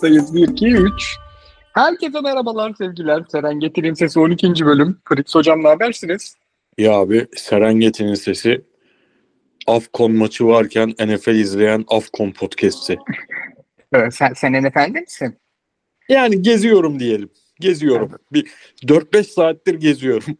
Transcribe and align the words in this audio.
Kayıttayız 0.00 0.34
1, 0.34 0.48
2, 0.48 0.66
3. 0.68 1.16
Herkese 1.74 2.20
merhabalar 2.20 2.74
sevgiler. 2.74 3.22
Serengeti'nin 3.32 3.94
Sesi 3.94 4.20
12. 4.20 4.66
bölüm. 4.66 4.98
Fritz 5.08 5.34
Hocam 5.34 5.62
ne 5.62 5.68
habersiniz? 5.68 6.36
Ya 6.78 6.92
abi 6.92 7.26
Serengeti'nin 7.36 8.14
sesi 8.14 8.64
Afcon 9.66 10.12
maçı 10.12 10.46
varken 10.46 10.88
NFL 10.88 11.28
izleyen 11.34 11.84
Afcon 11.88 12.30
podcast'i. 12.30 12.98
Sen, 14.10 14.32
sen 14.34 14.52
NFL'de 14.52 15.00
misin? 15.00 15.38
Yani 16.08 16.42
geziyorum 16.42 17.00
diyelim. 17.00 17.30
Geziyorum. 17.60 18.10
Bir 18.32 18.46
4-5 18.82 19.22
saattir 19.24 19.74
geziyorum. 19.74 20.36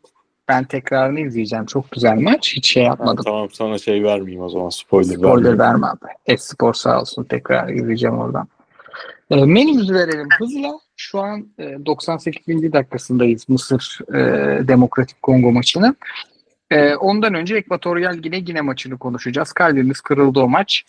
Ben 0.48 0.64
tekrarını 0.64 1.20
izleyeceğim. 1.20 1.66
Çok 1.66 1.90
güzel 1.90 2.16
maç. 2.16 2.52
Hiç 2.56 2.72
şey 2.72 2.82
Ha, 2.82 2.88
yapmadım. 2.88 3.24
tamam 3.24 3.48
sana 3.52 3.78
şey 3.78 4.04
vermeyeyim 4.04 4.42
o 4.44 4.48
zaman 4.48 4.68
spoiler, 4.68 5.14
Spoiler 5.14 5.30
vermeyeyim. 5.34 5.58
verme 5.58 5.86
abi. 5.86 6.06
Espor 6.26 6.74
sağ 6.74 7.00
olsun. 7.00 7.24
Tekrar 7.24 7.68
izleyeceğim 7.68 8.18
oradan. 8.18 8.48
E, 9.30 9.44
menümüzü 9.44 9.94
verelim 9.94 10.28
hızla. 10.38 10.78
Şu 10.96 11.20
an 11.20 11.48
e, 11.58 11.86
98. 11.86 12.72
dakikasındayız 12.72 13.48
Mısır 13.48 13.98
e, 14.14 14.68
Demokratik 14.68 15.22
Kongo 15.22 15.52
maçının. 15.52 15.96
E, 16.70 16.94
ondan 16.94 17.34
önce 17.34 17.56
Ekvatoryal 17.56 18.16
Gine 18.16 18.38
Gine 18.38 18.60
maçını 18.60 18.98
konuşacağız. 18.98 19.52
Kalbimiz 19.52 20.00
kırıldı 20.00 20.40
o 20.40 20.48
maç. 20.48 20.84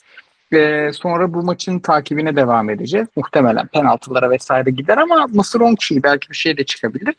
E, 0.53 0.91
sonra 0.93 1.33
bu 1.33 1.43
maçın 1.43 1.79
takibine 1.79 2.35
devam 2.35 2.69
edeceğiz. 2.69 3.07
Muhtemelen 3.15 3.67
penaltılara 3.67 4.29
vesaire 4.29 4.69
gider 4.69 4.97
ama 4.97 5.27
Mısır 5.27 5.61
10 5.61 5.75
kişi 5.75 6.03
belki 6.03 6.29
bir 6.29 6.35
şey 6.35 6.57
de 6.57 6.65
çıkabilir. 6.65 7.15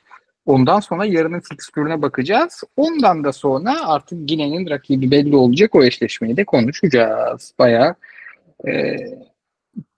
Ondan 0.47 0.81
sonra 0.81 1.05
yarının 1.05 1.41
fikstürüne 1.41 2.03
bakacağız. 2.03 2.63
Ondan 2.77 3.25
da 3.25 3.33
sonra 3.33 3.89
artık 3.89 4.29
Gine'nin 4.29 4.71
rakibi 4.71 5.11
belli 5.11 5.37
olacak. 5.37 5.75
O 5.75 5.83
eşleşmeyi 5.83 6.37
de 6.37 6.45
konuşacağız. 6.45 7.55
Bayağı 7.59 7.95
e, 8.69 8.97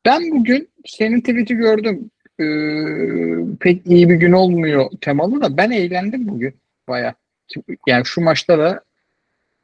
ben 0.04 0.30
bugün 0.30 0.68
senin 0.86 1.20
tweet'i 1.20 1.54
gördüm. 1.54 2.10
Ee, 2.40 2.44
pek 3.60 3.86
iyi 3.86 4.08
bir 4.08 4.14
gün 4.14 4.32
olmuyor 4.32 4.90
temalı 5.00 5.42
da 5.42 5.56
ben 5.56 5.70
eğlendim 5.70 6.28
bugün 6.28 6.54
baya. 6.88 7.14
Yani 7.86 8.04
şu 8.04 8.20
maçta 8.20 8.58
da 8.58 8.84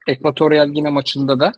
Ekvatoryal 0.06 0.68
Gine 0.68 0.90
maçında 0.90 1.40
da 1.40 1.52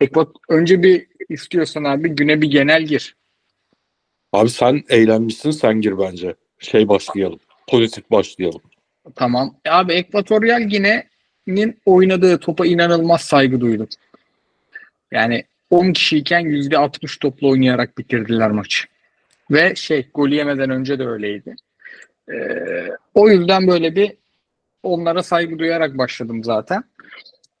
Ekvat 0.00 0.28
önce 0.48 0.82
bir 0.82 1.06
istiyorsan 1.28 1.84
abi 1.84 2.08
güne 2.08 2.42
bir 2.42 2.50
genel 2.50 2.82
gir. 2.82 3.16
Abi 4.32 4.50
sen 4.50 4.82
eğlenmişsin 4.88 5.50
sen 5.50 5.80
gir 5.80 5.98
bence. 5.98 6.34
Şey 6.58 6.88
başlayalım. 6.88 7.40
Pozitif 7.66 8.10
başlayalım. 8.10 8.60
Tamam. 9.14 9.56
E 9.64 9.70
Abi 9.70 9.92
Ekvatoryal 9.92 10.62
Gine'nin 10.62 11.80
oynadığı 11.86 12.38
topa 12.38 12.66
inanılmaz 12.66 13.20
saygı 13.20 13.60
duydum. 13.60 13.88
Yani 15.12 15.44
10 15.70 15.92
kişiyken 15.92 16.42
%60 16.42 17.18
topla 17.20 17.48
oynayarak 17.48 17.98
bitirdiler 17.98 18.50
maçı. 18.50 18.86
Ve 19.50 19.74
şey 19.74 20.08
gol 20.14 20.28
yemeden 20.28 20.70
önce 20.70 20.98
de 20.98 21.06
öyleydi. 21.06 21.56
Ee, 22.32 22.34
o 23.14 23.28
yüzden 23.28 23.66
böyle 23.66 23.96
bir 23.96 24.12
onlara 24.82 25.22
saygı 25.22 25.58
duyarak 25.58 25.98
başladım 25.98 26.44
zaten. 26.44 26.84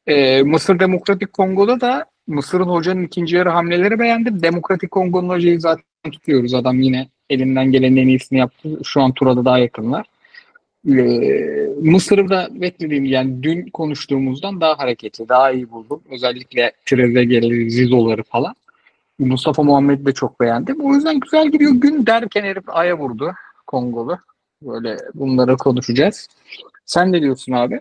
Ee, 0.06 0.42
Mısır 0.42 0.80
Demokratik 0.80 1.32
Kongo'da 1.32 1.80
da 1.80 2.04
Mısır'ın 2.26 2.68
hocanın 2.68 3.02
ikinci 3.02 3.36
yarı 3.36 3.48
hamleleri 3.48 3.98
beğendim. 3.98 4.42
Demokratik 4.42 4.90
Kongo'nun 4.90 5.28
hocayı 5.28 5.60
zaten 5.60 6.10
tutuyoruz. 6.12 6.54
Adam 6.54 6.80
yine 6.80 7.08
elinden 7.30 7.72
gelenin 7.72 7.96
en 7.96 8.08
iyisini 8.08 8.38
yaptı. 8.38 8.68
Şu 8.84 9.02
an 9.02 9.12
Tura'da 9.12 9.44
daha 9.44 9.58
yakınlar. 9.58 10.06
Ee, 10.88 11.68
Mısır'ı 11.80 12.28
da 12.28 12.48
beklediğim 12.50 13.04
yani 13.04 13.42
dün 13.42 13.66
konuştuğumuzdan 13.66 14.60
daha 14.60 14.78
hareketli, 14.78 15.28
daha 15.28 15.50
iyi 15.50 15.70
buldum. 15.70 16.02
Özellikle 16.10 16.72
Trezeguet'leri, 16.86 17.70
Zizo'ları 17.70 18.22
falan. 18.22 18.54
Mustafa 19.18 19.62
Muhammed 19.62 20.06
de 20.06 20.12
çok 20.12 20.40
beğendim. 20.40 20.80
O 20.80 20.94
yüzden 20.94 21.20
güzel 21.20 21.50
gidiyor. 21.50 21.72
Gün 21.72 22.06
derken 22.06 22.42
herif 22.42 22.64
aya 22.68 22.98
vurdu 22.98 23.34
Kongolu. 23.66 24.18
Böyle 24.62 24.96
bunları 25.14 25.56
konuşacağız. 25.56 26.28
Sen 26.86 27.12
ne 27.12 27.22
diyorsun 27.22 27.52
abi? 27.52 27.80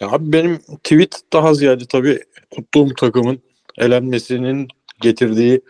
Ya 0.00 0.10
abi 0.10 0.32
benim 0.32 0.58
tweet 0.58 1.20
daha 1.32 1.54
ziyade 1.54 1.84
tabii 1.86 2.20
tuttuğum 2.50 2.94
takımın 2.94 3.42
elenmesinin 3.78 4.68
getirdiği 5.00 5.60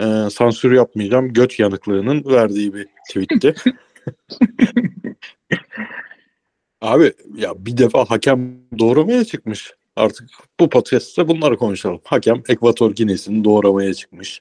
e, 0.00 0.04
sansür 0.30 0.72
yapmayacağım 0.72 1.32
göt 1.32 1.58
yanıklığının 1.58 2.24
verdiği 2.24 2.74
bir 2.74 2.86
tweetti. 3.08 3.54
abi 6.80 7.12
ya 7.36 7.66
bir 7.66 7.76
defa 7.76 8.04
hakem 8.04 8.58
doğramaya 8.78 9.24
çıkmış. 9.24 9.74
Artık 9.96 10.28
bu 10.60 10.68
podcast'te 10.68 11.28
bunları 11.28 11.56
konuşalım. 11.56 12.00
Hakem 12.04 12.42
Ekvator 12.48 12.90
Gine'sini 12.94 13.44
doğramaya 13.44 13.94
çıkmış. 13.94 14.40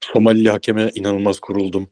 Somalili 0.00 0.50
hakeme 0.50 0.90
inanılmaz 0.94 1.40
kuruldum. 1.40 1.88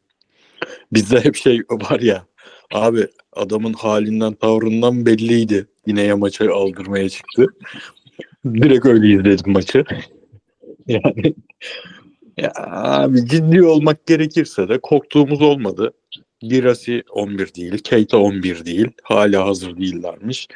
Bizde 0.92 1.24
hep 1.24 1.36
şey 1.36 1.60
var 1.70 2.00
ya 2.00 2.26
abi 2.72 3.06
adamın 3.32 3.72
halinden 3.72 4.32
tavrından 4.32 5.06
belliydi. 5.06 5.66
Yine 5.86 6.14
maçı 6.14 6.52
aldırmaya 6.52 7.08
çıktı. 7.08 7.46
Direkt 8.44 8.86
öyle 8.86 9.08
izledim 9.08 9.52
maçı. 9.52 9.84
Yani 10.86 11.34
ya 12.36 12.52
abi 12.56 13.26
ciddi 13.28 13.62
olmak 13.62 14.06
gerekirse 14.06 14.68
de 14.68 14.78
korktuğumuz 14.80 15.42
olmadı. 15.42 15.92
Girasi 16.42 17.02
11 17.10 17.54
değil, 17.54 17.78
Keita 17.78 18.18
11 18.18 18.64
değil. 18.64 18.88
Hala 19.02 19.46
hazır 19.46 19.76
değillermiş. 19.76 20.48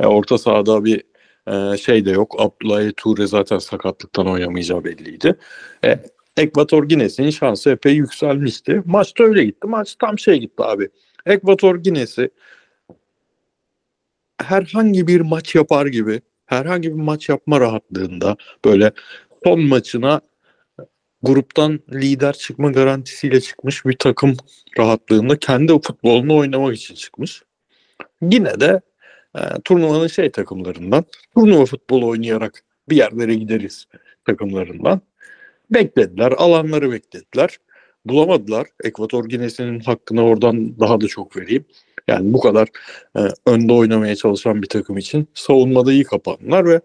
E, 0.00 0.06
orta 0.06 0.38
sahada 0.38 0.84
bir 0.84 1.02
e, 1.46 1.76
şey 1.76 2.04
de 2.04 2.10
yok. 2.10 2.34
Abdullah 2.38 2.90
Ture 2.96 3.26
zaten 3.26 3.58
sakatlıktan 3.58 4.26
oynamayacağı 4.28 4.84
belliydi. 4.84 5.38
E, 5.84 5.98
Ekvator 6.36 6.88
Gine'sinin 6.88 7.30
şansı 7.30 7.70
epey 7.70 7.94
yükselmişti. 7.94 8.82
Maç 8.86 9.18
da 9.18 9.24
öyle 9.24 9.44
gitti. 9.44 9.66
Maç 9.66 9.96
tam 9.96 10.18
şey 10.18 10.40
gitti 10.40 10.62
abi. 10.62 10.88
Ekvator 11.26 11.76
Gine'si 11.76 12.30
herhangi 14.42 15.06
bir 15.06 15.20
maç 15.20 15.54
yapar 15.54 15.86
gibi 15.86 16.20
herhangi 16.46 16.88
bir 16.88 17.02
maç 17.02 17.28
yapma 17.28 17.60
rahatlığında 17.60 18.36
böyle 18.64 18.92
son 19.44 19.60
maçına 19.60 20.20
gruptan 21.24 21.80
lider 21.92 22.32
çıkma 22.32 22.70
garantisiyle 22.70 23.40
çıkmış 23.40 23.86
bir 23.86 23.96
takım 23.96 24.36
rahatlığında 24.78 25.38
kendi 25.38 25.72
futbolunu 25.72 26.36
oynamak 26.36 26.76
için 26.76 26.94
çıkmış. 26.94 27.42
Yine 28.22 28.60
de 28.60 28.80
e, 29.36 29.40
turnuvanın 29.64 30.06
şey 30.06 30.30
takımlarından 30.30 31.04
turnuva 31.36 31.66
futbolu 31.66 32.06
oynayarak 32.08 32.64
bir 32.88 32.96
yerlere 32.96 33.34
gideriz 33.34 33.86
takımlarından 34.26 35.00
beklediler. 35.70 36.32
Alanları 36.32 36.92
beklediler. 36.92 37.58
Bulamadılar. 38.04 38.66
Ekvator 38.84 39.24
Gine'sinin 39.28 39.80
hakkını 39.80 40.24
oradan 40.24 40.80
daha 40.80 41.00
da 41.00 41.06
çok 41.06 41.36
vereyim. 41.36 41.64
Yani 42.08 42.32
bu 42.32 42.40
kadar 42.40 42.68
e, 43.16 43.20
önde 43.46 43.72
oynamaya 43.72 44.16
çalışan 44.16 44.62
bir 44.62 44.68
takım 44.68 44.98
için 44.98 45.28
savunmada 45.34 45.92
iyi 45.92 46.04
kapandılar 46.04 46.66
ve 46.66 46.80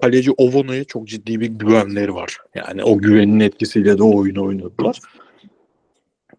kaleci 0.00 0.30
Ovono'ya 0.32 0.84
çok 0.84 1.08
ciddi 1.08 1.40
bir 1.40 1.46
güvenleri 1.46 2.14
var. 2.14 2.38
Yani 2.54 2.84
o 2.84 2.98
güvenin 2.98 3.40
etkisiyle 3.40 3.98
de 3.98 4.02
o 4.02 4.16
oyunu 4.16 4.44
oynadılar. 4.44 4.98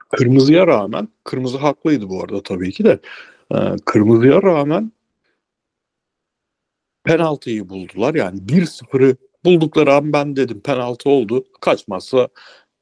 Kırmızıya 0.10 0.68
rağmen, 0.68 1.08
kırmızı 1.24 1.58
haklıydı 1.58 2.10
bu 2.10 2.24
arada 2.24 2.44
tabii 2.44 2.72
ki 2.72 2.84
de. 2.84 3.00
E, 3.56 3.58
kırmızıya 3.86 4.44
rağmen 4.44 4.92
penaltıyı 7.04 7.70
buldular. 7.70 8.16
Yani 8.16 8.40
1-0'ı 8.40 9.16
buldukları 9.46 9.94
an 9.94 10.14
ben 10.14 10.36
dedim 10.36 10.60
penaltı 10.62 11.10
oldu. 11.10 11.46
Kaçmazsa 11.62 12.28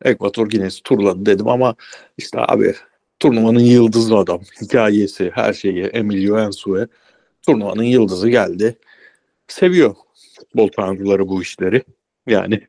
Ekvator 0.05 0.49
Gine'si 0.49 0.83
turladı 0.83 1.25
dedim 1.25 1.47
ama 1.47 1.75
işte 2.17 2.39
abi 2.39 2.75
turnuvanın 3.19 3.59
yıldızı 3.59 4.17
adam. 4.17 4.41
Hikayesi, 4.61 5.31
her 5.33 5.53
şeyi 5.53 5.83
Emilio 5.83 6.39
Ensue. 6.39 6.87
Turnuvanın 7.45 7.83
yıldızı 7.83 8.29
geldi. 8.29 8.77
Seviyor 9.47 9.95
futbol 10.41 10.67
tanrıları 10.67 11.27
bu 11.27 11.41
işleri. 11.41 11.83
Yani 12.27 12.61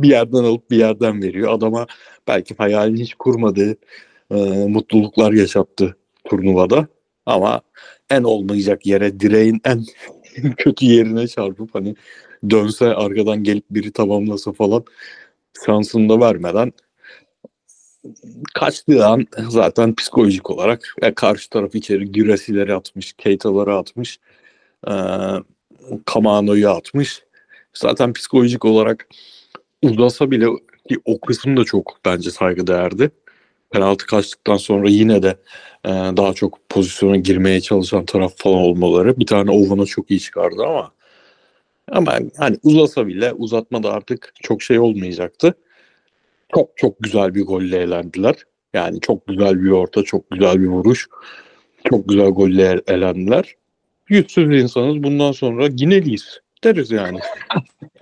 bir 0.00 0.08
yerden 0.08 0.44
alıp 0.44 0.70
bir 0.70 0.76
yerden 0.76 1.22
veriyor. 1.22 1.52
Adama 1.52 1.86
belki 2.28 2.54
hayalini 2.54 3.00
hiç 3.00 3.14
kurmadığı 3.14 3.76
e, 4.30 4.36
mutluluklar 4.68 5.32
yaşattı 5.32 5.96
turnuvada. 6.24 6.88
Ama 7.26 7.60
en 8.10 8.22
olmayacak 8.22 8.86
yere 8.86 9.20
direğin 9.20 9.60
en 9.64 9.84
kötü 10.56 10.86
yerine 10.86 11.28
çarpıp 11.28 11.74
hani 11.74 11.94
dönse 12.50 12.86
arkadan 12.86 13.44
gelip 13.44 13.64
biri 13.70 13.92
tamamlasa 13.92 14.52
falan 14.52 14.84
şansını 15.66 16.08
da 16.08 16.20
vermeden 16.20 16.72
kaçtığı 18.54 19.06
an 19.06 19.26
zaten 19.48 19.94
psikolojik 19.94 20.50
olarak 20.50 20.94
ya 21.02 21.14
karşı 21.14 21.50
taraf 21.50 21.74
içeri 21.74 22.12
Güresileri 22.12 22.74
atmış, 22.74 23.12
Keita'ları 23.12 23.76
atmış, 23.76 24.18
e, 24.88 24.92
Kamano'yu 26.06 26.70
atmış. 26.70 27.25
Zaten 27.78 28.12
psikolojik 28.12 28.64
olarak 28.64 29.08
uzasa 29.82 30.30
bile 30.30 30.46
ki 30.88 30.98
o 31.04 31.20
kısım 31.20 31.56
da 31.56 31.64
çok 31.64 31.98
bence 32.04 32.30
saygıdeğerdi. 32.30 33.10
Penaltı 33.70 34.06
kaçtıktan 34.06 34.56
sonra 34.56 34.88
yine 34.88 35.22
de 35.22 35.36
e, 35.84 35.90
daha 35.90 36.32
çok 36.32 36.68
pozisyona 36.68 37.16
girmeye 37.16 37.60
çalışan 37.60 38.04
taraf 38.04 38.32
falan 38.36 38.58
olmaları. 38.58 39.16
Bir 39.16 39.26
tane 39.26 39.50
Ovan'a 39.50 39.86
çok 39.86 40.10
iyi 40.10 40.20
çıkardı 40.20 40.62
ama 40.62 40.92
ama 41.92 42.18
hani 42.36 42.56
uzasa 42.62 43.06
bile 43.06 43.32
uzatmada 43.32 43.92
artık 43.92 44.32
çok 44.42 44.62
şey 44.62 44.78
olmayacaktı. 44.78 45.54
Çok 46.54 46.76
çok 46.76 47.02
güzel 47.02 47.34
bir 47.34 47.42
golle 47.42 47.76
eğlendiler. 47.76 48.34
Yani 48.74 49.00
çok 49.00 49.26
güzel 49.26 49.62
bir 49.62 49.70
orta, 49.70 50.02
çok 50.02 50.30
güzel 50.30 50.60
bir 50.60 50.66
vuruş. 50.66 51.08
Çok 51.90 52.08
güzel 52.08 52.30
golle 52.30 52.80
elendiler. 52.86 53.54
Yüzsüz 54.08 54.62
insanız. 54.62 55.02
Bundan 55.02 55.32
sonra 55.32 55.66
Gineliyiz 55.66 56.40
deriz 56.66 56.90
yani. 56.90 57.18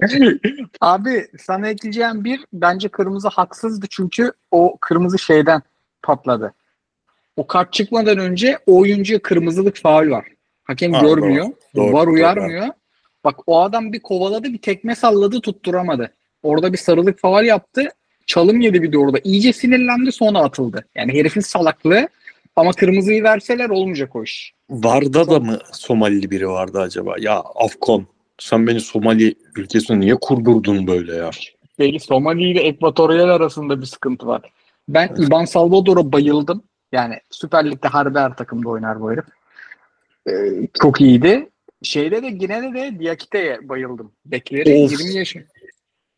Abi 0.80 1.26
sana 1.38 1.68
ekleyeceğim 1.68 2.24
bir 2.24 2.44
bence 2.52 2.88
kırmızı 2.88 3.28
haksızdı 3.28 3.86
çünkü 3.90 4.32
o 4.50 4.76
kırmızı 4.80 5.18
şeyden 5.18 5.62
patladı. 6.02 6.54
O 7.36 7.46
kart 7.46 7.72
çıkmadan 7.72 8.18
önce 8.18 8.58
o 8.66 8.78
oyuncuya 8.80 9.22
kırmızılık 9.22 9.76
faul 9.76 10.10
var. 10.10 10.26
Hakem 10.64 10.92
Ha, 10.92 11.00
görmüyor. 11.00 11.46
doğru, 11.76 11.92
var 11.92 12.06
doğru, 12.06 12.12
uyarmıyor. 12.14 12.66
Bak 13.24 13.36
o 13.46 13.60
adam 13.62 13.92
bir 13.92 14.00
kovaladı 14.00 14.52
bir 14.52 14.58
tekme 14.58 14.94
salladı 14.94 15.40
tutturamadı. 15.40 16.10
Orada 16.42 16.72
bir 16.72 16.78
sarılık 16.78 17.18
faul 17.18 17.44
yaptı. 17.44 17.88
Çalım 18.26 18.60
yedi 18.60 18.82
bir 18.82 18.92
de 18.92 18.98
orada. 18.98 19.18
İyice 19.24 19.52
sinirlendi 19.52 20.12
sonra 20.12 20.38
atıldı. 20.38 20.84
Yani 20.94 21.14
herifin 21.14 21.40
salaklığı 21.40 22.08
ama 22.56 22.72
kırmızıyı 22.72 23.22
verseler 23.22 23.68
olmayacak 23.70 24.16
o 24.16 24.22
iş. 24.22 24.54
Varda 24.70 25.30
da 25.30 25.40
mı 25.40 25.58
Somalili 25.72 26.30
biri 26.30 26.48
vardı 26.48 26.80
acaba? 26.80 27.14
Ya 27.18 27.42
Afkon 27.54 28.06
sen 28.38 28.66
beni 28.66 28.80
Somali 28.80 29.34
ülkesine 29.56 30.00
niye 30.00 30.14
kurdurdun 30.14 30.86
böyle 30.86 31.14
ya? 31.16 31.30
Belli 31.78 32.00
Somali 32.00 32.50
ile 32.50 32.60
Ekvatoryal 32.60 33.28
arasında 33.28 33.80
bir 33.80 33.86
sıkıntı 33.86 34.26
var. 34.26 34.42
Ben 34.88 35.14
Iban 35.26 35.44
Salvador'a 35.44 36.12
bayıldım. 36.12 36.62
Yani 36.92 37.18
Süper 37.30 37.70
Lig'de 37.70 37.88
harbi 37.88 38.18
her 38.18 38.36
takımda 38.36 38.68
oynar 38.68 39.00
bu 39.00 39.12
herif. 39.12 39.24
Ee, 40.28 40.68
çok 40.80 41.00
iyiydi. 41.00 41.48
Şeyde 41.82 42.22
de 42.22 42.30
Gine'de 42.30 42.74
de 42.74 42.98
Diakite'ye 43.00 43.68
bayıldım. 43.68 44.12
Bekleri 44.26 44.84
Of. 44.84 44.92
20 45.00 45.14
yaş 45.14 45.36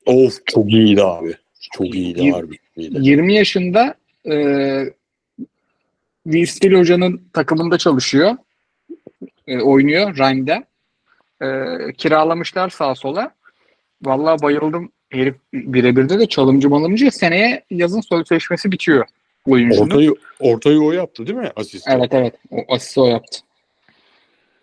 Of 0.06 0.46
çok 0.46 0.72
iyiydi 0.72 1.02
abi. 1.02 1.34
Çok 1.72 1.94
iyiydi 1.94 2.20
Yir- 2.22 2.32
harbi. 2.32 2.56
iyiydi. 2.76 2.98
20 3.00 3.34
yaşında 3.34 3.94
e, 4.30 4.34
Will 6.24 6.72
Hoca'nın 6.78 7.20
takımında 7.32 7.78
çalışıyor. 7.78 8.36
E, 9.46 9.60
oynuyor 9.60 10.16
Reims 10.16 10.62
E, 11.42 11.46
kiralamışlar 11.92 12.68
sağa 12.68 12.94
sola. 12.94 13.30
Vallahi 14.02 14.42
bayıldım. 14.42 14.92
Herif 15.10 15.34
birebirde 15.52 16.18
de 16.18 16.26
çalımcı 16.26 16.70
malımcı. 16.70 17.10
Seneye 17.10 17.64
yazın 17.70 18.00
sözleşmesi 18.00 18.72
bitiyor 18.72 19.06
oyuncunun. 19.46 19.86
Ortayı, 19.86 20.14
ortayı 20.40 20.80
o 20.80 20.92
yaptı 20.92 21.26
değil 21.26 21.38
mi 21.38 21.50
asist? 21.56 21.88
Evet 21.88 22.14
evet. 22.14 22.34
O 22.50 22.74
asisti 22.74 23.00
o 23.00 23.06
yaptı. 23.06 23.38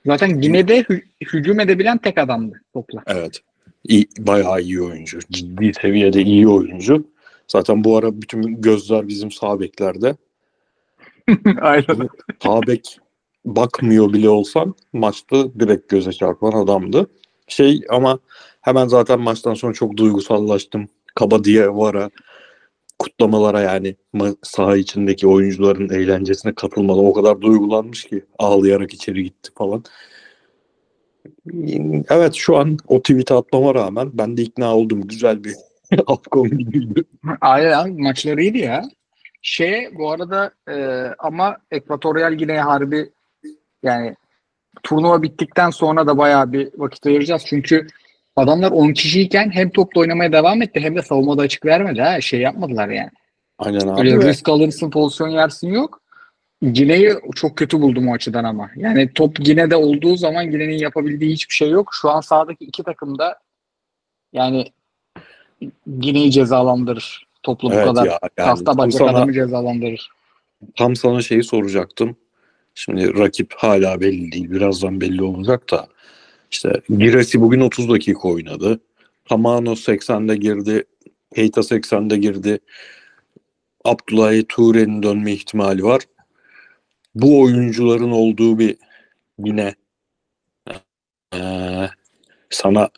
Zaten 0.06 0.42
Gine'de 0.42 0.82
hü- 0.82 1.04
hücum 1.34 1.60
edebilen 1.60 1.98
tek 1.98 2.18
adamdı 2.18 2.62
topla. 2.74 3.04
Evet. 3.08 3.42
İyi, 3.88 4.08
bayağı 4.20 4.62
iyi 4.62 4.82
oyuncu. 4.82 5.20
Ciddi 5.32 5.74
seviyede 5.82 6.22
iyi 6.22 6.48
oyuncu. 6.48 7.08
Zaten 7.48 7.84
bu 7.84 7.98
ara 7.98 8.22
bütün 8.22 8.62
gözler 8.62 9.08
bizim 9.08 9.32
sağ 9.32 9.60
beklerde. 9.60 10.16
Aynen. 11.62 12.10
Sağ 12.44 12.62
bek 12.68 13.00
bakmıyor 13.46 14.14
bile 14.14 14.30
olsan 14.30 14.76
maçta 14.94 15.60
direkt 15.60 15.90
göze 15.90 16.12
çarpan 16.12 16.52
adamdı. 16.52 17.08
Şey 17.48 17.82
ama 17.90 18.20
hemen 18.62 18.88
zaten 18.88 19.20
maçtan 19.20 19.54
sonra 19.54 19.74
çok 19.74 19.98
duygusallaştım. 19.98 20.88
Kaba 21.16 21.44
diye 21.44 21.70
vara 21.70 22.10
kutlamalara 23.00 23.62
yani 23.62 23.96
saha 24.44 24.78
içindeki 24.78 25.28
oyuncuların 25.28 25.90
eğlencesine 25.90 26.56
katılmadı. 26.56 27.00
O 27.00 27.14
kadar 27.14 27.42
duygulanmış 27.42 28.04
ki 28.04 28.26
ağlayarak 28.40 28.94
içeri 28.94 29.24
gitti 29.24 29.52
falan. 29.56 29.84
Evet 32.10 32.34
şu 32.34 32.58
an 32.58 32.78
o 32.88 33.00
tweet'i 33.00 33.34
atmama 33.34 33.76
rağmen 33.76 34.10
ben 34.14 34.38
de 34.38 34.42
ikna 34.42 34.76
oldum. 34.76 35.08
Güzel 35.08 35.44
bir 35.44 35.54
Afkon 36.08 36.50
gibiydi. 36.50 37.04
Aynen 37.42 38.02
maçları 38.02 38.42
iyiydi 38.42 38.58
ya. 38.58 38.84
Şey 39.42 39.90
bu 39.98 40.12
arada 40.12 40.52
e, 40.70 40.76
ama 41.20 41.58
Ekvatoryal 41.72 42.34
Gine'ye 42.34 42.62
harbi 42.62 43.12
yani 43.84 44.16
turnuva 44.84 45.24
bittikten 45.24 45.70
sonra 45.70 46.08
da 46.08 46.18
bayağı 46.18 46.52
bir 46.54 46.70
vakit 46.78 47.06
ayıracağız. 47.06 47.44
Çünkü 47.46 47.88
adamlar 48.36 48.72
10 48.72 48.94
kişiyken 48.94 49.52
hem 49.54 49.70
topla 49.70 50.02
oynamaya 50.02 50.32
devam 50.32 50.62
etti 50.62 50.80
hem 50.80 50.96
de 50.96 51.02
savunmada 51.02 51.42
açık 51.42 51.66
vermedi 51.66 52.02
ha. 52.02 52.22
Şey 52.22 52.40
yapmadılar 52.40 52.90
yani. 52.90 53.10
Aynen 53.60 53.88
abi. 53.88 54.00
Öyle 54.00 54.28
risk 54.30 54.50
alırsın 54.50 54.90
pozisyon 54.90 55.28
yersin 55.30 55.68
yok. 55.68 56.00
Gine'yi 56.74 57.14
çok 57.36 57.58
kötü 57.58 57.82
buldum 57.82 58.08
o 58.08 58.14
açıdan 58.14 58.44
ama. 58.44 58.70
Yani 58.76 59.14
top 59.14 59.36
Gine'de 59.36 59.76
olduğu 59.76 60.16
zaman 60.18 60.52
Gine'nin 60.52 60.78
yapabildiği 60.78 61.32
hiçbir 61.34 61.54
şey 61.54 61.70
yok. 61.70 61.90
Şu 62.02 62.10
an 62.10 62.22
sahadaki 62.22 62.66
iki 62.66 62.84
takım 62.84 63.20
da 63.20 63.40
yani 64.34 64.66
Gine'yi 66.00 66.32
cezalandırır. 66.32 67.26
Toplu 67.44 67.70
bu 67.70 67.74
Evet 67.74 67.86
kadar. 67.86 68.06
ya, 68.06 68.20
yani 68.38 68.48
Hafta 68.48 68.66
tam 68.66 68.78
bacak 68.78 68.98
sana- 69.00 69.10
adamı 69.18 69.34
cezalandırır. 69.34 70.10
Tam 70.76 70.96
sana 70.96 71.22
şeyi 71.22 71.44
soracaktım. 71.44 72.16
Şimdi 72.76 73.18
rakip 73.18 73.54
hala 73.58 74.02
belli 74.02 74.32
değil. 74.32 74.52
Birazdan 74.52 75.02
belli 75.02 75.24
olacak 75.24 75.72
da. 75.72 75.88
İşte 76.52 76.82
Giresi 76.90 77.42
bugün 77.42 77.62
30 77.62 77.90
dakika 77.90 78.28
oynadı. 78.28 78.80
Tamano 79.26 79.72
80'de 79.72 80.36
girdi. 80.36 80.84
Keita 81.36 81.62
80'de 81.62 82.18
girdi. 82.18 82.60
Abdullah 83.86 84.44
Ture'nin 84.50 85.04
dönme 85.04 85.32
ihtimali 85.32 85.84
var. 85.84 86.02
Bu 87.16 87.42
oyuncuların 87.42 88.12
olduğu 88.12 88.60
bir 88.60 88.78
yine 89.40 89.76
eee, 91.34 91.90
sana 92.50 92.90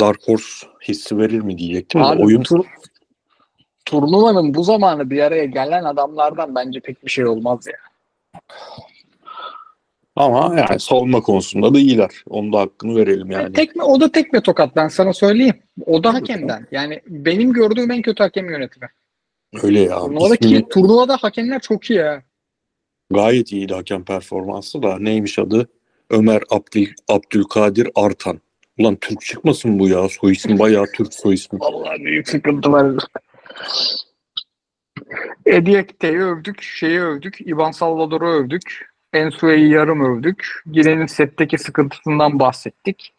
Dark 0.00 0.28
Horse 0.28 0.66
hissi 0.88 1.18
verir 1.18 1.40
mi 1.40 1.58
diyecektim. 1.58 2.02
Abi 2.02 2.22
oyun 2.22 2.42
tur, 2.42 2.64
turnuvanın 3.84 4.54
bu 4.54 4.64
zamanı 4.64 5.10
bir 5.10 5.20
araya 5.20 5.44
gelen 5.44 5.84
adamlardan 5.84 6.54
bence 6.54 6.80
pek 6.80 7.04
bir 7.04 7.10
şey 7.10 7.26
olmaz 7.26 7.66
ya. 7.66 7.78
Ama 10.16 10.54
yani 10.58 10.80
savunma 10.80 11.20
konusunda 11.20 11.74
da 11.74 11.78
iyiler. 11.78 12.10
Onun 12.28 12.52
da 12.52 12.60
hakkını 12.60 12.96
verelim 12.96 13.30
yani. 13.30 13.52
Tekme, 13.52 13.82
o 13.82 14.00
da 14.00 14.12
tekme 14.12 14.40
tokat 14.40 14.76
ben 14.76 14.88
sana 14.88 15.12
söyleyeyim. 15.12 15.62
O 15.86 16.04
da 16.04 16.14
hakemden. 16.14 16.66
Yani 16.70 17.00
benim 17.06 17.52
gördüğüm 17.52 17.90
en 17.90 18.02
kötü 18.02 18.22
hakem 18.22 18.50
yönetimi. 18.50 18.88
Öyle 19.62 19.80
ya. 19.80 19.98
Turnuvada, 19.98 20.36
ki, 20.36 20.44
İsmini- 20.48 20.68
turnuvada 20.68 21.16
hakemler 21.16 21.60
çok 21.60 21.90
iyi 21.90 21.98
ya. 21.98 22.22
Gayet 23.10 23.52
iyiydi 23.52 23.74
hakem 23.74 24.04
performansı 24.04 24.82
da 24.82 24.98
neymiş 24.98 25.38
adı? 25.38 25.68
Ömer 26.10 26.42
Abdül, 26.50 26.86
Abdülkadir 27.08 27.88
Artan. 27.94 28.40
Ulan 28.78 28.96
Türk 28.96 29.20
çıkmasın 29.20 29.78
bu 29.78 29.88
ya. 29.88 30.08
Soy 30.08 30.32
ismi 30.32 30.58
bayağı 30.58 30.86
Türk 30.94 31.14
soy 31.14 31.34
ismi. 31.34 31.60
Vallahi 31.60 32.04
büyük 32.04 32.28
sıkıntı 32.28 32.72
var. 32.72 32.92
Ediekte'yi 35.46 36.18
övdük, 36.18 36.62
şeyi 36.62 37.00
övdük, 37.00 37.40
Ivan 37.40 37.70
Salvador'u 37.70 38.28
övdük, 38.28 38.86
Ensue'yi 39.16 39.70
yarım 39.70 40.00
övdük. 40.00 40.62
Gine'nin 40.70 41.06
setteki 41.06 41.58
sıkıntısından 41.58 42.38
bahsettik. 42.38 43.12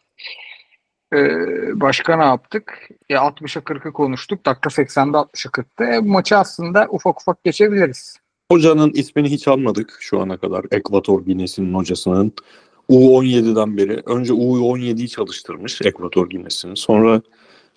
Ee, 1.12 1.80
başka 1.80 2.16
ne 2.16 2.24
yaptık? 2.24 2.88
E, 3.08 3.14
60'a 3.14 3.62
40'ı 3.62 3.92
konuştuk. 3.92 4.46
Dakika 4.46 4.70
80'de 4.70 5.16
60'a 5.16 5.50
40'tı. 5.50 5.84
E, 5.84 5.98
maçı 5.98 6.36
aslında 6.36 6.86
ufak 6.90 7.20
ufak 7.20 7.44
geçebiliriz. 7.44 8.16
Hocanın 8.52 8.90
ismini 8.94 9.30
hiç 9.30 9.48
almadık 9.48 9.96
şu 10.00 10.20
ana 10.20 10.36
kadar. 10.36 10.64
Ekvator 10.70 11.24
Ginesi'nin 11.24 11.74
hocasının. 11.74 12.32
U17'den 12.90 13.76
beri. 13.76 14.02
Önce 14.06 14.32
U17'yi 14.32 15.08
çalıştırmış 15.08 15.82
Ekvator 15.82 16.30
Ginesi'nin. 16.30 16.74
Sonra 16.74 17.22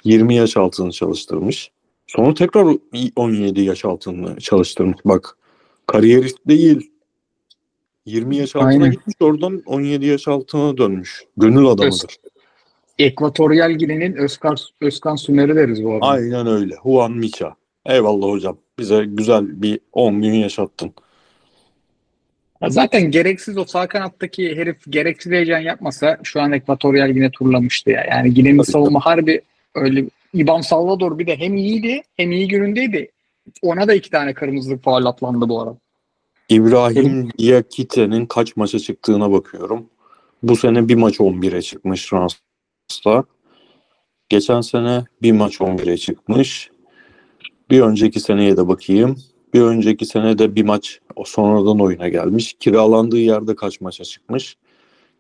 20 0.04 0.36
yaş 0.36 0.58
altını 0.58 0.92
çalıştırmış. 0.92 1.72
Sonra 2.08 2.34
tekrar 2.34 2.78
17 3.16 3.62
yaş 3.62 3.86
altını 3.86 4.38
çalıştırmış. 4.40 4.98
Bak 5.06 5.38
kariyerist 5.88 6.38
değil. 6.48 6.91
20 8.06 8.38
yaş 8.38 8.56
altına 8.56 8.70
Aynen. 8.70 8.92
gitmiş 8.92 9.16
oradan 9.20 9.62
17 9.66 10.06
yaş 10.06 10.28
altına 10.28 10.78
dönmüş. 10.78 11.24
Gönül 11.38 11.66
adamıdır. 11.66 12.18
Ekvatoryal 13.00 13.72
Gine'nin 13.72 14.14
Özkan, 14.16 14.56
Özkan 14.82 15.16
Sümer'i 15.16 15.56
deriz 15.56 15.84
bu 15.84 15.94
arada. 15.94 16.06
Aynen 16.06 16.48
öyle. 16.48 16.76
Juan 16.84 17.12
Micha. 17.12 17.56
Eyvallah 17.86 18.28
hocam. 18.28 18.58
Bize 18.80 19.06
güzel 19.06 19.62
bir 19.62 19.80
10 19.94 20.22
gün 20.22 20.34
yaşattın. 20.34 20.94
Ya 22.62 22.70
Zaten 22.70 23.12
gereksiz 23.12 23.58
o 23.58 23.66
sağ 23.66 23.88
kanattaki 23.88 24.56
herif 24.56 24.78
gereksiz 24.90 25.32
heyecan 25.32 25.60
yapmasa 25.60 26.18
şu 26.24 26.42
an 26.42 26.52
Ekvatoryal 26.52 27.10
yine 27.10 27.32
turlamıştı 27.32 27.90
ya. 27.90 28.06
Yani 28.10 28.34
Gine'nin 28.34 28.64
savunma 28.64 29.00
harbi 29.00 29.42
öyle 29.76 30.06
İban 30.34 30.62
Salvador 30.62 31.20
bir 31.20 31.28
de 31.28 31.38
hem 31.38 31.56
iyiydi 31.56 32.02
hem 32.18 32.32
iyi 32.32 32.48
günündeydi. 32.48 33.12
Ona 33.62 33.88
da 33.88 33.94
iki 33.94 34.10
tane 34.10 34.34
kırmızılık 34.34 34.84
faul 34.84 35.06
atlandı 35.06 35.50
bu 35.50 35.62
arada. 35.62 35.78
İbrahim 36.52 37.30
Diakite'nin 37.38 38.26
kaç 38.26 38.56
maça 38.56 38.80
çıktığına 38.80 39.32
bakıyorum. 39.32 39.90
Bu 40.44 40.56
sene 40.56 40.88
bir 40.88 40.96
maç 40.96 41.16
11'e 41.16 41.62
çıkmış 41.62 42.14
Rans'ta. 42.14 43.24
Geçen 44.30 44.62
sene 44.62 45.06
bir 45.22 45.32
maç 45.32 45.56
11'e 45.56 45.98
çıkmış. 45.98 46.72
Bir 47.70 47.82
önceki 47.82 48.20
seneye 48.20 48.58
de 48.58 48.68
bakayım. 48.68 49.16
Bir 49.54 49.62
önceki 49.62 50.06
sene 50.06 50.38
de 50.38 50.56
bir 50.56 50.64
maç 50.64 51.00
o 51.16 51.24
sonradan 51.24 51.80
oyuna 51.80 52.08
gelmiş. 52.08 52.56
Kiralandığı 52.60 53.20
yerde 53.20 53.56
kaç 53.56 53.82
maça 53.82 54.04
çıkmış? 54.04 54.58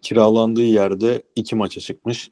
Kiralandığı 0.01 0.61
yerde 0.61 1.23
iki 1.35 1.55
maça 1.55 1.81
çıkmış. 1.81 2.31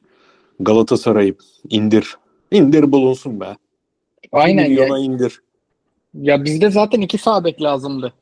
Galatasaray'ı 0.59 1.35
indir. 1.69 2.17
İndir 2.51 2.91
bulunsun 2.91 3.39
be. 3.39 3.57
Aynen 4.31 4.63
ya. 4.63 4.69
Milyona 4.69 4.99
indir. 4.99 5.41
Ya 6.13 6.43
bizde 6.43 6.71
zaten 6.71 7.01
iki 7.01 7.17
sağ 7.17 7.43
bek 7.43 7.61
lazımdı. 7.61 8.13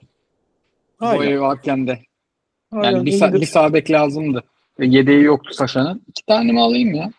Bu 1.02 1.06
Aynen. 1.06 1.32
ev 1.32 1.42
varken 1.42 1.88
de. 1.88 2.00
Yani 2.74 2.88
Aynen, 2.88 3.06
bir, 3.06 3.12
sa- 3.12 3.42
bir 3.42 3.46
sağ 3.46 3.74
bek 3.74 3.92
lazımdı. 3.92 4.44
Ve 4.80 4.86
Yedeği 4.86 5.24
yoktu 5.24 5.54
Saşa'nın. 5.54 6.02
İki 6.08 6.26
tane 6.26 6.52
mi 6.52 6.62
alayım 6.62 6.94
ya? 6.94 7.12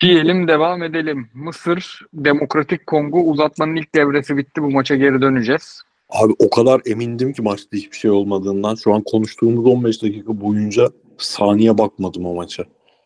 Diyelim 0.00 0.48
devam 0.48 0.82
edelim. 0.82 1.28
Mısır, 1.34 2.00
Demokratik 2.14 2.86
Kongo 2.86 3.20
uzatmanın 3.20 3.76
ilk 3.76 3.94
devresi 3.94 4.36
bitti. 4.36 4.62
Bu 4.62 4.70
maça 4.70 4.96
geri 4.96 5.20
döneceğiz. 5.22 5.82
Abi 6.10 6.32
o 6.38 6.50
kadar 6.50 6.80
emindim 6.86 7.32
ki 7.32 7.42
maçta 7.42 7.76
hiçbir 7.76 7.96
şey 7.96 8.10
olmadığından. 8.10 8.74
Şu 8.74 8.94
an 8.94 9.02
konuştuğumuz 9.02 9.66
15 9.66 10.02
dakika 10.02 10.40
boyunca 10.40 10.88
saniye 11.18 11.78
bakmadım 11.78 12.26
o 12.26 12.34
maça. 12.34 12.64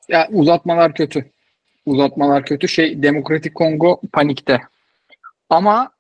Ya 0.09 0.29
uzatmalar 0.33 0.95
kötü. 0.95 1.31
Uzatmalar 1.87 2.45
kötü. 2.45 2.69
Şey 2.69 3.03
Demokratik 3.03 3.55
Kongo 3.55 4.01
panikte. 4.13 4.61
Ama 5.51 5.85
e, 5.85 5.96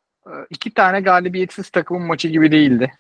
iki 0.51 0.71
tane 0.71 1.01
galibiyetsiz 1.01 1.71
takımın 1.71 2.03
maçı 2.03 2.29
gibi 2.29 2.53
değildi. 2.53 2.93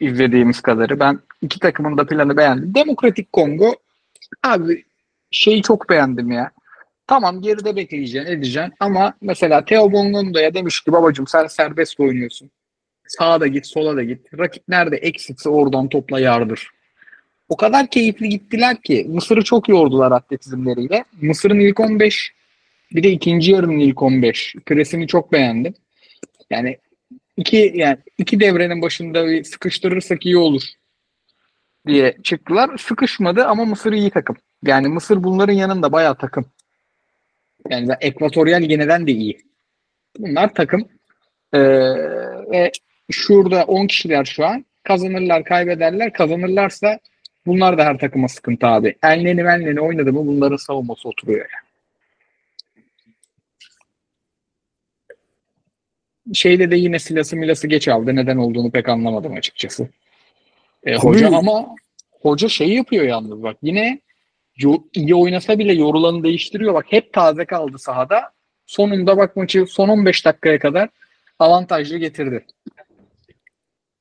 İzlediğimiz 0.00 0.60
kadarı. 0.60 1.00
Ben 1.00 1.18
iki 1.42 1.60
takımın 1.60 1.98
da 1.98 2.06
planı 2.06 2.36
beğendim. 2.36 2.74
Demokratik 2.74 3.32
Kongo 3.32 3.74
abi 4.42 4.84
şeyi 5.30 5.62
çok 5.62 5.90
beğendim 5.90 6.30
ya. 6.30 6.50
Tamam 7.06 7.42
geride 7.42 7.76
bekleyeceksin, 7.76 8.32
edeceksin 8.32 8.72
ama 8.80 9.14
mesela 9.20 9.64
Theo 9.64 9.92
Bongonda'ya 9.92 10.54
demiş 10.54 10.80
ki 10.80 10.92
babacım 10.92 11.26
sen 11.26 11.46
serbest 11.46 12.00
oynuyorsun. 12.00 12.50
Sağa 13.06 13.40
da 13.40 13.46
git, 13.46 13.66
sola 13.66 13.96
da 13.96 14.02
git. 14.02 14.38
Rakip 14.38 14.62
nerede 14.68 14.96
eksikse 14.96 15.48
oradan 15.48 15.88
topla 15.88 16.20
yardır. 16.20 16.70
O 17.48 17.56
kadar 17.56 17.86
keyifli 17.86 18.28
gittiler 18.28 18.76
ki 18.82 19.06
Mısır'ı 19.08 19.44
çok 19.44 19.68
yordular 19.68 20.12
atletizmleriyle. 20.12 21.04
Mısır'ın 21.20 21.60
ilk 21.60 21.80
15 21.80 22.32
bir 22.92 23.02
de 23.02 23.10
ikinci 23.10 23.52
yarının 23.52 23.78
ilk 23.78 24.02
15 24.02 24.54
presini 24.66 25.06
çok 25.06 25.32
beğendim. 25.32 25.74
Yani 26.54 26.78
iki 27.36 27.72
yani 27.74 27.98
iki 28.18 28.40
devrenin 28.40 28.82
başında 28.82 29.26
bir 29.26 29.44
sıkıştırırsak 29.44 30.26
iyi 30.26 30.36
olur 30.36 30.62
diye 31.86 32.16
çıktılar. 32.22 32.78
Sıkışmadı 32.78 33.44
ama 33.44 33.64
Mısır 33.64 33.92
iyi 33.92 34.10
takım. 34.10 34.36
Yani 34.62 34.88
Mısır 34.88 35.24
bunların 35.24 35.52
yanında 35.52 35.92
bayağı 35.92 36.14
takım. 36.14 36.46
Yani 37.70 37.88
Ekvatoryal 38.00 38.62
Gine'den 38.62 39.06
de 39.06 39.12
iyi. 39.12 39.38
Bunlar 40.18 40.54
takım. 40.54 40.88
Ee, 41.52 41.60
ve 42.50 42.72
şurada 43.10 43.64
10 43.64 43.86
kişiler 43.86 44.24
şu 44.24 44.46
an. 44.46 44.64
Kazanırlar, 44.82 45.44
kaybederler. 45.44 46.12
Kazanırlarsa 46.12 46.98
bunlar 47.46 47.78
da 47.78 47.84
her 47.84 47.98
takıma 47.98 48.28
sıkıntı 48.28 48.66
abi. 48.66 48.96
Elneni 49.02 49.42
menleni 49.42 49.80
oynadı 49.80 50.12
mı 50.12 50.26
bunların 50.26 50.56
savunması 50.56 51.08
oturuyor 51.08 51.38
yani. 51.38 51.63
Şeyde 56.32 56.70
de 56.70 56.76
yine 56.76 56.98
silası 56.98 57.36
milası 57.36 57.66
geç 57.66 57.88
aldı. 57.88 58.16
Neden 58.16 58.36
olduğunu 58.36 58.70
pek 58.70 58.88
anlamadım 58.88 59.32
açıkçası. 59.32 59.88
E, 60.84 60.96
hoca 60.96 61.36
ama 61.36 61.66
hoca 62.22 62.48
şey 62.48 62.68
yapıyor 62.68 63.04
yalnız 63.04 63.42
bak. 63.42 63.56
Yine 63.62 64.00
iyi 64.94 65.14
oynasa 65.14 65.58
bile 65.58 65.72
yorulanı 65.72 66.24
değiştiriyor. 66.24 66.74
Bak 66.74 66.86
hep 66.88 67.12
taze 67.12 67.44
kaldı 67.44 67.78
sahada. 67.78 68.22
Sonunda 68.66 69.16
bak 69.16 69.36
maçı 69.36 69.64
son 69.68 69.88
15 69.88 70.24
dakikaya 70.24 70.58
kadar 70.58 70.88
avantajlı 71.38 71.98
getirdi. 71.98 72.46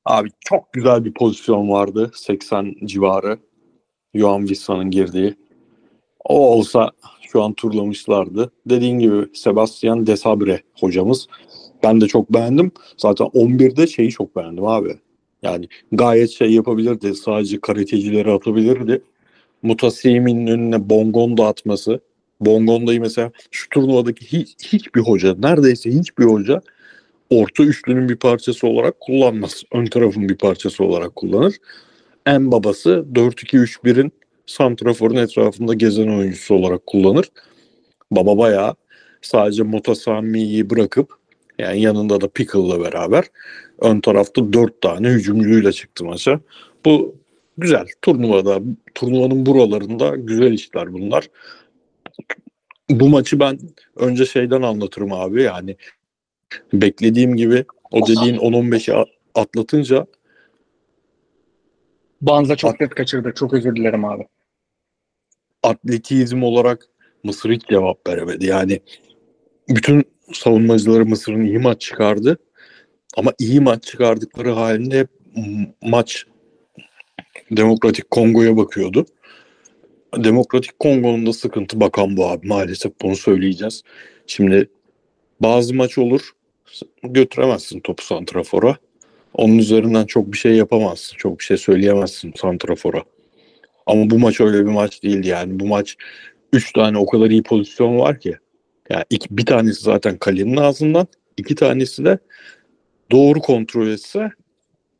Abi 0.05 0.29
çok 0.39 0.73
güzel 0.73 1.05
bir 1.05 1.13
pozisyon 1.13 1.69
vardı. 1.69 2.11
80 2.15 2.75
civarı. 2.85 3.39
Johan 4.15 4.39
Wissa'nın 4.39 4.91
girdiği. 4.91 5.35
O 6.25 6.53
olsa 6.53 6.91
şu 7.21 7.43
an 7.43 7.53
turlamışlardı. 7.53 8.51
Dediğin 8.65 8.99
gibi 8.99 9.35
Sebastian 9.35 10.07
Desabre 10.07 10.61
hocamız. 10.79 11.27
Ben 11.83 12.01
de 12.01 12.07
çok 12.07 12.33
beğendim. 12.33 12.71
Zaten 12.97 13.27
11'de 13.27 13.87
şeyi 13.87 14.09
çok 14.09 14.35
beğendim 14.35 14.65
abi. 14.65 14.97
Yani 15.41 15.67
gayet 15.91 16.29
şey 16.29 16.51
yapabilirdi. 16.51 17.15
Sadece 17.15 17.61
karatecileri 17.61 18.31
atabilirdi. 18.31 19.01
Mutasimi'nin 19.63 20.47
önüne 20.47 20.89
Bongonda 20.89 21.47
atması. 21.47 21.99
Bongonda'yı 22.41 23.01
mesela 23.01 23.31
şu 23.51 23.69
turnuvadaki 23.69 24.25
hiç, 24.25 24.73
hiçbir 24.73 25.01
hoca, 25.01 25.35
neredeyse 25.39 25.89
hiçbir 25.89 26.23
hoca 26.23 26.61
orta 27.29 27.63
üçlünün 27.63 28.09
bir 28.09 28.15
parçası 28.15 28.67
olarak 28.67 28.99
kullanmaz. 28.99 29.63
Ön 29.71 29.85
tarafın 29.85 30.29
bir 30.29 30.37
parçası 30.37 30.83
olarak 30.83 31.15
kullanır. 31.15 31.55
En 32.25 32.51
babası 32.51 33.05
4-2-3-1'in 33.13 34.11
santraforun 34.45 35.15
etrafında 35.15 35.73
gezen 35.73 36.07
oyuncusu 36.07 36.55
olarak 36.55 36.87
kullanır. 36.87 37.29
Baba 38.11 38.37
bayağı 38.37 38.75
sadece 39.21 39.63
Motasami'yi 39.63 40.69
bırakıp 40.69 41.22
yani 41.59 41.81
yanında 41.81 42.21
da 42.21 42.27
Pickle'la 42.27 42.79
beraber 42.81 43.25
ön 43.79 44.01
tarafta 44.01 44.53
4 44.53 44.81
tane 44.81 45.09
hücumcuyla 45.09 45.71
çıktı 45.71 46.05
maça. 46.05 46.39
Bu 46.85 47.15
güzel. 47.57 47.87
Turnuvada, 48.01 48.59
turnuvanın 48.95 49.45
buralarında 49.45 50.15
güzel 50.15 50.51
işler 50.51 50.93
bunlar. 50.93 51.29
Bu 52.89 53.09
maçı 53.09 53.39
ben 53.39 53.59
önce 53.95 54.25
şeyden 54.25 54.61
anlatırım 54.61 55.13
abi 55.13 55.43
yani 55.43 55.75
beklediğim 56.73 57.35
gibi 57.35 57.65
o 57.91 58.07
dediğin 58.07 58.37
10-15'i 58.37 58.93
a- 58.93 59.05
atlatınca 59.35 60.05
Banza 62.21 62.55
çok 62.55 62.79
net 62.81 62.95
kaçırdı. 62.95 63.33
Çok 63.35 63.53
özür 63.53 63.75
dilerim 63.75 64.05
abi. 64.05 64.27
atletizm 65.63 66.43
olarak 66.43 66.89
Mısır 67.23 67.51
hiç 67.51 67.67
cevap 67.69 68.07
veremedi. 68.09 68.45
Yani 68.45 68.79
bütün 69.69 70.03
savunmacıları 70.33 71.05
Mısır'ın 71.05 71.45
iyi 71.45 71.59
maç 71.59 71.81
çıkardı. 71.81 72.37
Ama 73.17 73.33
iyi 73.39 73.59
maç 73.59 73.83
çıkardıkları 73.83 74.51
halinde 74.51 75.07
maç 75.81 76.25
Demokratik 77.51 78.11
Kongo'ya 78.11 78.57
bakıyordu. 78.57 79.05
Demokratik 80.17 80.79
Kongo'nun 80.79 81.25
da 81.25 81.33
sıkıntı 81.33 81.79
bakan 81.79 82.17
bu 82.17 82.27
abi. 82.27 82.47
Maalesef 82.47 82.91
bunu 83.01 83.15
söyleyeceğiz. 83.15 83.83
Şimdi 84.27 84.69
bazı 85.39 85.73
maç 85.73 85.97
olur 85.97 86.31
götüremezsin 87.03 87.79
topu 87.79 88.03
santrafora. 88.03 88.77
Onun 89.33 89.57
üzerinden 89.57 90.05
çok 90.05 90.33
bir 90.33 90.37
şey 90.37 90.55
yapamazsın. 90.55 91.17
Çok 91.17 91.39
bir 91.39 91.43
şey 91.43 91.57
söyleyemezsin 91.57 92.33
santrafora. 92.35 93.03
Ama 93.85 94.09
bu 94.09 94.19
maç 94.19 94.41
öyle 94.41 94.59
bir 94.59 94.71
maç 94.71 95.03
değildi 95.03 95.27
yani. 95.27 95.59
Bu 95.59 95.65
maç 95.65 95.97
3 96.53 96.73
tane 96.73 96.97
o 96.97 97.05
kadar 97.05 97.29
iyi 97.29 97.43
pozisyon 97.43 97.99
var 97.99 98.19
ki. 98.19 98.37
Yani 98.93 99.05
iki, 99.09 99.37
bir 99.37 99.45
tanesi 99.45 99.81
zaten 99.81 100.17
kalenin 100.17 100.57
ağzından, 100.57 101.07
iki 101.37 101.55
tanesi 101.55 102.05
de 102.05 102.17
doğru 103.11 103.39
kontrol 103.39 103.87
etse 103.87 104.31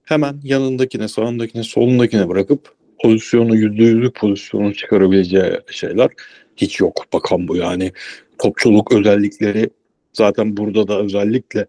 hemen 0.03 0.39
yanındakine, 0.43 1.07
sağındakine, 1.07 1.63
solundakine 1.63 2.29
bırakıp 2.29 2.75
pozisyonu 2.99 3.55
yüzde 3.55 3.83
yüzlük 3.83 4.15
pozisyonu 4.15 4.73
çıkarabileceği 4.73 5.59
şeyler 5.71 6.09
hiç 6.57 6.79
yok. 6.79 7.05
Bakan 7.13 7.47
bu 7.47 7.55
yani. 7.55 7.91
Topçuluk 8.37 8.91
özellikleri 8.91 9.69
zaten 10.13 10.57
burada 10.57 10.87
da 10.87 10.99
özellikle 11.01 11.65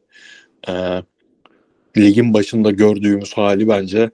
e, 0.68 0.72
ligin 1.96 2.34
başında 2.34 2.70
gördüğümüz 2.70 3.32
hali 3.32 3.68
bence 3.68 4.10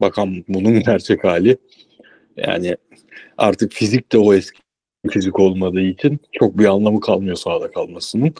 bakan 0.00 0.44
bunun 0.48 0.80
gerçek 0.80 1.24
hali. 1.24 1.56
Yani 2.36 2.76
artık 3.38 3.72
fizik 3.72 4.12
de 4.12 4.18
o 4.18 4.34
eski 4.34 4.67
fizik 5.10 5.40
olmadığı 5.40 5.80
için 5.80 6.18
çok 6.32 6.58
bir 6.58 6.64
anlamı 6.64 7.00
kalmıyor 7.00 7.36
sahada 7.36 7.70
kalmasının. 7.70 8.34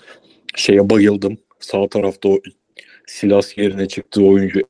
Şeye 0.56 0.90
bayıldım. 0.90 1.38
Sağ 1.60 1.88
tarafta 1.88 2.28
o 2.28 2.38
Silas 3.06 3.58
yerine 3.58 3.88
çıktığı 3.88 4.24
oyuncu 4.24 4.60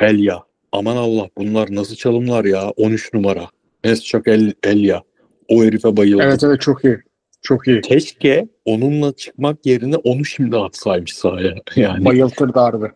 Elia. 0.00 0.38
Aman 0.72 0.96
Allah 0.96 1.28
bunlar 1.38 1.74
nasıl 1.74 1.96
çalımlar 1.96 2.44
ya. 2.44 2.70
13 2.70 3.14
numara. 3.14 3.48
Mesçak 3.84 4.28
El, 4.28 4.52
Elia. 4.64 5.00
O 5.48 5.64
herife 5.64 5.96
bayıldım. 5.96 6.20
Evet 6.20 6.44
evet 6.44 6.60
çok 6.60 6.84
iyi. 6.84 6.98
Çok 7.42 7.68
iyi. 7.68 7.80
Keşke 7.80 8.48
onunla 8.64 9.12
çıkmak 9.12 9.66
yerine 9.66 9.96
onu 9.96 10.24
şimdi 10.24 10.56
atsaymış 10.56 11.14
sahaya. 11.14 11.54
Yani 11.76 12.04
Bayıltırdı 12.04 12.58
harbi. 12.58 12.86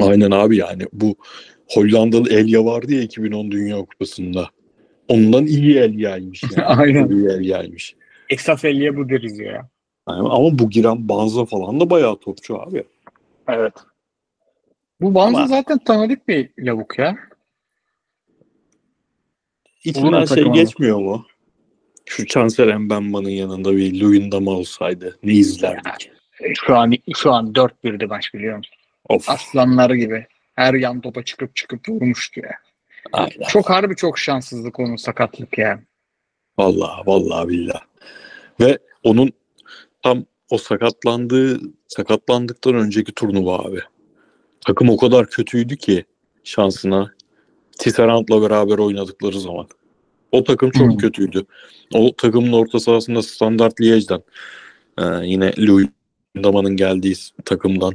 aynen 0.00 0.30
abi 0.30 0.56
yani 0.56 0.82
bu 0.92 1.16
Hollandalı 1.68 2.30
Elia 2.32 2.64
vardı 2.64 2.92
ya 2.94 3.02
2010 3.02 3.50
Dünya 3.50 3.76
Kupası'nda. 3.76 4.48
Ondan 5.12 5.46
iyi 5.46 5.78
Elia'ymış 5.78 6.42
yani. 6.56 6.64
Aynen. 6.64 7.08
iyi 7.08 7.28
Elia'ymış. 7.28 7.94
Esas 8.28 8.64
elliye 8.64 8.96
bu 8.96 9.08
deriz 9.08 9.38
ya. 9.38 9.68
Yani 10.08 10.28
ama 10.28 10.58
bu 10.58 10.70
giren 10.70 11.08
Banza 11.08 11.44
falan 11.44 11.80
da 11.80 11.90
bayağı 11.90 12.16
topçu 12.16 12.60
abi. 12.60 12.84
Evet. 13.48 13.72
Bu 15.00 15.14
Banza 15.14 15.38
Ama- 15.38 15.46
zaten 15.46 15.78
tanıdık 15.78 16.28
bir 16.28 16.50
lavuk 16.58 16.98
ya. 16.98 17.18
İçinden 19.84 20.24
şey 20.24 20.44
geçmiyor 20.44 20.98
mu? 20.98 21.26
Şu 22.06 22.26
Chancer 22.26 22.76
Mbemba'nın 22.76 23.28
yanında 23.30 23.76
bir 23.76 24.00
Luyendam 24.00 24.46
olsaydı 24.46 25.18
ne 25.22 25.32
izlerdik? 25.32 26.10
Şu 26.54 26.76
an 26.76 26.92
şu 27.16 27.32
an 27.32 27.52
4-1'di 27.52 28.06
maç 28.06 28.34
biliyor 28.34 28.56
musun? 28.56 28.74
Of. 29.08 29.28
Aslanları 29.28 29.96
gibi. 29.96 30.26
Her 30.54 30.74
yan 30.74 31.00
topa 31.00 31.22
çıkıp 31.24 31.56
çıkıp 31.56 31.88
vurmuştu 31.88 32.40
ya. 32.40 32.52
Aynen. 33.12 33.48
Çok 33.48 33.70
harbi 33.70 33.96
çok 33.96 34.18
şanssızlık 34.18 34.80
onun 34.80 34.96
sakatlık 34.96 35.58
ya. 35.58 35.80
Vallahi 36.58 37.06
vallahi 37.06 37.48
billah. 37.48 37.80
Ve 38.60 38.78
onun 39.02 39.32
tam 40.02 40.24
o 40.50 40.58
sakatlandığı 40.58 41.60
sakatlandıktan 41.88 42.74
önceki 42.74 43.12
turnuva 43.12 43.58
abi. 43.58 43.80
Takım 44.66 44.88
o 44.90 44.96
kadar 44.96 45.26
kötüydü 45.26 45.76
ki 45.76 46.04
şansına 46.44 47.12
Tisserand'la 47.78 48.42
beraber 48.42 48.78
oynadıkları 48.78 49.40
zaman. 49.40 49.66
O 50.32 50.44
takım 50.44 50.70
çok 50.70 50.90
Hmm. 50.90 50.96
kötüydü. 50.98 51.44
O 51.94 52.16
takımın 52.16 52.52
orta 52.52 52.80
sahasında 52.80 53.22
Standart 53.22 53.80
Liège'den 53.80 54.22
e, 54.98 55.26
yine 55.26 55.52
Louis 55.58 55.88
Daman'ın 56.36 56.76
geldiği 56.76 57.14
takımdan 57.44 57.94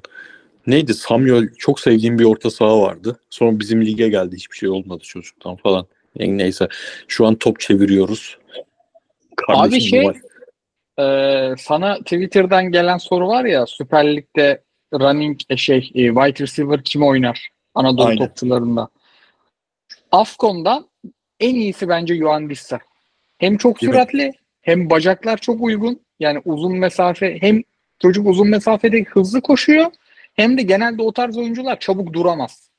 neydi 0.67 0.93
Samuel 0.93 1.49
çok 1.57 1.79
sevdiğim 1.79 2.19
bir 2.19 2.23
orta 2.23 2.51
saha 2.51 2.81
vardı. 2.81 3.19
Sonra 3.29 3.59
bizim 3.59 3.85
lige 3.85 4.09
geldi. 4.09 4.35
Hiçbir 4.35 4.57
şey 4.57 4.69
olmadı 4.69 5.03
çocuktan 5.03 5.55
falan. 5.55 5.87
Yani 6.15 6.37
neyse. 6.37 6.67
Şu 7.07 7.25
an 7.27 7.35
top 7.35 7.59
çeviriyoruz. 7.59 8.37
Abi 9.47 9.81
şey 9.81 10.11
Ee, 10.99 11.53
sana 11.57 11.97
Twitter'dan 11.97 12.71
gelen 12.71 12.97
soru 12.97 13.27
var 13.27 13.45
ya 13.45 13.65
Süper 13.65 14.15
Lig'de 14.15 14.63
running 14.93 15.39
e, 15.49 15.57
şey 15.57 15.77
e, 15.77 16.07
wide 16.07 16.43
receiver 16.43 16.83
kim 16.83 17.03
oynar 17.03 17.49
Anadolu 17.75 18.05
Aynen. 18.05 18.17
topçularında. 18.17 18.89
Afcon'dan 20.11 20.87
en 21.39 21.55
iyisi 21.55 21.89
bence 21.89 22.13
Yuan 22.13 22.49
Dissa. 22.49 22.79
Hem 23.37 23.57
çok 23.57 23.81
Değil 23.81 23.89
mi? 23.89 23.95
süratli 23.95 24.31
hem 24.61 24.89
bacaklar 24.89 25.37
çok 25.37 25.61
uygun. 25.61 26.01
Yani 26.19 26.41
uzun 26.45 26.77
mesafe 26.77 27.37
hem 27.41 27.61
çocuk 28.01 28.27
uzun 28.27 28.49
mesafede 28.49 29.03
hızlı 29.03 29.41
koşuyor 29.41 29.85
hem 30.37 30.57
de 30.57 30.61
genelde 30.61 31.01
o 31.01 31.13
tarz 31.13 31.37
oyuncular 31.37 31.79
çabuk 31.79 32.13
duramaz. 32.13 32.69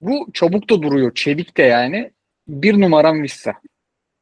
Bu 0.00 0.28
çabuk 0.32 0.70
da 0.70 0.82
duruyor. 0.82 1.14
Çevik 1.14 1.56
de 1.56 1.62
yani. 1.62 2.12
Bir 2.48 2.80
numaram 2.80 3.22
Vissa. 3.22 3.54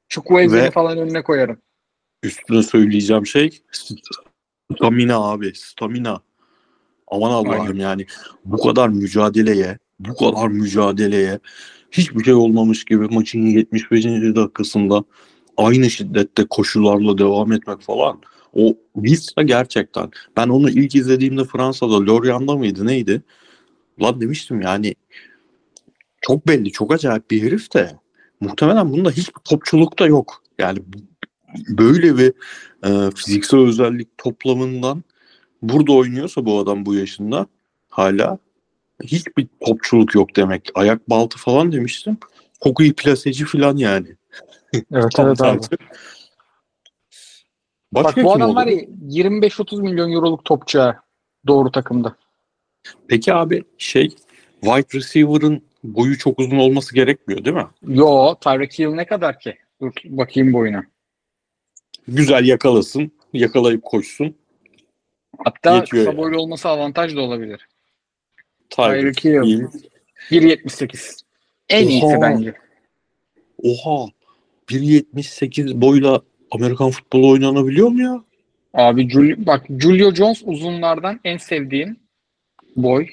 Chukwueze'ni 0.08 0.62
Ve- 0.62 0.70
falan 0.70 0.98
önüne 0.98 1.22
koyarım. 1.22 1.58
üstüne 2.22 2.62
söyleyeceğim 2.62 3.26
şey 3.26 3.62
stamina 4.74 5.16
abi 5.16 5.52
stamina 5.54 6.20
aman 7.06 7.30
Allah'ım 7.30 7.60
Aynen. 7.60 7.74
yani 7.80 8.06
bu 8.44 8.56
kadar 8.62 8.88
mücadeleye 8.88 9.78
bu 10.00 10.16
kadar 10.16 10.48
mücadeleye 10.48 11.38
hiçbir 11.90 12.24
şey 12.24 12.34
olmamış 12.34 12.84
gibi 12.84 13.08
maçın 13.08 13.46
75. 13.46 14.04
dakikasında 14.36 15.04
aynı 15.56 15.90
şiddette 15.90 16.44
koşularla 16.50 17.18
devam 17.18 17.52
etmek 17.52 17.80
falan 17.80 18.20
o 18.52 18.76
Vista 18.96 19.42
gerçekten 19.42 20.10
ben 20.36 20.48
onu 20.48 20.70
ilk 20.70 20.94
izlediğimde 20.94 21.44
Fransa'da 21.44 22.06
Lorient'da 22.06 22.56
mıydı 22.56 22.86
neydi 22.86 23.22
lan 24.02 24.20
demiştim 24.20 24.60
yani 24.60 24.94
çok 26.20 26.48
belli 26.48 26.72
çok 26.72 26.92
acayip 26.92 27.30
bir 27.30 27.42
herif 27.42 27.74
de 27.74 27.96
muhtemelen 28.40 28.92
bunda 28.92 29.10
hiçbir 29.10 29.40
topçuluk 29.44 29.98
da 29.98 30.06
yok 30.06 30.42
yani 30.58 30.78
böyle 31.68 32.18
bir 32.18 32.32
e, 32.84 33.10
fiziksel 33.10 33.60
özellik 33.60 34.18
toplamından 34.18 35.04
burada 35.62 35.92
oynuyorsa 35.92 36.46
bu 36.46 36.58
adam 36.58 36.86
bu 36.86 36.94
yaşında 36.94 37.46
hala 37.88 38.38
hiçbir 39.02 39.46
topçuluk 39.60 40.14
yok 40.14 40.36
demek. 40.36 40.70
Ayak 40.74 41.10
baltı 41.10 41.38
falan 41.38 41.72
demiştim. 41.72 42.16
Çok 42.64 42.80
iyi 42.80 42.92
plaseci 42.92 43.44
falan 43.44 43.76
yani. 43.76 44.16
Evet 44.74 45.12
Tam 45.16 45.34
tersi. 45.34 45.70
Başka 47.92 48.08
Bak 48.08 48.16
bu 48.16 48.32
kim 48.32 48.42
adam 48.42 48.54
var 48.56 48.66
ya 48.66 48.80
25-30 49.08 49.82
milyon 49.82 50.12
euroluk 50.12 50.44
topçu 50.44 50.94
doğru 51.46 51.70
takımda. 51.70 52.16
Peki 53.08 53.34
abi 53.34 53.64
şey 53.78 54.08
wide 54.60 54.98
receiver'ın 54.98 55.62
boyu 55.84 56.18
çok 56.18 56.38
uzun 56.38 56.58
olması 56.58 56.94
gerekmiyor 56.94 57.44
değil 57.44 57.56
mi? 57.56 57.66
Yo 57.82 58.34
Tyreek 58.40 58.78
Hill 58.78 58.88
ne 58.88 59.06
kadar 59.06 59.38
ki? 59.40 59.56
Dur 59.80 59.92
bakayım 60.04 60.52
boyuna. 60.52 60.84
Güzel 62.08 62.44
yakalasın, 62.44 63.12
yakalayıp 63.32 63.82
koşsun. 63.82 64.36
Hatta 65.44 65.74
Yetiyor 65.74 66.04
kısa 66.04 66.10
yani. 66.10 66.16
boylu 66.18 66.38
olması 66.38 66.68
avantaj 66.68 67.16
da 67.16 67.20
olabilir. 67.20 67.68
Tyreek 68.70 69.24
Hill. 69.24 69.42
Hill. 69.42 69.66
1.78. 70.30 71.20
En 71.68 71.88
iyisi 71.88 72.06
Oha. 72.06 72.20
bence. 72.20 72.54
Oha 73.62 74.08
1.78 74.68 75.80
boyla 75.80 76.22
Amerikan 76.54 76.90
futbolu 76.90 77.30
oynanabiliyor 77.30 77.88
mu 77.88 78.02
ya? 78.02 78.24
Abi 78.74 79.08
Jul- 79.08 79.46
bak 79.46 79.66
Julio 79.78 80.14
Jones 80.14 80.42
uzunlardan 80.44 81.20
en 81.24 81.36
sevdiğim 81.36 81.96
boy. 82.76 83.08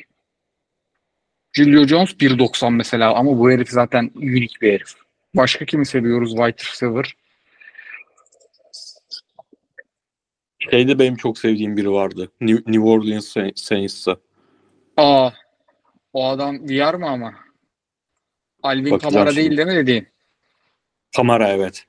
Julio 1.53 1.85
Jones 1.87 2.09
1.90 2.13 2.73
mesela 2.75 3.13
ama 3.15 3.39
bu 3.39 3.51
herif 3.51 3.69
zaten 3.69 4.11
unik 4.15 4.61
bir 4.61 4.73
herif. 4.73 4.93
Başka 5.35 5.65
kimi 5.65 5.85
seviyoruz 5.85 6.29
wide 6.31 6.71
receiver? 6.71 7.15
Şeyde 10.71 10.99
benim 10.99 11.15
çok 11.15 11.37
sevdiğim 11.39 11.77
biri 11.77 11.91
vardı. 11.91 12.31
New, 12.41 12.71
New 12.71 12.87
Orleans 12.89 13.27
Saint- 13.37 13.59
Saints'ta. 13.59 14.17
Aa 14.97 15.29
o 16.13 16.27
adam 16.27 16.59
VR 16.69 16.93
mı 16.93 17.09
ama? 17.09 17.33
Alvin 18.63 18.91
Bakacağım 18.91 19.13
Kamara 19.13 19.31
şimdi. 19.31 19.37
değil 19.47 19.57
değil 19.57 19.67
mi 19.67 19.75
dediğin? 19.75 20.07
Kamara 21.15 21.49
evet. 21.49 21.85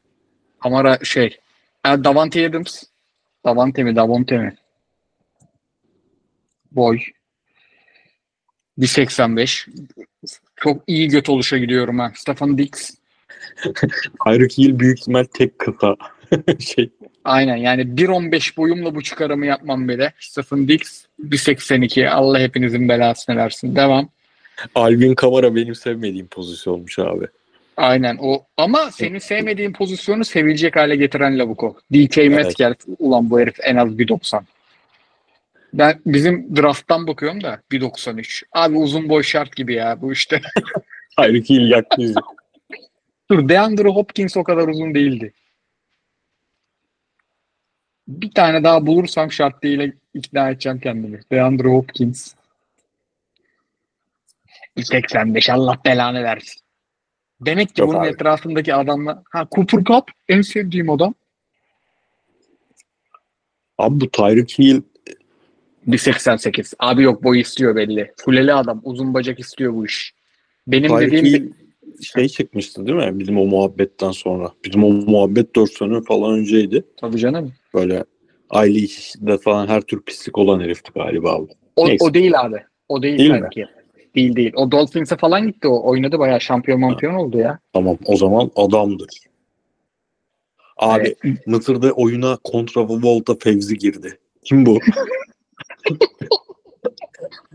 Kamara 0.63 0.99
şey. 1.05 1.39
E, 1.87 1.89
Davante 1.89 2.47
Adams. 2.47 2.83
Davante 3.45 3.85
mi? 3.85 3.97
Davante 3.97 4.39
mi? 4.39 4.57
Boy. 6.73 7.01
1.85. 8.79 9.69
Çok 10.57 10.83
iyi 10.87 11.09
göt 11.09 11.29
oluşa 11.29 11.59
gidiyorum 11.59 11.99
ha. 11.99 12.13
Stefan 12.15 12.59
Dix. 12.59 12.95
Tyreek 14.25 14.59
Hill 14.59 14.79
büyük 14.79 14.99
ihtimal 14.99 15.25
tek 15.25 15.59
kısa. 15.59 15.97
şey 16.59 16.91
Aynen 17.25 17.57
yani 17.57 17.83
1.15 17.83 18.57
boyumla 18.57 18.95
bu 18.95 19.03
çıkarımı 19.03 19.47
yapmam 19.47 19.89
bile. 19.89 20.13
Stephen 20.21 20.69
Dix 20.69 21.05
1.82. 21.21 22.09
Allah 22.09 22.39
hepinizin 22.39 22.89
belasını 22.89 23.37
versin. 23.37 23.77
Devam. 23.77 24.09
Alvin 24.75 25.15
Kamara 25.15 25.55
benim 25.55 25.75
sevmediğim 25.75 26.27
pozisyonmuş 26.27 26.99
abi. 26.99 27.27
Aynen 27.81 28.19
o. 28.21 28.47
Ama 28.57 28.91
senin 28.91 29.19
sevmediğin 29.19 29.73
pozisyonu 29.73 30.25
sevilecek 30.25 30.77
hale 30.77 30.97
getiren 30.97 31.39
lavuk 31.39 31.65
o. 31.65 31.77
DK 31.93 32.17
Metcalf. 32.17 32.77
Ulan 32.99 33.31
bu 33.31 33.41
herif 33.41 33.57
en 33.63 33.77
az 33.77 33.89
1.90. 33.89 34.43
Ben 35.73 36.01
bizim 36.07 36.57
drafttan 36.57 37.07
bakıyorum 37.07 37.43
da 37.43 37.61
1.93. 37.73 38.43
Abi 38.53 38.77
uzun 38.77 39.09
boy 39.09 39.23
şart 39.23 39.57
gibi 39.57 39.75
ya 39.75 40.01
bu 40.01 40.13
işte. 40.13 40.41
Yaktı 41.49 41.97
bizi. 41.99 42.15
Dur 43.31 43.49
DeAndre 43.49 43.89
Hopkins 43.89 44.37
o 44.37 44.45
kadar 44.45 44.69
uzun 44.69 44.95
değildi. 44.95 45.33
Bir 48.09 48.31
tane 48.31 48.65
daha 48.65 48.87
bulursam 48.87 49.33
şart 49.33 49.63
değil 49.63 49.93
ikna 50.15 50.51
edeceğim 50.51 50.81
kendimi. 50.81 51.21
DeAndre 51.33 51.69
Hopkins. 51.69 52.35
85 54.77 55.51
Allah 55.51 55.79
belanı 55.85 56.23
versin. 56.23 56.60
Demek 57.41 57.75
ki 57.75 57.81
Yok 57.81 57.91
bunun 57.91 58.01
abi. 58.01 58.09
etrafındaki 58.09 58.75
adamlar... 58.75 59.19
Ha 59.31 59.47
Cooper 59.55 59.85
Cup 59.85 60.05
en 60.29 60.43
sevdiğim 60.43 60.91
adam. 60.91 61.15
Abi 63.79 64.01
bu 64.01 64.11
Tyreek 64.11 64.59
Hill 64.59 64.83
1.88. 65.89 66.75
Abi 66.79 67.03
yok 67.03 67.25
boy 67.25 67.41
istiyor 67.41 67.77
belli. 67.77 68.13
Fuleli 68.17 68.55
adam. 68.55 68.81
Uzun 68.85 69.15
bacak 69.15 69.41
istiyor 69.41 69.75
bu 69.75 69.87
iş. 69.87 70.15
Benim 70.67 70.89
Tyreek 70.89 71.13
dediğim 71.13 71.25
Hill 71.25 71.53
şey 72.03 72.29
çıkmıştı 72.29 72.87
değil 72.87 72.99
mi? 72.99 73.19
Bizim 73.19 73.39
o 73.39 73.47
muhabbetten 73.47 74.11
sonra. 74.11 74.53
Bizim 74.65 74.85
o 74.85 74.91
muhabbet 74.91 75.57
4 75.57 75.73
sene 75.73 76.03
falan 76.03 76.39
önceydi. 76.39 76.85
tabii 76.97 77.19
canım. 77.19 77.53
Böyle 77.75 78.05
aile 78.51 78.79
içinde 78.79 79.39
falan 79.39 79.67
her 79.67 79.81
tür 79.81 80.03
pislik 80.03 80.39
olan 80.39 80.61
herifti 80.61 80.93
galiba 80.95 81.35
abi. 81.37 81.53
O, 81.77 81.89
Neyse. 81.89 82.05
o 82.05 82.15
değil 82.15 82.41
abi. 82.41 82.57
O 82.89 83.03
değil, 83.03 83.19
Değil 83.19 83.31
mi? 83.31 83.49
Değil 84.15 84.37
değil. 84.37 84.53
O 84.57 84.73
Dolphins'e 84.73 85.17
falan 85.17 85.47
gitti 85.47 85.69
o. 85.69 85.89
Oynadı 85.91 86.19
bayağı 86.19 86.41
şampiyon 86.41 86.81
mampiyon 86.81 87.15
oldu 87.15 87.39
ya. 87.39 87.59
Tamam 87.73 87.99
o 88.07 88.17
zaman 88.17 88.51
adamdır. 88.57 89.09
Abi 90.77 91.15
Mısır'da 91.47 91.93
oyuna 91.93 92.39
kontra 92.45 92.89
Volta 92.89 93.35
Fevzi 93.35 93.79
girdi. 93.79 94.19
Kim 94.45 94.67
bu? 94.67 94.79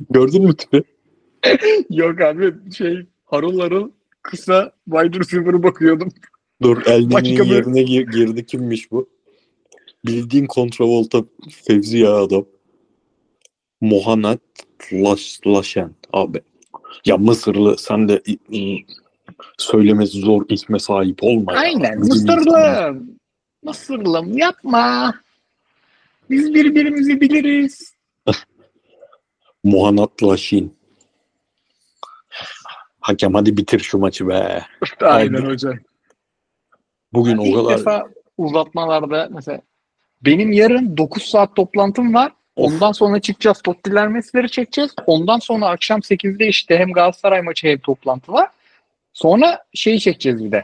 Gördün 0.09 0.43
mü 0.43 0.57
tipi? 0.57 0.83
Yok 1.89 2.21
abi 2.21 2.53
şey 2.73 2.97
harıl 3.25 3.59
harıl 3.59 3.91
kısa 4.21 4.71
wide 4.85 5.19
receiver'ı 5.19 5.63
bakıyordum. 5.63 6.09
Dur 6.61 6.85
Elneni'nin 6.85 7.39
bir- 7.45 7.51
yerine 7.55 7.83
gir- 7.83 8.07
girdi. 8.11 8.45
Kimmiş 8.45 8.91
bu? 8.91 9.09
Bildiğin 10.05 10.45
kontravolta 10.45 11.23
Fevzi 11.67 11.97
ya 11.97 12.15
adam. 12.15 12.45
Muhammed 13.81 14.39
abi. 16.13 16.41
Ya 17.05 17.17
Mısırlı 17.17 17.77
sen 17.77 18.09
de 18.09 18.21
söylemesi 19.57 20.19
zor 20.19 20.45
isme 20.49 20.79
sahip 20.79 21.23
olma 21.23 21.53
ya. 21.53 21.59
Aynen. 21.59 22.01
Bizim 22.01 22.15
insanlar- 22.15 22.95
Mısırlım. 23.63 24.37
Yapma. 24.37 25.15
Biz 26.29 26.53
birbirimizi 26.53 27.21
biliriz. 27.21 27.93
Muhammed 29.63 30.23
Laşin. 30.23 30.77
Hakem 32.99 33.33
hadi 33.33 33.57
bitir 33.57 33.79
şu 33.79 33.97
maçı 33.97 34.27
be. 34.27 34.65
Aynen 35.01 35.41
Abi. 35.41 35.47
hocam. 35.47 35.75
Bugün 37.13 37.37
İlk 37.39 37.57
o 37.57 37.63
kadar 37.63 37.79
defa 37.79 38.07
uzatmalarda 38.37 39.29
mesela 39.31 39.61
Benim 40.21 40.51
yarın 40.51 40.97
9 40.97 41.23
saat 41.23 41.55
toplantım 41.55 42.13
var. 42.13 42.33
Ondan 42.55 42.91
sonra 42.91 43.21
çıkacağız. 43.21 43.61
Tottiler 43.61 44.07
mesleri 44.07 44.51
çekeceğiz. 44.51 44.91
Ondan 45.05 45.39
sonra 45.39 45.67
akşam 45.67 45.99
8'de 45.99 46.47
işte 46.47 46.77
hem 46.77 46.93
Galatasaray 46.93 47.41
maçı 47.41 47.67
hem 47.67 47.77
toplantı 47.79 48.31
var. 48.31 48.49
Sonra 49.13 49.63
şeyi 49.73 49.99
çekeceğiz 49.99 50.43
bir 50.45 50.51
de. 50.51 50.63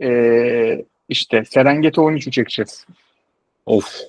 Ee, 0.00 0.84
işte 1.08 1.44
Serengeti 1.44 2.00
13'ü 2.00 2.30
çekeceğiz. 2.30 2.86
Of. 3.66 4.00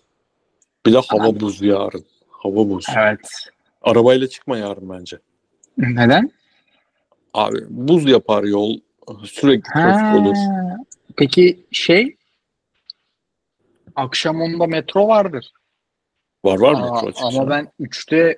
Bir 0.86 0.94
de 0.94 1.00
hava 1.08 1.40
buz 1.40 1.62
yarın. 1.62 2.06
Hava 2.30 2.70
buz. 2.70 2.86
Evet. 2.98 3.50
Arabayla 3.82 4.28
çıkma 4.28 4.58
yarın 4.58 4.90
bence. 4.90 5.20
Neden? 5.78 6.32
Abi 7.34 7.58
buz 7.70 8.10
yapar 8.10 8.44
yol. 8.44 8.80
Sürekli 9.26 9.64
trafik 9.64 10.22
olur. 10.22 10.36
Peki 11.18 11.60
şey 11.72 12.16
akşam 13.96 14.42
10'da 14.42 14.68
metro 14.68 15.08
vardır. 15.08 15.54
Var 16.46 16.60
var 16.60 16.74
mı? 16.74 16.92
Aa, 16.92 17.12
ama 17.28 17.50
ben 17.50 17.68
3'te 17.80 18.38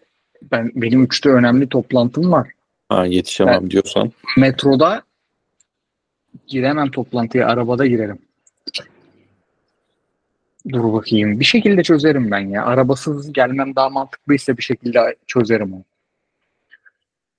ben 0.52 0.72
benim 0.76 1.04
3'te 1.06 1.30
önemli 1.30 1.70
toplantım 1.70 2.32
var. 2.32 2.48
Ha, 2.90 3.06
yetişemem 3.06 3.70
diyorsan. 3.72 4.12
Metroda 4.38 5.04
giremem 6.48 6.92
toplantıya. 6.92 7.48
Arabada 7.48 7.86
girerim. 7.86 8.20
Dur 10.70 10.94
bakayım. 10.94 11.40
Bir 11.40 11.46
şekilde 11.46 11.84
çözerim 11.84 12.32
ben 12.32 12.40
ya. 12.40 12.66
Arabasız 12.66 13.34
gelmem 13.34 13.76
daha 13.76 13.90
mantıklıysa 13.90 14.58
bir 14.58 14.64
şekilde 14.64 15.16
çözerim 15.28 15.74
onu. 15.74 15.84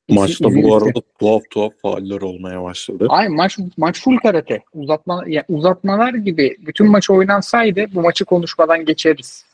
Maçta 0.09 0.48
İzin- 0.48 0.62
bu 0.62 0.77
arada 0.77 1.00
tuhaf 1.18 1.42
tuhaf 1.50 1.72
fauller 1.83 2.20
olmaya 2.20 2.62
başladı. 2.62 3.07
Ay 3.09 3.29
maç 3.29 3.59
maç 3.77 4.03
full 4.03 4.16
karate. 4.16 4.62
Uzatma 4.74 5.24
ya 5.27 5.44
uzatmalar 5.48 6.14
gibi 6.14 6.57
bütün 6.66 6.87
maç 6.87 7.11
oynansaydı 7.11 7.87
bu 7.94 8.03
maçı 8.03 8.24
konuşmadan 8.24 8.85
geçeriz. 8.85 9.44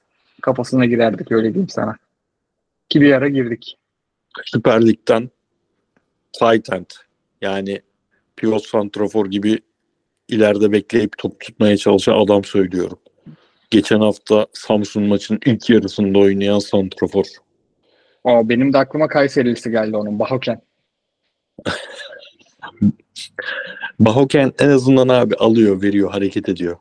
Kafasına 0.40 0.84
girerdik 0.84 1.32
öyle 1.32 1.54
diyeyim 1.54 1.68
sana. 1.68 1.96
Ki 2.88 3.00
bir 3.00 3.12
ara 3.12 3.28
girdik. 3.28 3.78
Süper 4.44 4.86
Lig'den 4.86 5.30
tight 6.32 6.72
end 6.72 6.86
yani 7.40 7.80
pivot 8.36 8.66
santrafor 8.66 9.26
gibi 9.26 9.58
ileride 10.28 10.72
bekleyip 10.72 11.18
top 11.18 11.40
tutmaya 11.40 11.76
çalışan 11.76 12.24
adam 12.24 12.44
söylüyorum. 12.44 12.98
Geçen 13.70 14.00
hafta 14.00 14.46
Samsun 14.52 15.02
maçının 15.02 15.40
ilk 15.46 15.70
yarısında 15.70 16.18
oynayan 16.18 16.58
santrafor. 16.58 17.24
Aa, 18.24 18.48
benim 18.48 18.72
de 18.72 18.78
aklıma 18.78 19.08
Kayserilisi 19.08 19.70
geldi 19.70 19.96
onun. 19.96 20.18
Bahoken. 20.18 20.60
Bahoken 24.00 24.52
en 24.58 24.68
azından 24.68 25.08
abi 25.08 25.34
alıyor, 25.34 25.82
veriyor, 25.82 26.10
hareket 26.10 26.48
ediyor. 26.48 26.76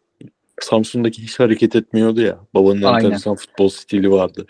Samsun'daki 0.62 1.24
hiç 1.24 1.40
hareket 1.40 1.76
etmiyordu 1.76 2.22
ya. 2.22 2.40
Babanın 2.54 2.82
Aynen. 2.82 3.06
enteresan 3.06 3.36
futbol 3.36 3.70
stili 3.70 4.12
vardı. 4.12 4.46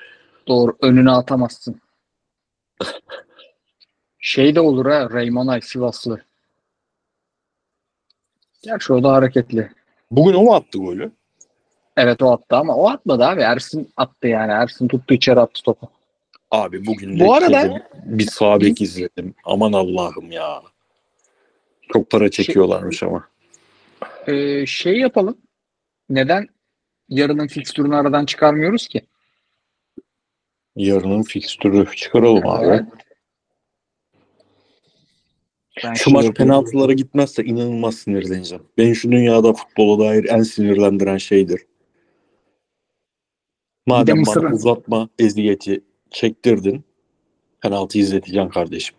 Doğru. 0.47 0.77
Önüne 0.81 1.11
atamazsın. 1.11 1.81
Şey 4.19 4.55
de 4.55 4.59
olur 4.61 4.85
ha. 4.85 5.09
Reymonay 5.13 5.61
Sivaslı. 5.61 6.21
Gerçi 8.63 8.93
o 8.93 9.03
da 9.03 9.11
hareketli. 9.13 9.71
Bugün 10.11 10.33
o 10.33 10.41
mu 10.41 10.53
attı 10.55 10.77
golü? 10.77 11.11
Evet 11.97 12.21
o 12.21 12.31
attı 12.31 12.55
ama 12.55 12.75
o 12.75 12.89
atmadı 12.89 13.23
abi. 13.25 13.41
Ersin 13.41 13.89
attı 13.97 14.27
yani. 14.27 14.51
Ersin 14.51 14.87
tuttu 14.87 15.13
içeri 15.13 15.39
attı 15.39 15.63
topu. 15.63 15.89
Abi 16.51 16.85
bugün 16.85 17.15
Bu 17.15 17.23
de 17.23 17.29
arada- 17.31 17.87
bir 18.05 18.25
sağ 18.27 18.61
bek 18.61 18.81
izledim. 18.81 19.35
Aman 19.45 19.73
Allah'ım 19.73 20.31
ya. 20.31 20.61
Çok 21.93 22.09
para 22.09 22.31
çekiyorlarmış 22.31 23.03
ama. 23.03 23.27
Ee, 24.27 24.65
şey 24.65 24.99
yapalım. 24.99 25.37
Neden 26.09 26.47
yarının 27.09 27.47
fikstürünü 27.47 27.95
aradan 27.95 28.25
çıkarmıyoruz 28.25 28.87
ki? 28.87 29.01
Yarının 30.75 31.23
fikstürü 31.23 31.95
çıkaralım 31.95 32.47
abi. 32.47 32.65
Evet. 32.65 32.85
Ben 35.83 35.93
Şu 35.93 36.11
maç 36.11 36.25
penaltılara 36.35 36.93
gitmezse 36.93 37.43
inanılmaz 37.43 37.95
sinirleneceğim. 37.95 38.63
Beni 38.77 38.95
şu 38.95 39.11
dünyada 39.11 39.53
futbola 39.53 40.05
dair 40.05 40.25
en 40.25 40.43
sinirlendiren 40.43 41.17
şeydir. 41.17 41.61
Madem 43.85 44.23
bana 44.25 44.53
uzatma 44.53 45.09
eziyeti 45.19 45.83
çektirdin, 46.11 46.83
penaltı 47.61 47.97
izleteceksin 47.97 48.49
kardeşim. 48.49 48.95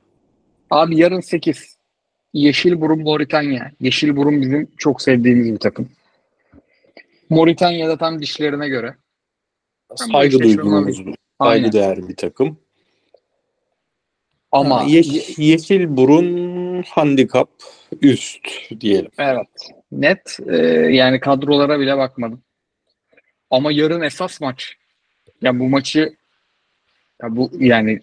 Abi 0.70 0.96
yarın 0.98 1.20
8. 1.20 1.76
Yeşilburun 2.32 3.02
Moritanya. 3.02 3.72
Yeşilburun 3.80 4.42
bizim 4.42 4.68
çok 4.78 5.02
sevdiğimiz 5.02 5.52
bir 5.52 5.58
takım. 5.58 5.88
Moritanya'da 7.30 7.98
tam 7.98 8.22
dişlerine 8.22 8.68
göre. 8.68 8.96
Saygı 9.96 10.40
Beşiktaş'ın 10.40 10.56
duyduğumuz, 10.56 11.16
saygı 11.42 11.72
değerli 11.72 12.08
bir 12.08 12.16
takım. 12.16 12.60
Ama 14.52 14.80
Ha, 14.80 14.86
yeş- 14.88 15.38
yeşil 15.38 15.96
burun 15.96 16.82
handikap 16.82 17.50
üst 18.02 18.48
diyelim. 18.80 19.10
evet 19.18 19.46
net 19.92 20.38
e, 20.46 20.56
yani 20.92 21.20
kadrolara 21.20 21.80
bile 21.80 21.96
bakmadım. 21.96 22.42
Ama 23.50 23.72
yarın 23.72 24.00
esas 24.00 24.40
maç. 24.40 24.76
Ya 25.42 25.58
bu 25.58 25.68
maçı 25.68 26.16
ya 27.22 27.36
bu 27.36 27.50
yani 27.58 28.00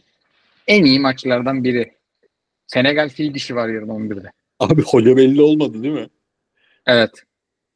en 0.68 0.86
iyi 0.86 1.00
maçlardan 1.00 1.64
biri. 1.64 1.94
Senegal 2.68 3.10
fil 3.10 3.34
dişi 3.34 3.56
var 3.56 3.70
yarın 3.70 3.88
11'de. 3.88 4.32
Abi 4.60 4.82
hoca 4.82 5.18
belli 5.18 5.42
olmadı 5.42 5.84
değil 5.84 5.94
mi? 5.94 6.10
Evet. 6.86 7.24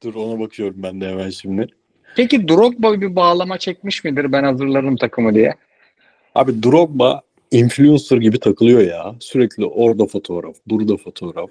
Dur 0.04 0.16
ona 0.16 0.40
bakıyorum 0.40 0.84
ben 0.84 1.02
de 1.02 1.10
hemen 1.10 1.30
şimdi. 1.30 1.68
Peki 2.16 2.48
Drogba 2.48 3.02
bir 3.02 3.16
bağlama 3.16 3.58
çekmiş 3.58 4.04
midir 4.04 4.32
ben 4.32 4.44
hazırlarım 4.44 4.98
takımı 4.98 5.34
diye? 5.34 5.56
Abi 6.36 6.64
Drogba 6.64 7.22
influencer 7.52 8.18
gibi 8.18 8.40
takılıyor 8.40 8.82
ya. 8.82 9.16
Sürekli 9.20 9.66
orada 9.66 10.06
fotoğraf, 10.06 10.56
burada 10.68 10.98
fotoğraf. 10.98 11.50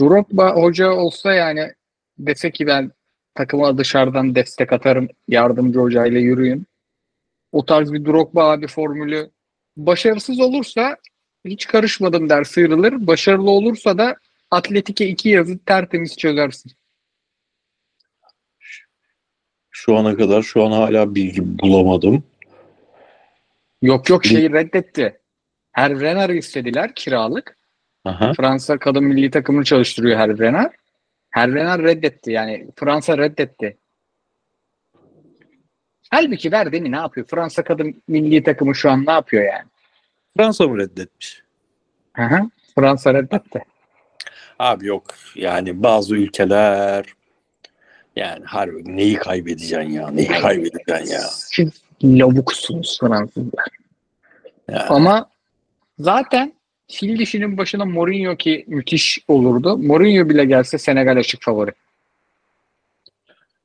Drogba 0.00 0.54
hoca 0.54 0.90
olsa 0.90 1.32
yani 1.32 1.72
dese 2.18 2.50
ki 2.50 2.66
ben 2.66 2.92
takıma 3.34 3.78
dışarıdan 3.78 4.34
destek 4.34 4.72
atarım, 4.72 5.08
yardımcı 5.28 5.78
hocayla 5.78 6.20
yürüyün. 6.20 6.66
O 7.52 7.64
tarz 7.64 7.92
bir 7.92 8.04
Drogba 8.04 8.50
abi 8.50 8.66
formülü 8.66 9.30
başarısız 9.76 10.40
olursa 10.40 10.96
hiç 11.44 11.66
karışmadım 11.66 12.28
der 12.28 12.44
sıyrılır. 12.44 13.06
Başarılı 13.06 13.50
olursa 13.50 13.98
da 13.98 14.16
Atletik'e 14.50 15.06
iki 15.06 15.28
yazı 15.28 15.58
tertemiz 15.58 16.16
çözersin. 16.16 16.72
Şu 19.70 19.96
ana 19.96 20.16
kadar 20.16 20.42
şu 20.42 20.64
an 20.64 20.72
hala 20.72 21.14
bilgi 21.14 21.58
bulamadım. 21.58 22.24
Yok 23.82 24.10
yok 24.10 24.24
şeyi 24.24 24.52
reddetti. 24.52 25.20
Her 25.72 26.00
Renard'ı 26.00 26.34
istediler 26.34 26.94
kiralık. 26.94 27.56
Aha. 28.04 28.32
Fransa 28.34 28.78
kadın 28.78 29.04
milli 29.04 29.30
takımını 29.30 29.64
çalıştırıyor 29.64 30.18
Her 30.18 30.38
Renard. 30.38 30.72
Her 31.30 31.52
Renard 31.52 31.84
reddetti. 31.84 32.32
Yani 32.32 32.68
Fransa 32.76 33.18
reddetti. 33.18 33.76
Halbuki 36.10 36.52
Verdeni 36.52 36.92
ne 36.92 36.96
yapıyor? 36.96 37.26
Fransa 37.26 37.64
kadın 37.64 38.02
milli 38.08 38.42
takımı 38.42 38.74
şu 38.74 38.90
an 38.90 39.06
ne 39.06 39.12
yapıyor 39.12 39.44
yani? 39.44 39.68
Fransa 40.36 40.68
mı 40.68 40.78
reddetmiş? 40.78 41.42
Hı 42.12 42.22
hı. 42.22 42.50
Fransa 42.74 43.14
reddetti. 43.14 43.64
Abi 44.60 44.86
yok. 44.86 45.04
Yani 45.34 45.82
bazı 45.82 46.16
ülkeler 46.16 47.04
yani 48.16 48.44
harbi 48.44 48.96
neyi 48.96 49.14
kaybedeceksin 49.14 49.90
ya? 49.90 50.10
Neyi 50.10 50.28
kaybedeceksin 50.28 51.14
ya? 51.14 51.20
Siz 51.20 51.70
lavuksunuz 52.04 52.98
Fransızlar. 53.00 53.66
ya. 54.68 54.86
Ama 54.88 55.30
zaten 55.98 56.52
fil 56.90 57.18
dişinin 57.18 57.58
başına 57.58 57.84
Mourinho 57.84 58.36
ki 58.36 58.64
müthiş 58.68 59.18
olurdu. 59.28 59.78
Mourinho 59.78 60.28
bile 60.28 60.44
gelse 60.44 60.78
Senegal 60.78 61.16
açık 61.16 61.42
favori. 61.42 61.72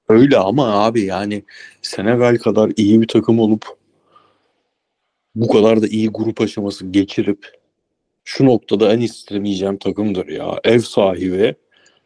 Öyle 0.10 0.38
ama 0.38 0.86
abi 0.86 1.02
yani 1.02 1.44
Senegal 1.82 2.38
kadar 2.38 2.72
iyi 2.78 3.02
bir 3.02 3.08
takım 3.08 3.40
olup 3.40 3.66
bu 5.36 5.48
kadar 5.48 5.82
da 5.82 5.88
iyi 5.88 6.10
grup 6.10 6.42
aşaması 6.42 6.86
geçirip 6.86 7.65
şu 8.26 8.46
noktada 8.46 8.94
en 8.94 9.00
istemeyeceğim 9.00 9.78
takımdır 9.78 10.28
ya. 10.28 10.60
Ev 10.64 10.80
sahibi 10.80 11.56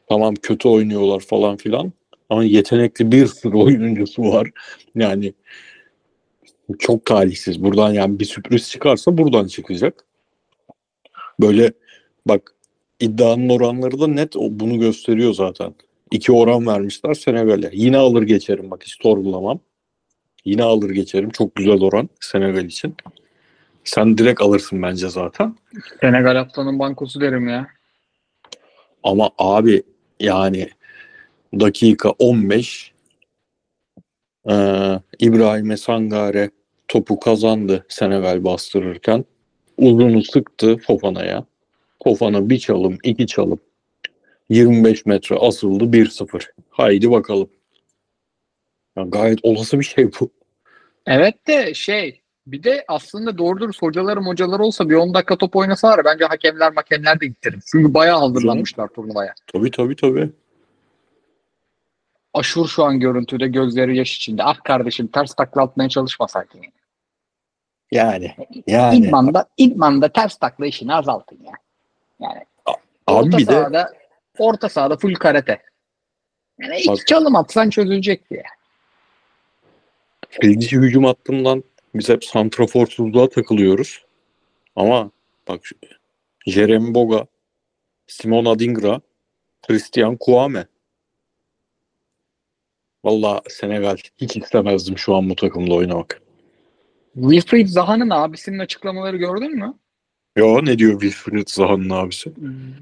tamam 0.10 0.36
kötü 0.36 0.68
oynuyorlar 0.68 1.20
falan 1.20 1.58
filan 1.58 1.94
ama 2.30 2.44
yetenekli 2.44 3.12
bir 3.12 3.28
sürü 3.28 3.58
oyuncusu 3.58 4.24
var. 4.24 4.50
Yani 4.96 5.34
çok 6.80 7.06
talihsiz. 7.06 7.64
Buradan 7.64 7.94
yani 7.94 8.20
bir 8.20 8.26
sürpriz 8.26 8.70
çıkarsa 8.70 9.18
buradan 9.18 9.48
çıkacak. 9.48 10.06
Böyle 11.40 11.74
bak 12.26 12.56
iddianın 13.00 13.50
oranları 13.50 14.00
da 14.00 14.08
net 14.08 14.36
bunu 14.36 14.80
gösteriyor 14.80 15.34
zaten. 15.34 15.76
İki 16.12 16.32
oran 16.32 16.68
vermişler 16.68 17.14
Senegal'e. 17.14 17.70
Yine 17.74 17.98
alır 17.98 18.24
geçerim 18.24 18.72
bak 18.72 18.84
hiç 18.84 18.98
sorgulamam. 19.02 19.60
Yine 20.46 20.64
alır 20.64 20.90
geçerim. 20.90 21.30
Çok 21.30 21.56
güzel 21.56 21.82
oran 21.82 22.10
Senegal 22.22 22.66
için. 22.66 22.96
Sen 23.84 24.18
direkt 24.18 24.42
alırsın 24.42 24.82
bence 24.82 25.10
zaten. 25.10 25.56
Senegal 26.02 26.36
haftanın 26.36 26.80
bankosu 26.80 27.22
derim 27.22 27.48
ya. 27.48 27.68
Ama 29.04 29.30
abi 29.38 29.84
yani 30.20 30.70
dakika 31.60 32.10
15 32.10 32.94
ee, 34.50 35.00
İbrahim 35.20 35.78
Sangare 35.78 36.50
topu 36.88 37.20
kazandı 37.20 37.86
Senegal 37.90 38.44
bastırırken. 38.44 39.26
Uzunu 39.78 40.24
sıktı 40.24 40.78
Fofana'ya. 40.78 41.46
Fofana 42.04 42.50
bir 42.50 42.60
çalım, 42.60 42.98
iki 43.04 43.28
çalım. 43.28 43.60
25 44.50 45.06
metre 45.06 45.36
asıldı 45.36 45.84
1-0. 45.84 46.46
Haydi 46.70 47.12
bakalım. 47.12 47.50
Ya 48.98 49.04
gayet 49.04 49.40
olası 49.44 49.80
bir 49.80 49.86
şey 49.86 50.10
bu. 50.20 50.32
Evet 51.06 51.48
de 51.48 51.74
şey 51.74 52.22
bir 52.52 52.64
de 52.64 52.86
aslında 52.88 53.38
doğru 53.38 53.60
dürüst 53.60 53.82
hocalarım 53.82 54.28
hocalar 54.28 54.60
olsa 54.60 54.90
bir 54.90 54.96
10 54.96 55.14
dakika 55.14 55.36
top 55.36 55.56
oynasalar 55.56 56.06
bence 56.06 56.26
hakemler 56.26 56.74
makemler 56.74 57.20
de 57.20 57.28
gittirir. 57.28 57.64
Çünkü 57.72 57.94
bayağı 57.94 58.20
hazırlanmışlar 58.20 58.88
turnuvaya. 58.88 59.34
Tabii 59.54 59.72
tabii 59.72 59.96
tabii. 59.96 60.30
Aşur 62.34 62.68
şu 62.68 62.84
an 62.84 63.00
görüntüde 63.00 63.48
gözleri 63.48 63.98
yaş 63.98 64.16
içinde. 64.16 64.44
Ah 64.44 64.64
kardeşim 64.64 65.08
ters 65.08 65.34
takla 65.34 65.62
atmaya 65.62 65.90
çalışmasaydın. 65.90 66.60
Yani. 66.60 66.72
Yani. 67.92 68.36
Yani. 68.68 68.98
İdman'da, 68.98 69.46
İdman'da 69.58 70.10
ters 70.10 70.38
takla 70.38 70.66
işini 70.66 70.94
azaltın 70.94 71.40
ya. 71.46 71.54
Yani 72.20 72.46
Abi 73.08 73.28
orta 73.28 73.38
bir 73.38 73.48
de 73.48 73.52
sahada 73.52 73.94
orta 74.38 74.70
sahada 74.70 74.98
full 74.98 75.16
karate. 75.16 75.62
Yani 76.60 76.82
Bak- 76.88 77.08
çalım 77.08 77.36
atsan 77.36 77.70
çözülecek 77.70 78.30
diye. 78.30 78.44
Fildişi 80.30 80.78
hücum 80.78 81.04
hattından 81.04 81.64
biz 81.96 82.10
hep 82.10 82.26
santraforsuzluğa 82.26 83.30
takılıyoruz. 83.30 84.06
Ama 84.76 85.12
bak 85.48 85.62
Jeremy 86.48 86.94
Boga, 86.94 87.26
Simon 88.08 88.46
Adingra, 88.46 89.02
Christian 89.68 90.18
Kouame. 90.18 90.68
Valla 93.04 93.42
Senegal 93.50 93.98
hiç 94.18 94.38
istemezdim 94.38 94.98
şu 94.98 95.16
an 95.16 95.30
bu 95.30 95.36
takımda 95.36 95.74
oynamak. 95.74 96.22
Wilfried 97.14 97.68
Zaha'nın 97.68 98.10
abisinin 98.10 98.60
açıklamaları 98.60 99.18
gördün 99.18 99.56
mü? 99.56 99.74
Yo 100.36 100.66
ne 100.66 100.80
diyor 100.80 101.02
Wilfried 101.02 101.48
Zaha'nın 101.48 101.90
abisi? 101.90 102.32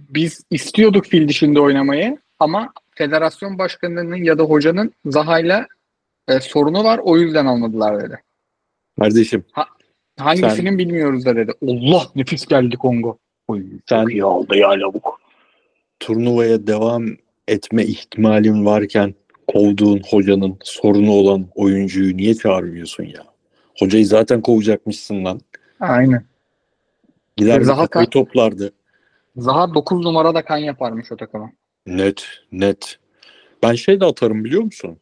Biz 0.09 0.43
istiyorduk 0.51 1.05
fil 1.05 1.27
dişinde 1.27 1.59
oynamayı 1.59 2.17
ama 2.39 2.73
federasyon 2.95 3.57
başkanının 3.57 4.15
ya 4.15 4.37
da 4.37 4.43
hocanın 4.43 4.93
Zaha'yla 5.05 5.67
e, 6.27 6.39
sorunu 6.39 6.83
var 6.83 6.99
o 7.03 7.17
yüzden 7.17 7.45
almadılar 7.45 8.03
dedi. 8.03 8.19
Kardeşim 8.99 9.43
Hangisinin 10.19 10.77
bilmiyoruz 10.77 11.25
da 11.25 11.35
dedi. 11.35 11.51
Allah 11.67 12.03
nefis 12.15 12.45
geldi 12.45 12.75
Kongo. 12.77 13.17
Oy, 13.47 13.63
Sen- 13.89 14.01
çok 14.01 14.11
iyi 14.11 14.23
aldı 14.23 14.55
ya 14.55 14.69
lavuk. 14.69 15.21
turnuvaya 15.99 16.67
devam 16.67 17.05
etme 17.47 17.83
ihtimalin 17.83 18.65
varken 18.65 19.15
kovduğun 19.47 20.01
hocanın 20.09 20.57
sorunu 20.63 21.11
olan 21.11 21.47
oyuncuyu 21.55 22.17
niye 22.17 22.35
çağırmıyorsun 22.35 23.03
ya? 23.03 23.23
Hocayı 23.79 24.05
zaten 24.05 24.41
kovacakmışsın 24.41 25.25
lan. 25.25 25.41
Aynen. 25.79 26.25
Gider 27.37 27.61
Zaha 27.61 27.87
kafayı 27.87 28.07
Ka- 28.07 28.09
toplardı. 28.09 28.71
Zaha 29.37 29.73
9 29.73 30.05
numarada 30.05 30.45
kan 30.45 30.57
yaparmış 30.57 31.11
o 31.11 31.17
takıma. 31.17 31.51
Net, 31.87 32.27
net. 32.51 32.99
Ben 33.63 33.73
şey 33.73 33.99
de 34.01 34.05
atarım 34.05 34.43
biliyor 34.45 34.61
musun? 34.61 34.97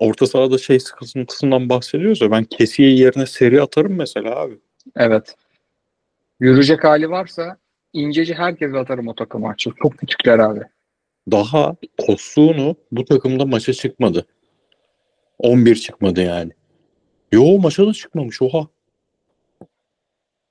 Orta 0.00 0.26
sahada 0.26 0.58
şey 0.58 0.80
sıkıntısından 0.80 1.68
bahsediyoruz 1.68 2.20
ya 2.20 2.30
ben 2.30 2.44
kesiye 2.44 2.94
yerine 2.94 3.26
seri 3.26 3.62
atarım 3.62 3.96
mesela 3.96 4.40
abi. 4.40 4.58
Evet. 4.96 5.36
Yürüyecek 6.40 6.84
hali 6.84 7.10
varsa 7.10 7.56
inceci 7.92 8.34
herkese 8.34 8.78
atarım 8.78 9.08
o 9.08 9.14
takıma. 9.14 9.56
Çok, 9.56 9.76
çok 9.76 9.98
küçükler 9.98 10.38
abi. 10.38 10.60
Daha 11.30 11.76
Kostuğunu 12.06 12.76
bu 12.92 13.04
takımda 13.04 13.46
maça 13.46 13.72
çıkmadı. 13.72 14.26
11 15.38 15.74
çıkmadı 15.76 16.20
yani. 16.22 16.52
Yo 17.32 17.58
maça 17.58 17.86
da 17.86 17.92
çıkmamış 17.92 18.42
oha. 18.42 18.66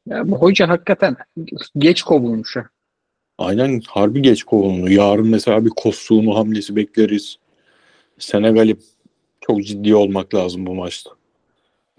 Ya 0.07 0.31
bu 0.31 0.37
hoca 0.37 0.69
hakikaten 0.69 1.15
geç 1.77 2.01
kovulmuş. 2.01 2.55
ya. 2.55 2.69
Aynen 3.37 3.81
harbi 3.87 4.21
geç 4.21 4.43
kovuldu. 4.43 4.89
Yarın 4.89 5.27
mesela 5.27 5.65
bir 5.65 5.69
Kostuğunu 5.69 6.35
hamlesi 6.35 6.75
bekleriz. 6.75 7.37
Senegal'i 8.19 8.77
çok 9.47 9.63
ciddi 9.63 9.95
olmak 9.95 10.35
lazım 10.35 10.65
bu 10.65 10.75
maçta. 10.75 11.11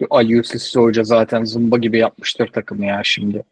Ali 0.09 0.31
Yusuf 0.31 0.81
Hoca 0.81 1.03
zaten 1.03 1.43
zımba 1.43 1.77
gibi 1.77 1.97
yapmıştır 1.97 2.47
takımı 2.47 2.85
ya 2.85 3.01
şimdi. 3.03 3.43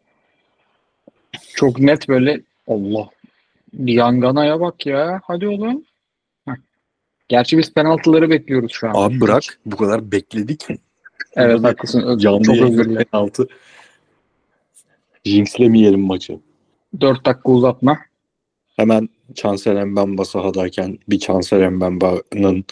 Çok 1.54 1.78
net 1.78 2.08
böyle 2.08 2.40
Allah 2.68 3.08
yanganaya 3.84 4.60
bak 4.60 4.86
ya. 4.86 5.20
Hadi 5.24 5.48
oğlum. 5.48 5.84
Heh. 6.48 6.54
Gerçi 7.28 7.58
biz 7.58 7.74
penaltıları 7.74 8.30
bekliyoruz 8.30 8.72
şu 8.72 8.88
an. 8.88 8.92
Abi 8.96 9.20
bırak 9.20 9.42
bu 9.66 9.76
kadar 9.76 10.12
bekledik. 10.12 10.66
Evet 11.36 11.64
haklısın. 11.64 12.02
Ö- 12.02 12.18
Canlı 12.18 12.42
Çok 12.42 12.56
özür 12.56 12.84
dilerim. 12.84 13.06
penaltı. 13.12 13.48
Jinxlemeyelim 15.24 16.00
maçı. 16.00 16.38
4 17.00 17.26
dakika 17.26 17.50
uzatma. 17.50 17.98
Hemen 18.76 19.08
Chancellor 19.34 19.84
Mbemba 19.84 20.24
sahadayken 20.24 20.98
bir 21.08 21.18
Chancellor 21.18 21.68
Mbemba'nın 21.68 22.64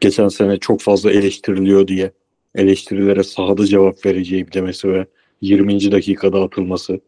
geçen 0.00 0.28
sene 0.28 0.58
çok 0.58 0.80
fazla 0.80 1.10
eleştiriliyor 1.10 1.88
diye 1.88 2.12
eleştirilere 2.54 3.22
sahada 3.22 3.66
cevap 3.66 4.06
vereceği 4.06 4.52
demesi 4.52 4.88
ve 4.88 5.06
20. 5.40 5.92
dakikada 5.92 6.42
atılması. 6.42 7.00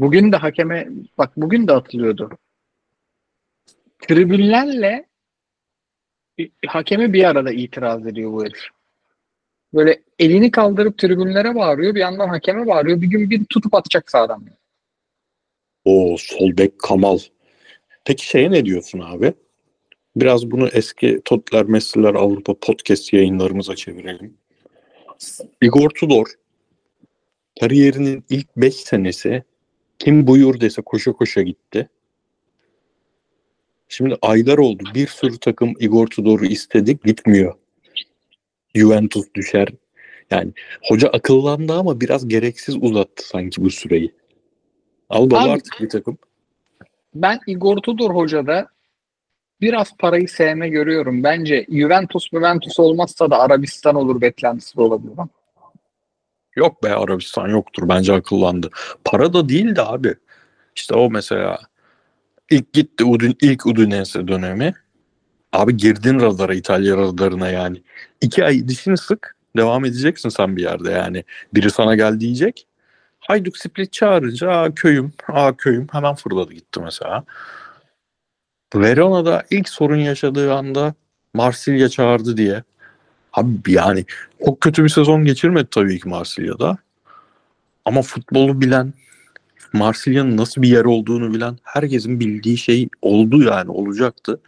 Bugün 0.00 0.32
de 0.32 0.36
hakeme 0.36 0.88
bak 1.18 1.32
bugün 1.36 1.66
de 1.66 1.72
atılıyordu. 1.72 2.30
Tribünlerle 3.98 5.06
hakeme 6.66 7.12
bir 7.12 7.24
arada 7.24 7.52
itiraz 7.52 8.06
ediyor 8.06 8.32
bu 8.32 8.44
herif. 8.44 8.62
Böyle 9.74 10.02
elini 10.18 10.50
kaldırıp 10.50 10.98
tribünlere 10.98 11.54
bağırıyor. 11.54 11.94
Bir 11.94 12.00
yandan 12.00 12.28
hakeme 12.28 12.66
bağırıyor. 12.66 13.00
Bir 13.00 13.06
gün 13.06 13.30
bir 13.30 13.44
tutup 13.44 13.74
atacak 13.74 14.10
sağdan. 14.10 14.46
O 15.84 16.16
sol 16.18 16.56
bek 16.56 16.78
Kamal. 16.78 17.18
Peki 18.04 18.26
şeye 18.26 18.50
ne 18.50 18.64
diyorsun 18.64 18.98
abi? 18.98 19.34
Biraz 20.16 20.50
bunu 20.50 20.68
eski 20.68 21.20
Totler 21.24 21.64
Messi'ler 21.64 22.14
Avrupa 22.14 22.54
podcast 22.54 23.12
yayınlarımıza 23.12 23.76
çevirelim. 23.76 24.34
Igor 25.62 25.90
Tudor 25.90 26.26
kariyerinin 27.60 28.24
ilk 28.30 28.56
5 28.56 28.74
senesi 28.74 29.42
kim 29.98 30.26
buyur 30.26 30.60
dese 30.60 30.82
koşa 30.82 31.12
koşa 31.12 31.42
gitti. 31.42 31.88
Şimdi 33.88 34.16
aylar 34.22 34.58
oldu. 34.58 34.84
Bir 34.94 35.06
sürü 35.06 35.38
takım 35.38 35.74
Igor 35.78 36.06
Tudor'u 36.06 36.44
istedi 36.44 36.98
gitmiyor. 37.04 37.54
Juventus 38.74 39.26
düşer. 39.34 39.68
Yani 40.30 40.52
hoca 40.88 41.08
akıllandı 41.08 41.72
ama 41.72 42.00
biraz 42.00 42.28
gereksiz 42.28 42.76
uzattı 42.80 43.28
sanki 43.28 43.64
bu 43.64 43.70
süreyi. 43.70 44.14
Al 45.08 45.30
baba 45.30 45.40
Abi- 45.40 45.50
artık 45.50 45.80
bir 45.80 45.88
takım. 45.88 46.18
Ben 47.14 47.40
Igor 47.46 47.76
Tudor 47.76 48.14
hocada 48.14 48.73
biraz 49.64 49.96
parayı 49.96 50.28
sevme 50.28 50.68
görüyorum. 50.68 51.22
Bence 51.22 51.66
Juventus 51.70 52.30
Juventus 52.30 52.78
olmazsa 52.80 53.30
da 53.30 53.38
Arabistan 53.38 53.94
olur 53.94 54.20
beklentisi 54.20 54.76
de 54.76 54.82
olabilir. 54.82 55.12
Yok 56.56 56.82
be 56.82 56.94
Arabistan 56.94 57.48
yoktur. 57.48 57.88
Bence 57.88 58.12
akıllandı. 58.14 58.70
Para 59.04 59.32
da 59.32 59.48
değil 59.48 59.76
de 59.76 59.82
abi. 59.82 60.14
İşte 60.76 60.94
o 60.94 61.10
mesela 61.10 61.58
ilk 62.50 62.72
gitti 62.72 63.04
Udin, 63.04 63.36
ilk 63.42 63.66
Udinese 63.66 64.28
dönemi. 64.28 64.74
Abi 65.52 65.76
girdin 65.76 66.20
radara 66.20 66.54
İtalya 66.54 66.96
radarına 66.96 67.48
yani. 67.48 67.82
İki 68.20 68.44
ay 68.44 68.68
dişini 68.68 68.96
sık 68.96 69.36
devam 69.56 69.84
edeceksin 69.84 70.28
sen 70.28 70.56
bir 70.56 70.62
yerde 70.62 70.90
yani. 70.90 71.24
Biri 71.54 71.70
sana 71.70 71.94
gel 71.94 72.20
diyecek. 72.20 72.66
Hayduk 73.20 73.58
Split 73.58 73.92
çağırınca 73.92 74.50
aa 74.50 74.74
köyüm, 74.74 75.12
aa 75.28 75.56
köyüm 75.56 75.86
hemen 75.92 76.14
fırladı 76.14 76.52
gitti 76.52 76.80
mesela. 76.80 77.24
Verona'da 78.74 79.44
ilk 79.50 79.68
sorun 79.68 79.96
yaşadığı 79.96 80.54
anda 80.54 80.94
Marsilya 81.34 81.88
çağırdı 81.88 82.36
diye. 82.36 82.62
Abi 83.32 83.72
yani 83.72 84.04
çok 84.44 84.60
kötü 84.60 84.84
bir 84.84 84.88
sezon 84.88 85.24
geçirmedi 85.24 85.68
tabii 85.70 86.00
ki 86.00 86.08
Marsilya'da. 86.08 86.78
Ama 87.84 88.02
futbolu 88.02 88.60
bilen, 88.60 88.92
Marsilya'nın 89.72 90.36
nasıl 90.36 90.62
bir 90.62 90.68
yer 90.68 90.84
olduğunu 90.84 91.34
bilen 91.34 91.58
herkesin 91.62 92.20
bildiği 92.20 92.56
şey 92.56 92.88
oldu 93.02 93.42
yani 93.42 93.70
olacaktı. 93.70 94.40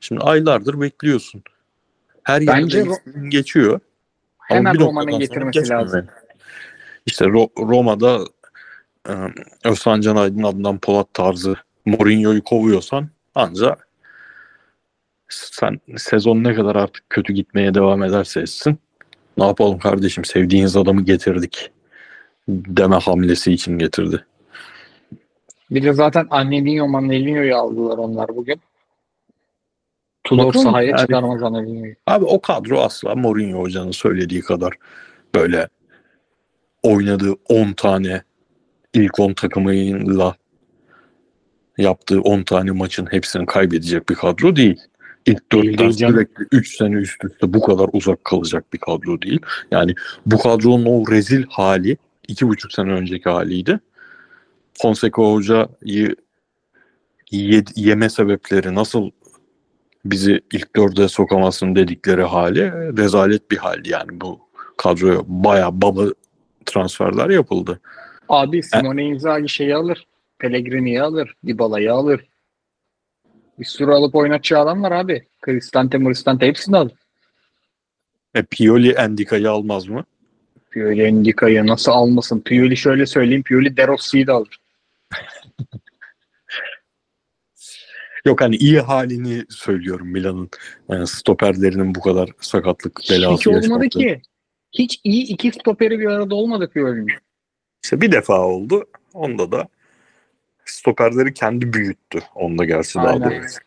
Şimdi 0.00 0.20
aylardır 0.20 0.80
bekliyorsun. 0.80 1.42
Her 2.22 2.40
yerde 2.40 2.62
Bence 2.62 2.80
Ro- 2.80 3.08
ismin 3.08 3.30
geçiyor. 3.30 3.80
Hemen 4.38 4.78
Roma'nın 4.78 5.18
getirmesi 5.18 5.68
lazım. 5.68 6.06
İşte 7.06 7.24
Ro- 7.24 7.68
Roma'da 7.68 8.24
e, 9.08 9.12
Özcan 9.64 10.00
Can 10.00 10.16
Aydın 10.16 10.42
Adnan 10.42 10.78
Polat 10.78 11.14
tarzı 11.14 11.56
Mourinho'yu 11.86 12.44
kovuyorsan 12.44 13.08
ancak 13.38 13.88
sen 15.28 15.80
sezon 15.96 16.44
ne 16.44 16.54
kadar 16.54 16.76
artık 16.76 17.10
kötü 17.10 17.32
gitmeye 17.32 17.74
devam 17.74 18.02
ederse 18.02 18.40
etsin 18.40 18.78
ne 19.38 19.44
yapalım 19.46 19.78
kardeşim 19.78 20.24
sevdiğiniz 20.24 20.76
adamı 20.76 21.04
getirdik 21.04 21.70
deme 22.48 22.96
hamlesi 22.96 23.52
için 23.52 23.78
getirdi. 23.78 24.24
Bir 25.70 25.82
de 25.82 25.92
zaten 25.92 26.26
Annelinho 26.30 26.88
Mannelinho'yu 26.88 27.56
aldılar 27.56 27.98
onlar 27.98 28.36
bugün. 28.36 28.60
Tudor 30.24 30.52
sahaya 30.52 30.88
yani- 30.88 31.00
çıkarmaz 31.00 31.42
Anadolu'yu. 31.42 31.94
Abi 32.06 32.24
o 32.24 32.40
kadro 32.40 32.80
asla 32.80 33.14
Mourinho 33.14 33.60
hocanın 33.60 33.90
söylediği 33.90 34.40
kadar 34.40 34.74
böyle 35.34 35.68
oynadığı 36.82 37.34
10 37.48 37.72
tane 37.72 38.22
ilk 38.94 39.20
10 39.20 39.32
takımıyla 39.32 40.34
yaptığı 41.78 42.20
10 42.20 42.42
tane 42.42 42.70
maçın 42.70 43.06
hepsini 43.10 43.46
kaybedecek 43.46 44.08
bir 44.08 44.14
kadro 44.14 44.56
değil. 44.56 44.80
İlk 45.26 45.52
dörtten 45.52 45.90
sürekli 46.12 46.46
3 46.52 46.76
sene 46.76 46.94
üst 46.94 47.24
üste 47.24 47.54
bu 47.54 47.60
kadar 47.62 47.88
uzak 47.92 48.24
kalacak 48.24 48.72
bir 48.72 48.78
kadro 48.78 49.22
değil. 49.22 49.40
Yani 49.70 49.94
bu 50.26 50.38
kadronun 50.38 50.84
o 50.86 51.10
rezil 51.10 51.44
hali 51.48 51.96
iki 52.28 52.48
buçuk 52.48 52.72
sene 52.72 52.92
önceki 52.92 53.28
haliydi. 53.30 53.80
Fonseca 54.82 55.10
hocayı 55.22 56.16
ye- 57.30 57.64
yeme 57.76 58.08
sebepleri 58.08 58.74
nasıl 58.74 59.10
bizi 60.04 60.40
ilk 60.52 60.76
dörde 60.76 61.08
sokamazsın 61.08 61.74
dedikleri 61.74 62.22
hali 62.22 62.72
rezalet 62.96 63.50
bir 63.50 63.56
haldi 63.56 63.88
yani 63.90 64.20
bu 64.20 64.40
kadroya 64.76 65.20
bayağı 65.26 65.82
baba 65.82 66.02
transferler 66.66 67.30
yapıldı. 67.30 67.80
Abi 68.28 68.62
Simone 68.62 69.04
Inzaghi 69.04 69.48
şeyi 69.48 69.74
alır. 69.74 70.06
Pellegrini'yi 70.38 71.02
alır. 71.02 71.34
Dybala'yı 71.46 71.92
alır. 71.92 72.28
Bir 73.58 73.64
sürü 73.64 73.90
alıp 73.90 74.14
oynatacağı 74.14 74.62
adam 74.62 74.82
var 74.82 74.92
abi. 74.92 75.28
Cristante, 75.46 75.98
Cristante 75.98 76.46
hepsini 76.46 76.76
alır. 76.76 76.92
E, 78.34 78.42
Pioli 78.42 78.90
Endica'yı 78.90 79.50
almaz 79.50 79.88
mı? 79.88 80.04
Pioli 80.70 81.02
Endica'yı 81.02 81.66
nasıl 81.66 81.92
almasın? 81.92 82.40
Pioli 82.40 82.76
şöyle 82.76 83.06
söyleyeyim. 83.06 83.42
Pioli 83.42 83.76
De 83.76 83.86
Rossi'yi 83.86 84.26
de 84.26 84.32
alır. 84.32 84.60
Yok 88.26 88.40
hani 88.40 88.56
iyi 88.56 88.80
halini 88.80 89.44
söylüyorum 89.48 90.08
Milan'ın. 90.08 90.50
Yani 90.88 91.06
stoperlerinin 91.06 91.94
bu 91.94 92.00
kadar 92.00 92.30
sakatlık 92.40 93.00
belası 93.10 93.34
Hiç 93.34 93.46
olmadı 93.46 93.88
ki. 93.88 94.22
Hiç 94.72 95.00
iyi 95.04 95.22
iki 95.26 95.52
stoperi 95.52 95.98
bir 95.98 96.06
arada 96.06 96.34
olmadı 96.34 96.70
Pioli'nin. 96.74 97.08
İşte 97.84 98.00
bir 98.00 98.12
defa 98.12 98.40
oldu. 98.40 98.84
Onda 99.14 99.52
da 99.52 99.68
stoperleri 100.70 101.34
kendi 101.34 101.72
büyüttü. 101.72 102.20
Onda 102.34 102.64
gerçi 102.64 102.94
daha 102.94 103.20
doğrusu. 103.20 103.58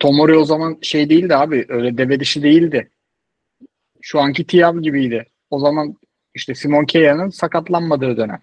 Tomori 0.00 0.36
o 0.36 0.44
zaman 0.44 0.78
şey 0.82 1.10
değildi 1.10 1.36
abi. 1.36 1.66
Öyle 1.68 1.98
deve 1.98 2.20
dişi 2.20 2.42
değildi. 2.42 2.90
Şu 4.00 4.20
anki 4.20 4.46
Tiav 4.46 4.78
gibiydi. 4.78 5.26
O 5.50 5.58
zaman 5.58 5.96
işte 6.34 6.54
Simon 6.54 6.84
Kea'nın 6.84 7.30
sakatlanmadığı 7.30 8.16
dönem. 8.16 8.40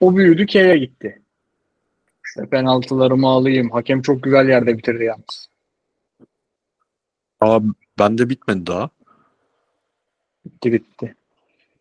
O 0.00 0.16
büyüdü 0.16 0.46
Kea 0.46 0.76
gitti. 0.76 1.22
İşte 2.26 2.46
penaltılarımı 2.46 3.28
alayım. 3.28 3.70
Hakem 3.70 4.02
çok 4.02 4.22
güzel 4.22 4.48
yerde 4.48 4.78
bitirdi 4.78 5.04
yalnız. 5.04 5.48
Aa, 7.40 7.60
bende 7.98 8.28
bitmedi 8.28 8.66
daha. 8.66 8.90
Bitti 10.44 10.72
bitti. 10.72 11.14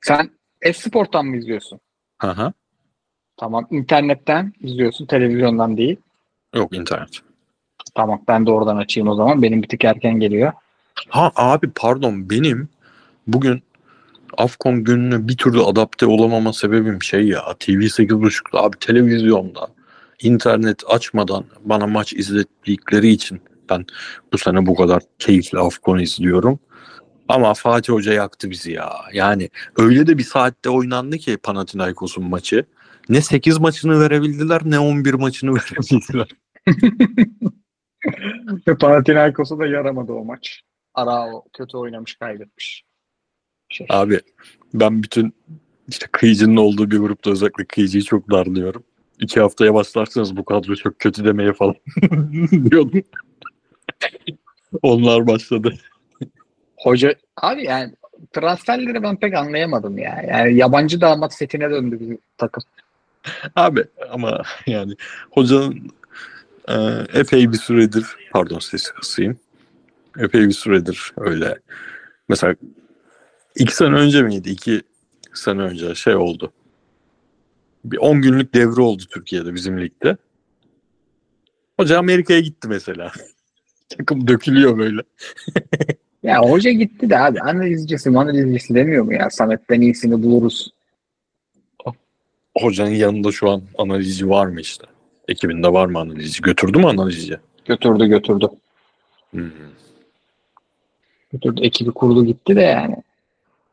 Sen 0.01 0.29
Esport'tan 0.61 1.25
mı 1.25 1.37
izliyorsun? 1.37 1.79
Hı 2.21 2.27
hı. 2.27 2.53
Tamam. 3.37 3.67
internetten 3.71 4.53
izliyorsun. 4.61 5.05
Televizyondan 5.05 5.77
değil. 5.77 5.97
Yok 6.55 6.75
internet. 6.75 7.21
Tamam. 7.95 8.21
Ben 8.27 8.45
de 8.45 8.51
oradan 8.51 8.77
açayım 8.77 9.09
o 9.09 9.15
zaman. 9.15 9.41
Benim 9.41 9.63
bir 9.63 9.67
tık 9.67 9.85
erken 9.85 10.19
geliyor. 10.19 10.53
Ha 11.09 11.31
abi 11.35 11.69
pardon 11.75 12.29
benim 12.29 12.69
bugün 13.27 13.63
Afcon 14.37 14.83
gününe 14.83 15.27
bir 15.27 15.37
türlü 15.37 15.61
adapte 15.61 16.05
olamama 16.05 16.53
sebebim 16.53 17.03
şey 17.03 17.27
ya 17.27 17.41
TV 17.59 17.71
8.30'da 17.71 18.63
abi 18.63 18.77
televizyonda 18.79 19.67
internet 20.21 20.83
açmadan 20.87 21.45
bana 21.63 21.87
maç 21.87 22.13
izlettikleri 22.13 23.07
için 23.07 23.41
ben 23.69 23.85
bu 24.33 24.37
sene 24.37 24.65
bu 24.65 24.75
kadar 24.75 25.03
keyifli 25.19 25.59
Afcon 25.59 25.99
izliyorum. 25.99 26.59
Ama 27.29 27.53
Fatih 27.53 27.93
Hoca 27.93 28.13
yaktı 28.13 28.51
bizi 28.51 28.71
ya. 28.71 28.93
Yani 29.13 29.49
öyle 29.77 30.07
de 30.07 30.17
bir 30.17 30.23
saatte 30.23 30.69
oynandı 30.69 31.17
ki 31.17 31.37
Panathinaikos'un 31.37 32.23
maçı. 32.23 32.65
Ne 33.09 33.21
8 33.21 33.57
maçını 33.57 33.99
verebildiler 33.99 34.61
ne 34.65 34.79
11 34.79 35.13
maçını 35.13 35.49
verebildiler. 35.55 36.27
Ve 38.67 38.77
Panathinaikos'a 38.77 39.59
da 39.59 39.65
yaramadı 39.65 40.11
o 40.11 40.25
maç. 40.25 40.61
Arao 40.93 41.45
kötü 41.53 41.77
oynamış 41.77 42.15
kaybetmiş. 42.15 42.83
Şey. 43.69 43.87
Abi 43.89 44.19
ben 44.73 45.03
bütün 45.03 45.33
işte 45.87 46.07
kıyıcının 46.11 46.55
olduğu 46.55 46.91
bir 46.91 46.97
grupta 46.97 47.31
özellikle 47.31 47.65
kıyıcıyı 47.65 48.03
çok 48.03 48.31
darlıyorum. 48.31 48.83
İki 49.19 49.39
haftaya 49.39 49.73
başlarsanız 49.73 50.37
bu 50.37 50.45
kadro 50.45 50.75
çok 50.75 50.99
kötü 50.99 51.25
demeye 51.25 51.53
falan 51.53 51.75
diyordum. 52.71 53.01
Onlar 54.81 55.27
başladı. 55.27 55.73
Hoca 56.77 57.15
abi 57.37 57.63
yani 57.63 57.93
transferleri 58.33 59.03
ben 59.03 59.19
pek 59.19 59.33
anlayamadım 59.33 59.97
ya. 59.97 60.21
Yani 60.27 60.55
yabancı 60.55 61.01
damat 61.01 61.33
setine 61.33 61.69
döndü 61.69 61.99
bizim 61.99 62.19
takım. 62.37 62.63
Abi 63.55 63.85
ama 64.09 64.41
yani 64.67 64.95
hocanın 65.31 65.91
e, 66.67 66.73
epey 67.13 67.51
bir 67.51 67.57
süredir 67.57 68.05
pardon 68.31 68.59
sesi 68.59 68.93
kısayım. 68.93 69.39
Epey 70.19 70.47
bir 70.47 70.53
süredir 70.53 71.13
öyle. 71.17 71.59
Mesela 72.29 72.55
iki 73.55 73.75
sene 73.75 73.95
önce 73.95 74.21
miydi? 74.21 74.49
İki 74.49 74.81
sene 75.33 75.61
önce 75.61 75.95
şey 75.95 76.15
oldu. 76.15 76.53
Bir 77.85 77.97
10 77.97 78.21
günlük 78.21 78.53
devre 78.53 78.81
oldu 78.81 79.03
Türkiye'de 79.09 79.53
bizim 79.53 79.81
ligde. 79.81 80.17
Hoca 81.79 81.99
Amerika'ya 81.99 82.39
gitti 82.39 82.67
mesela. 82.67 83.11
Takım 83.97 84.27
dökülüyor 84.27 84.77
böyle. 84.77 85.01
Ya 86.23 86.39
hoca 86.41 86.71
gitti 86.71 87.09
de 87.09 87.19
abi 87.19 87.39
analizcisi 87.39 88.09
analizcisi 88.09 88.75
demiyor 88.75 89.03
mu 89.03 89.13
ya? 89.13 89.29
Samet'ten 89.29 89.81
iyisini 89.81 90.23
buluruz. 90.23 90.73
Hocanın 92.57 92.89
yanında 92.89 93.31
şu 93.31 93.49
an 93.49 93.63
analizci 93.77 94.29
var 94.29 94.47
mı 94.47 94.61
işte? 94.61 94.85
Ekibinde 95.27 95.73
var 95.73 95.85
mı 95.85 95.99
analizci? 95.99 96.41
Götürdü 96.41 96.77
mü 96.77 96.85
analizci? 96.85 97.37
Götürdü 97.65 98.07
götürdü. 98.07 98.47
Hmm. 99.31 99.51
Götürdü. 101.33 101.61
Ekibi 101.61 101.91
kurdu 101.91 102.25
gitti 102.25 102.55
de 102.55 102.61
yani. 102.61 102.95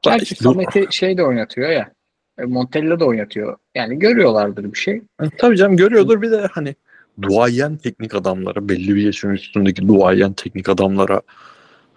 Gerçi 0.02 0.34
Samet'i 0.34 0.86
şey 0.90 1.16
de 1.16 1.24
oynatıyor 1.24 1.70
ya. 1.70 1.92
E, 2.38 2.42
Montella 2.42 3.00
da 3.00 3.04
oynatıyor. 3.04 3.56
Yani 3.74 3.98
görüyorlardır 3.98 4.72
bir 4.72 4.78
şey. 4.78 4.94
E, 4.94 5.24
Tabii 5.38 5.56
canım 5.56 5.76
görüyordur 5.76 6.22
bir 6.22 6.30
de 6.30 6.48
hani 6.52 6.74
duayen 7.22 7.76
teknik 7.76 8.14
adamlara 8.14 8.68
belli 8.68 8.94
bir 8.94 9.02
yaşın 9.02 9.30
üstündeki 9.30 9.88
duayen 9.88 10.32
teknik 10.32 10.68
adamlara 10.68 11.20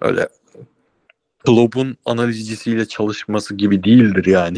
öyle 0.02 0.28
Klopp'un 1.46 1.98
analizcisiyle 2.06 2.86
çalışması 2.86 3.56
gibi 3.56 3.84
değildir 3.84 4.26
yani. 4.26 4.58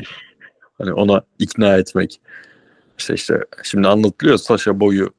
Hani 0.77 0.93
ona 0.93 1.21
ikna 1.39 1.77
etmek. 1.77 2.21
İşte 2.97 3.13
işte 3.13 3.39
şimdi 3.63 3.87
anlatılıyor 3.87 4.37
Sasha 4.37 4.79
Boy'u 4.79 5.09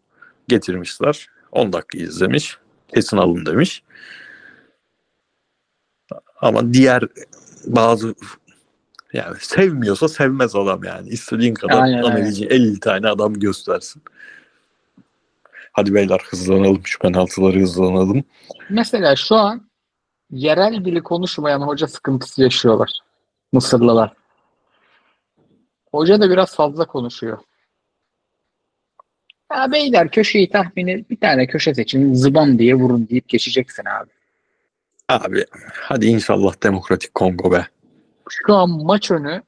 getirmişler. 0.49 1.29
10 1.53 1.73
dakika 1.73 1.99
izlemiş. 1.99 2.59
Kesin 2.95 3.17
alın 3.17 3.47
demiş. 3.47 3.83
Ama 6.41 6.73
diğer 6.73 7.03
bazı 7.67 8.15
yani 9.13 9.37
sevmiyorsa 9.41 10.09
sevmez 10.09 10.57
adam 10.57 10.85
yani. 10.85 11.09
İstediğin 11.09 11.55
kadar 11.55 11.83
Aynen, 11.83 12.03
aynen. 12.03 12.11
analizci 12.11 12.47
50 12.47 12.81
tane 12.81 13.09
adam 13.09 13.35
göstersin. 13.35 14.03
Hadi 15.73 15.95
beyler 15.95 16.21
hızlanalım 16.31 16.81
şu 16.85 16.99
penaltıları 16.99 17.61
hızlanalım. 17.61 18.25
Mesela 18.71 19.17
şu 19.17 19.35
an 19.35 19.69
yerel 20.31 20.85
dili 20.85 21.03
konuşmayan 21.03 21.61
hoca 21.61 21.87
sıkıntısı 21.87 22.43
yaşıyorlar. 22.43 22.91
Mısırlılar. 23.53 24.13
Hoca 25.93 26.21
da 26.21 26.31
biraz 26.31 26.55
fazla 26.55 26.87
konuşuyor. 26.87 27.39
Ya 29.53 29.73
beyler 29.73 30.11
köşeyi 30.11 30.51
tahmini 30.51 31.05
bir 31.11 31.21
tane 31.21 31.47
köşe 31.47 31.75
seçin 31.75 32.15
zıbam 32.15 32.59
diye 32.59 32.75
vurun 32.75 33.09
deyip 33.09 33.29
geçeceksin 33.29 33.85
abi. 33.85 34.11
Abi 35.09 35.45
hadi 35.75 36.07
inşallah 36.07 36.63
Demokratik 36.63 37.15
Kongo 37.15 37.53
be. 37.53 37.67
Şu 38.29 38.55
an 38.55 38.71
maç 38.71 39.11
önü 39.11 39.43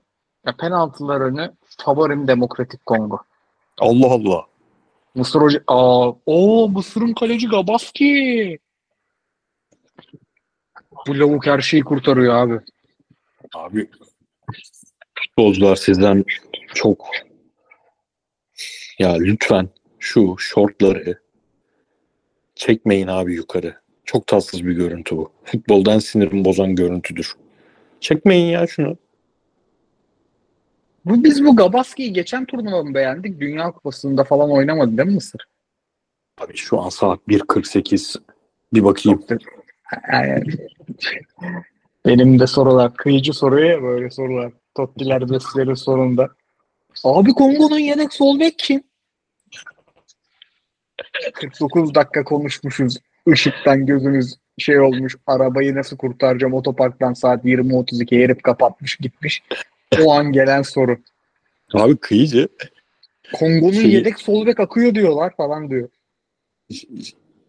ya 0.47 0.57
penaltılar 0.57 1.21
önü 1.21 1.53
favorim 1.79 2.29
Demokratik 2.29 2.87
Kongo. 2.87 3.19
Allah 3.79 4.07
Allah. 4.07 4.47
Mısır 5.15 5.41
hoca 5.41 5.63
aa 5.67 6.11
o 6.27 6.69
Mısır'ın 6.69 7.15
kaleci 7.15 7.49
Gabaski. 7.49 8.59
Bu 11.07 11.19
lavuk 11.19 11.47
her 11.47 11.61
şeyi 11.61 11.83
kurtarıyor 11.83 12.35
abi. 12.35 12.61
Abi 13.55 13.91
futbolcular 15.31 15.77
sizden 15.77 16.25
çok 16.75 17.11
ya 18.99 19.13
lütfen 19.13 19.69
şu 19.99 20.35
şortları 20.39 21.21
çekmeyin 22.55 23.07
abi 23.07 23.35
yukarı. 23.35 23.75
Çok 24.05 24.27
tatsız 24.27 24.67
bir 24.67 24.73
görüntü 24.73 25.17
bu. 25.17 25.33
Futboldan 25.45 25.99
sinirimi 25.99 26.45
bozan 26.45 26.75
görüntüdür. 26.75 27.37
Çekmeyin 28.01 28.47
ya 28.47 28.67
şunu. 28.67 28.97
Bu 31.05 31.25
biz 31.25 31.45
bu 31.45 31.57
Gabaski'yi 31.57 32.13
geçen 32.13 32.45
turnuva 32.45 32.83
mı 32.83 32.95
beğendik? 32.95 33.41
Dünya 33.41 33.71
Kupası'nda 33.71 34.25
falan 34.25 34.51
oynamadı 34.51 34.97
değil 34.99 35.09
mi 35.09 35.15
Mısır? 35.15 35.41
Abi 36.39 36.57
şu 36.57 36.81
an 36.81 36.89
saat 36.89 37.19
1.48. 37.29 38.21
Bir 38.73 38.85
bakayım. 38.85 39.25
Benim 42.07 42.39
de 42.39 42.47
sorular 42.47 42.95
kıyıcı 42.95 43.33
soruyor 43.33 43.71
ya 43.71 43.83
böyle 43.83 44.11
sorular. 44.11 44.53
Tottiler 44.75 45.23
Messi'lerin 45.23 45.75
sonunda. 45.75 46.29
Abi 47.05 47.31
Kongo'nun 47.31 47.79
yedek 47.79 48.13
sol 48.13 48.41
bek 48.41 48.59
kim? 48.59 48.83
49 51.35 51.95
dakika 51.95 52.25
konuşmuşuz. 52.25 52.97
Işıktan 53.27 53.87
gözümüz 53.87 54.35
şey 54.59 54.81
olmuş. 54.81 55.17
Arabayı 55.27 55.75
nasıl 55.75 55.97
kurtaracağım 55.97 56.55
otoparktan 56.55 57.13
saat 57.13 57.45
20.32 57.45 58.23
herif 58.23 58.43
kapatmış 58.43 58.97
gitmiş. 58.97 59.43
O 60.05 60.13
an 60.13 60.33
gelen 60.33 60.63
soru. 60.63 60.99
Abi 61.75 61.97
kıyıcı. 61.97 62.49
Kongo'nun 63.33 63.73
Şeyi- 63.73 63.95
yedek 63.95 64.19
sol 64.19 64.47
bek 64.47 64.61
akıyor 64.61 64.95
diyorlar 64.95 65.37
falan 65.37 65.71
diyor. 65.71 65.89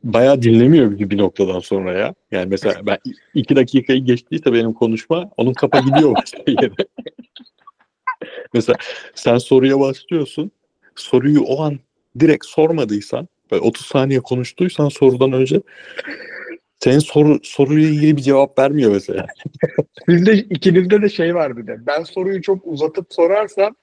Bayağı 0.03 0.41
dinlemiyor 0.41 0.99
bir, 0.99 1.09
bir 1.09 1.17
noktadan 1.17 1.59
sonra 1.59 1.93
ya. 1.93 2.13
Yani 2.31 2.45
mesela 2.49 2.85
ben 2.85 2.97
iki 3.33 3.55
dakikayı 3.55 4.05
geçtiyse 4.05 4.53
benim 4.53 4.73
konuşma 4.73 5.31
onun 5.37 5.53
kafa 5.53 5.79
gidiyor. 5.79 6.15
mesela 8.53 8.77
sen 9.15 9.37
soruya 9.37 9.79
başlıyorsun. 9.79 10.51
Soruyu 10.95 11.41
o 11.41 11.61
an 11.61 11.79
direkt 12.19 12.45
sormadıysan 12.45 13.27
böyle 13.51 13.61
30 13.63 13.85
saniye 13.85 14.19
konuştuysan 14.19 14.89
sorudan 14.89 15.33
önce 15.33 15.61
senin 16.79 16.99
soru 16.99 17.39
soruyla 17.43 17.89
ilgili 17.89 18.17
bir 18.17 18.21
cevap 18.21 18.59
vermiyor 18.59 18.91
mesela. 18.91 19.25
Sizde 20.09 20.37
ikinizde 20.37 21.01
de 21.01 21.09
şey 21.09 21.35
var 21.35 21.57
bir 21.57 21.67
de. 21.67 21.77
Ben 21.87 22.03
soruyu 22.03 22.41
çok 22.41 22.67
uzatıp 22.67 23.05
sorarsam 23.09 23.75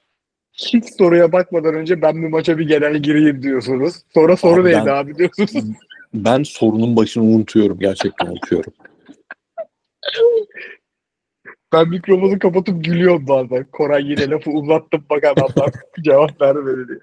hiç 0.53 0.85
soruya 0.99 1.33
bakmadan 1.33 1.75
önce 1.75 2.03
ben 2.03 2.23
bu 2.23 2.29
maça 2.29 2.59
bir 2.59 2.69
genel 2.69 2.97
gireyim 2.97 3.43
diyorsunuz. 3.43 3.95
Sonra 4.15 4.37
soru 4.37 4.61
Abi 4.61 4.69
neydi 4.69 4.83
ben- 4.87 4.95
abi 4.95 5.19
diyorsunuz. 5.19 5.65
Ben 6.15 6.43
sorunun 6.43 6.97
başını 6.97 7.25
unutuyorum. 7.25 7.79
Gerçekten 7.79 8.27
unutuyorum. 8.27 8.73
Ben 11.73 11.89
mikrofonu 11.89 12.39
kapatıp 12.39 12.85
gülüyorum 12.85 13.29
bazen. 13.29 13.67
Koray 13.73 14.11
yine 14.11 14.31
lafı 14.31 14.51
uzattım 14.51 15.05
bak 15.11 15.25
adamlar 15.25 15.71
cevap 16.05 16.41
vermedi 16.41 16.89
diye. 16.89 16.99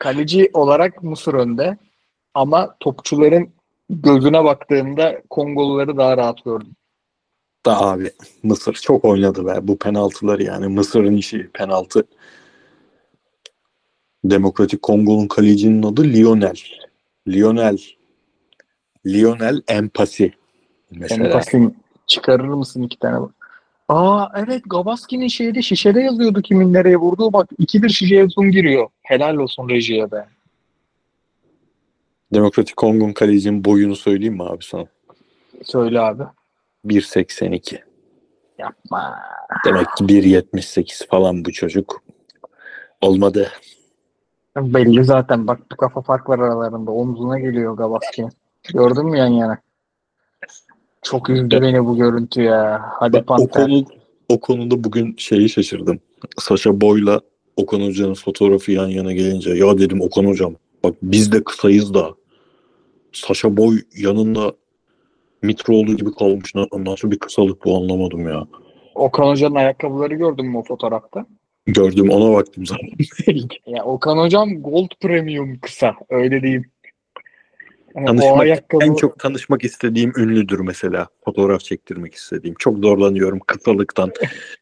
Kaleci 0.00 0.50
olarak 0.52 1.02
Mısır 1.02 1.34
önde. 1.34 1.78
Ama 2.34 2.76
topçuların 2.80 3.50
gözüne 3.90 4.44
baktığımda 4.44 5.22
Kongoluları 5.30 5.96
daha 5.96 6.16
rahat 6.16 6.44
gördüm. 6.44 6.76
Da 7.66 7.80
abi 7.80 8.10
Mısır 8.42 8.74
çok 8.74 9.04
oynadı 9.04 9.46
be 9.46 9.58
bu 9.62 9.78
penaltıları 9.78 10.42
yani 10.42 10.68
Mısır'ın 10.68 11.16
işi 11.16 11.50
penaltı. 11.50 12.06
Demokratik 14.24 14.82
Kongo'nun 14.82 15.28
kalecinin 15.28 15.82
adı 15.82 16.04
Lionel. 16.04 16.56
Lionel. 17.28 17.78
Lionel 19.06 19.62
Empasi. 19.68 20.32
Mesela. 20.90 21.32
pasın 21.32 21.79
çıkarır 22.10 22.44
mısın 22.44 22.82
iki 22.82 22.98
tane? 22.98 23.26
Aa 23.88 24.26
evet 24.36 24.62
Gabaski'nin 24.66 25.28
şeyde 25.28 25.62
şişede 25.62 26.00
yazıyordu 26.00 26.42
kimin 26.42 26.72
nereye 26.72 26.96
vurduğu. 26.96 27.32
Bak 27.32 27.48
ikidir 27.58 27.88
şişeye 27.88 28.28
zoom 28.28 28.50
giriyor. 28.50 28.88
Helal 29.02 29.36
olsun 29.36 29.68
rejiye 29.68 30.10
be. 30.10 30.26
Demokratik 32.34 32.76
Kongo'nun 32.76 33.12
kalecinin 33.12 33.64
boyunu 33.64 33.96
söyleyeyim 33.96 34.34
mi 34.34 34.42
abi 34.42 34.64
sana? 34.64 34.84
Söyle 35.64 36.00
abi. 36.00 36.22
1.82. 36.86 37.78
Yapma. 38.58 39.18
Demek 39.64 39.86
ki 39.96 40.04
1.78 40.04 41.08
falan 41.08 41.44
bu 41.44 41.52
çocuk. 41.52 42.02
Olmadı. 43.00 43.50
Belli 44.56 45.04
zaten. 45.04 45.46
Bak 45.46 45.60
bu 45.72 45.76
kafa 45.76 46.00
fark 46.00 46.28
var 46.28 46.38
aralarında. 46.38 46.90
Omzuna 46.90 47.38
geliyor 47.38 47.76
Gabaski'nin. 47.76 48.32
Gördün 48.74 49.06
mü 49.06 49.18
yan 49.18 49.26
yana? 49.26 49.58
Çok 51.02 51.30
üzdü 51.30 51.60
beni 51.62 51.84
bu 51.86 51.96
görüntü 51.96 52.42
ya. 52.42 52.82
Hadi 52.84 53.24
Ben 53.28 53.34
o, 53.44 53.48
konu, 53.48 53.84
o 54.28 54.40
konuda 54.40 54.84
bugün 54.84 55.14
şeyi 55.18 55.48
şaşırdım. 55.48 56.00
Saşa 56.38 56.80
Boy'la 56.80 57.20
Okan 57.56 57.80
Hoca'nın 57.80 58.14
fotoğrafı 58.14 58.72
yan 58.72 58.88
yana 58.88 59.12
gelince 59.12 59.50
ya 59.50 59.78
dedim 59.78 60.00
Okan 60.00 60.24
Hocam 60.24 60.54
bak 60.84 60.94
biz 61.02 61.32
de 61.32 61.44
kısayız 61.44 61.94
da 61.94 62.10
Saşa 63.12 63.56
Boy 63.56 63.76
yanında 63.96 64.52
Mitroğlu 65.42 65.96
gibi 65.96 66.14
kalmış. 66.14 66.54
Na- 66.54 66.66
Nasıl 66.72 67.10
bir 67.10 67.18
kısalık 67.18 67.64
bu 67.64 67.76
anlamadım 67.76 68.28
ya. 68.28 68.46
Okan 68.94 69.26
Hoca'nın 69.26 69.54
ayakkabıları 69.54 70.14
gördün 70.14 70.46
mü 70.46 70.58
o 70.58 70.62
fotoğrafta? 70.62 71.26
Gördüm 71.66 72.10
ona 72.10 72.34
baktım 72.34 72.66
zaten. 72.66 72.88
Ya 73.66 73.84
Okan 73.84 74.18
Hocam 74.18 74.62
Gold 74.62 74.88
Premium 75.00 75.58
kısa. 75.58 75.94
Öyle 76.10 76.42
diyeyim. 76.42 76.64
Tanışmak, 77.94 78.40
ayakkabı... 78.40 78.84
en 78.84 78.94
çok 78.94 79.18
tanışmak 79.18 79.64
istediğim 79.64 80.12
ünlüdür 80.16 80.60
mesela. 80.60 81.08
Fotoğraf 81.24 81.60
çektirmek 81.60 82.14
istediğim. 82.14 82.54
Çok 82.58 82.78
zorlanıyorum 82.78 83.40
kısalıktan. 83.46 84.12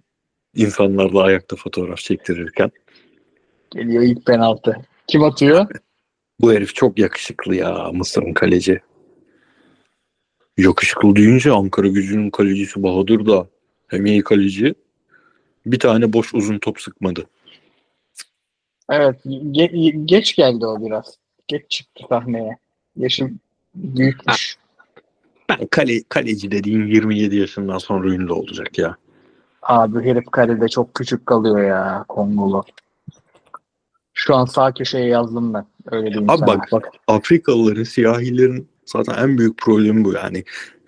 insanlarla 0.55 1.23
ayakta 1.23 1.57
fotoğraf 1.57 1.99
çektirirken. 1.99 2.71
Geliyor 3.71 4.03
ilk 4.03 4.27
penaltı. 4.27 4.77
Kim 5.07 5.25
atıyor? 5.25 5.67
Bu 6.41 6.53
herif 6.53 6.75
çok 6.75 6.99
yakışıklı 6.99 7.55
ya 7.55 7.91
Mısır'ın 7.93 8.33
kaleci. 8.33 8.81
Yakışıklı 10.59 11.17
deyince 11.17 11.51
Ankara 11.51 11.89
gücünün 11.89 12.31
kalecisi 12.31 12.83
Bahadır 12.83 13.27
da 13.27 13.47
hem 13.89 14.07
iyi 14.07 14.23
kaleci 14.23 14.75
bir 15.67 15.79
tane 15.79 16.13
boş 16.13 16.35
uzun 16.35 16.59
top 16.59 16.81
sıkmadı. 16.81 17.27
Evet. 18.91 19.27
ge- 19.27 20.07
geç 20.07 20.37
geldi 20.37 20.67
o 20.67 20.87
biraz. 20.87 21.19
Geç 21.49 21.71
çıktı 21.71 22.05
sahneye. 22.09 22.59
Yaşım 22.99 23.39
büyükmüş. 23.75 24.57
Ben 25.49 25.67
kale, 25.71 26.03
kaleci 26.09 26.51
dediğin 26.51 26.87
27 26.87 27.37
yaşından 27.37 27.79
sonra 27.79 28.09
ünlü 28.09 28.33
olacak 28.33 28.79
ya. 28.79 28.97
Abi 29.63 30.05
herif 30.05 30.27
kalede 30.33 30.69
çok 30.69 30.95
küçük 30.95 31.27
kalıyor 31.27 31.63
ya 31.63 32.05
Kongolu. 32.09 32.65
Şu 34.15 34.35
an 34.35 34.45
sağ 34.45 34.75
köşeye 34.75 35.07
yazdım 35.07 35.55
ben. 35.55 35.67
Öyle 35.91 36.07
diyeyim 36.07 36.31
Abi 36.31 36.39
sana. 36.39 36.47
bak 36.47 36.69
bak 36.73 36.89
Afrikalıların, 37.07 37.83
siyahilerin 37.83 38.69
zaten 38.87 39.15
en 39.23 39.39
büyük 39.39 39.59
problemi 39.59 40.05
bu 40.05 40.13
yani. 40.13 40.45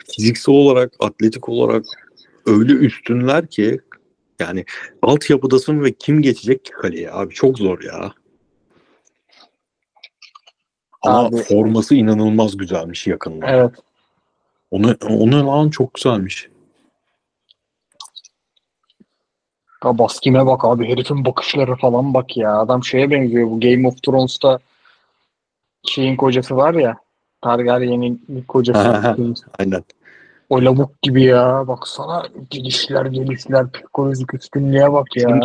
Fiziksel 0.09 0.55
olarak, 0.55 0.93
atletik 1.01 1.49
olarak 1.49 1.85
öyle 2.47 2.73
üstünler 2.73 3.47
ki 3.47 3.81
yani 4.39 4.65
altyapıdasın 5.03 5.83
ve 5.83 5.93
kim 5.93 6.23
geçecek 6.23 6.65
ki 6.65 6.73
kaleye 6.73 7.13
abi 7.13 7.35
çok 7.35 7.59
zor 7.59 7.83
ya. 7.83 8.13
Ama 11.03 11.19
Abi- 11.19 11.37
forması 11.37 11.95
inanılmaz 11.95 12.57
güzelmiş 12.57 13.07
yakında. 13.07 13.47
Evet. 13.47 13.71
Onu, 14.71 14.97
onu 15.11 15.47
lan 15.47 15.71
çok 15.71 15.95
güzelmiş. 15.95 16.49
Ya 19.85 19.99
Baskime 19.99 20.47
bak 20.47 20.65
abi 20.65 20.89
herifin 20.89 21.25
bakışları 21.25 21.77
falan 21.77 22.15
bak 22.15 22.37
ya. 22.37 22.59
Adam 22.59 22.85
şeye 22.85 23.11
benziyor 23.11 23.51
bu 23.51 23.61
Game 23.61 23.89
of 23.89 24.03
Thrones'ta 24.03 24.59
şeyin 25.89 26.17
kocası 26.17 26.57
var 26.57 26.75
ya 26.75 26.97
Targaryen'in 27.41 28.45
kocası. 28.49 29.17
Aynen. 29.59 29.85
o 30.51 30.65
lavuk 30.65 31.03
gibi 31.03 31.23
ya. 31.23 31.69
Baksana 31.69 32.27
gelişler 32.51 33.07
gelişler 33.07 33.73
psikolojik 33.73 34.35
üstünlüğe 34.35 34.93
bak 34.93 35.17
ya. 35.17 35.41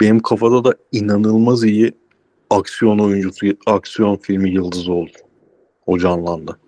Benim 0.00 0.20
kafada 0.20 0.64
da 0.64 0.74
inanılmaz 0.92 1.64
iyi 1.64 1.92
aksiyon 2.50 2.98
oyuncusu, 2.98 3.46
aksiyon 3.66 4.16
filmi 4.16 4.50
yıldızı 4.50 4.92
oldu. 4.92 5.18
O 5.86 5.98
canlandı. 5.98 6.60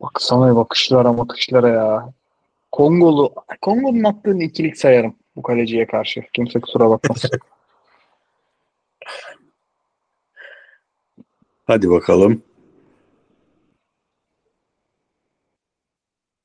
Baksana 0.00 0.56
bakışlara 0.56 1.18
bakışlara 1.18 1.68
ya. 1.68 2.12
Kongolu 2.72 3.34
Kongo'nun 3.62 4.04
attığını 4.04 4.42
ikilik 4.42 4.76
sayarım 4.78 5.16
bu 5.36 5.42
kaleciye 5.42 5.86
karşı. 5.86 6.22
Kimse 6.32 6.60
kusura 6.60 6.90
bakmasın. 6.90 7.30
Hadi 11.66 11.90
bakalım. 11.90 12.42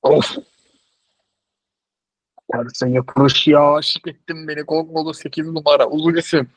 of. 0.01 0.37
Tersen 2.51 2.87
yapılış 2.87 3.47
ya. 3.47 3.73
Aşık 3.73 4.07
ettin 4.07 4.47
beni. 4.47 4.65
Kongolu 4.65 5.13
8 5.13 5.45
numara. 5.45 5.87
Uzun 5.87 6.15
isim. 6.15 6.49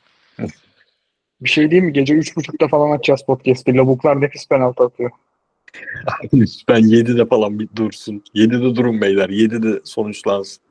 Bir 1.41 1.49
şey 1.49 1.71
değil 1.71 1.83
mi? 1.83 1.93
Gece 1.93 2.13
3.30'da 2.13 2.67
falan 2.67 2.91
açacağız 2.91 3.21
podcast'i. 3.27 3.75
Lavuklar 3.77 4.21
nefis 4.21 4.47
penaltı 4.47 4.83
atıyor. 4.83 5.11
Ben 6.69 6.81
7'de 6.81 7.25
falan 7.25 7.59
bir 7.59 7.67
dursun. 7.75 8.23
7'de 8.35 8.75
durun 8.75 9.01
beyler. 9.01 9.29
7'de 9.29 9.81
sonuçlansın. 9.83 10.63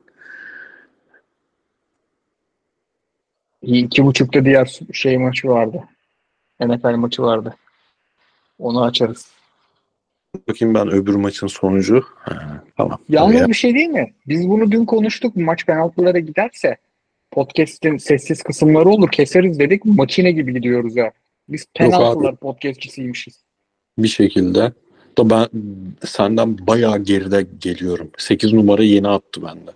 İki 3.61 4.05
buçukta 4.05 4.45
diğer 4.45 4.79
şey 4.93 5.17
maçı 5.17 5.47
vardı. 5.47 5.83
NFL 6.59 6.95
maçı 6.95 7.21
vardı. 7.21 7.55
Onu 8.59 8.83
açarız. 8.83 9.27
Bakayım 10.49 10.75
ben 10.75 10.87
öbür 10.91 11.15
maçın 11.15 11.47
sonucu. 11.47 12.03
Ha, 12.15 12.63
tamam. 12.77 12.99
Yalnız 13.09 13.35
Oraya- 13.35 13.47
bir 13.47 13.53
şey 13.53 13.73
değil 13.75 13.89
mi? 13.89 14.13
Biz 14.27 14.49
bunu 14.49 14.71
dün 14.71 14.85
konuştuk. 14.85 15.35
Maç 15.35 15.65
penaltılara 15.65 16.19
giderse 16.19 16.77
podcast'in 17.33 17.97
sessiz 17.97 18.43
kısımları 18.43 18.89
olur. 18.89 19.11
Keseriz 19.11 19.59
dedik. 19.59 19.85
Makine 19.85 20.31
gibi 20.31 20.53
gidiyoruz 20.53 20.95
ya. 20.95 21.11
Biz 21.49 21.65
penaltılar 21.73 22.35
podcastçisiymişiz. 22.35 23.43
bir 23.97 24.07
şekilde 24.07 24.71
Da 25.17 25.29
ben 25.29 25.47
senden 26.05 26.67
bayağı 26.67 26.99
geride 26.99 27.47
geliyorum. 27.59 28.11
8 28.17 28.53
numara 28.53 28.83
yeni 28.83 29.07
attı 29.07 29.41
bende. 29.43 29.71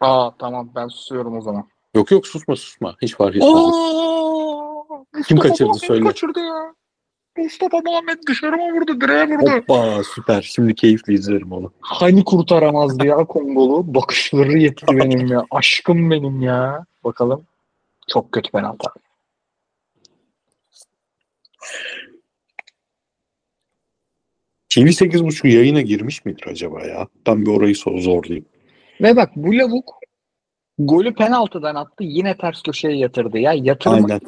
Aa 0.00 0.30
tamam 0.38 0.70
ben 0.74 0.88
susuyorum 0.88 1.36
o 1.36 1.40
zaman. 1.40 1.68
Yok 1.94 2.10
yok 2.10 2.26
susma 2.26 2.56
susma. 2.56 2.96
Hiç 3.02 3.14
fark 3.14 3.36
etmez. 3.36 3.50
Aa, 3.54 5.22
Kim 5.28 5.38
kaçırdı 5.38 5.74
söyle. 5.74 6.04
kaçırdı 6.04 6.40
ya. 6.40 6.74
Mustafa 7.38 7.80
Muhammed 7.84 8.18
dışarı 8.28 8.56
mı 8.56 8.72
vurdu 8.72 9.00
direğe 9.00 9.28
vurdu. 9.28 9.50
Hoppa 9.50 10.02
süper. 10.14 10.42
Şimdi 10.42 10.74
keyifli 10.74 11.14
izlerim 11.14 11.52
onu. 11.52 11.72
Hani 11.80 12.24
kurtaramazdı 12.24 13.06
ya 13.06 13.16
Kongolu. 13.16 13.94
Bakışları 13.94 14.58
yetti 14.58 14.86
benim 14.90 15.26
ya. 15.26 15.44
Aşkım 15.50 16.10
benim 16.10 16.42
ya. 16.42 16.84
Bakalım. 17.04 17.44
Çok 18.08 18.32
kötü 18.32 18.50
penaltı. 18.50 18.90
TV 24.68 24.80
8.5 24.80 25.48
yayına 25.48 25.80
girmiş 25.80 26.24
midir 26.24 26.46
acaba 26.46 26.82
ya? 26.86 27.06
Ben 27.26 27.46
bir 27.46 27.50
orayı 27.50 27.76
sor 27.76 27.98
zorlayayım. 27.98 28.46
Ve 29.00 29.16
bak 29.16 29.30
bu 29.36 29.58
lavuk 29.58 29.94
golü 30.78 31.14
penaltıdan 31.14 31.74
attı. 31.74 32.04
Yine 32.04 32.36
ters 32.36 32.62
köşeye 32.62 32.96
yatırdı 32.96 33.38
ya. 33.38 33.52
Yatırma, 33.52 33.96
Aynen. 33.96 34.20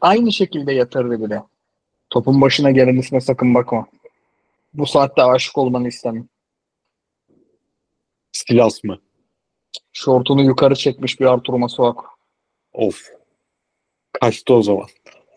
Aynı 0.00 0.32
şekilde 0.32 0.72
yatırdı 0.72 1.24
bile. 1.24 1.42
Topun 2.14 2.40
başına 2.40 2.70
gelen 2.70 2.96
isme 2.96 3.20
sakın 3.20 3.54
bakma. 3.54 3.86
Bu 4.74 4.86
saatte 4.86 5.22
aşık 5.22 5.58
olmanı 5.58 5.88
istemem. 5.88 6.28
Stilas 8.32 8.84
mı? 8.84 9.00
Şortunu 9.92 10.42
yukarı 10.42 10.74
çekmiş 10.74 11.20
bir 11.20 11.26
Artur 11.26 11.54
Masuaku. 11.54 12.04
Of. 12.72 13.08
Kaçtı 14.12 14.54
o 14.54 14.62
zaman. 14.62 14.86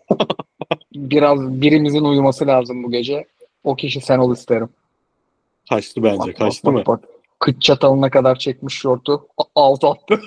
Biraz 0.96 1.62
birimizin 1.62 2.04
uyuması 2.04 2.48
lazım 2.48 2.84
bu 2.84 2.92
gece. 2.92 3.28
O 3.64 3.76
kişi 3.76 4.02
sen 4.02 4.20
ol 4.20 4.34
isterim. 4.34 4.70
Kaçtı 5.70 6.04
bence. 6.04 6.20
Bak, 6.20 6.38
Kaçtı 6.38 6.68
bak, 6.68 6.74
mı? 6.74 6.80
bak, 6.80 7.04
bak. 7.04 7.10
Kıç 7.40 7.62
çatalına 7.62 8.10
kadar 8.10 8.40
çekmiş 8.40 8.76
şortu. 8.76 9.28
Alt 9.56 9.84
attı. 9.84 10.22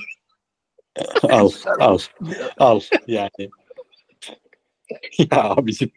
al. 1.22 1.51
Al. 1.80 1.98
Al. 2.59 2.80
Yani. 3.07 3.51
Ya 5.18 5.45
abicim. 5.45 5.91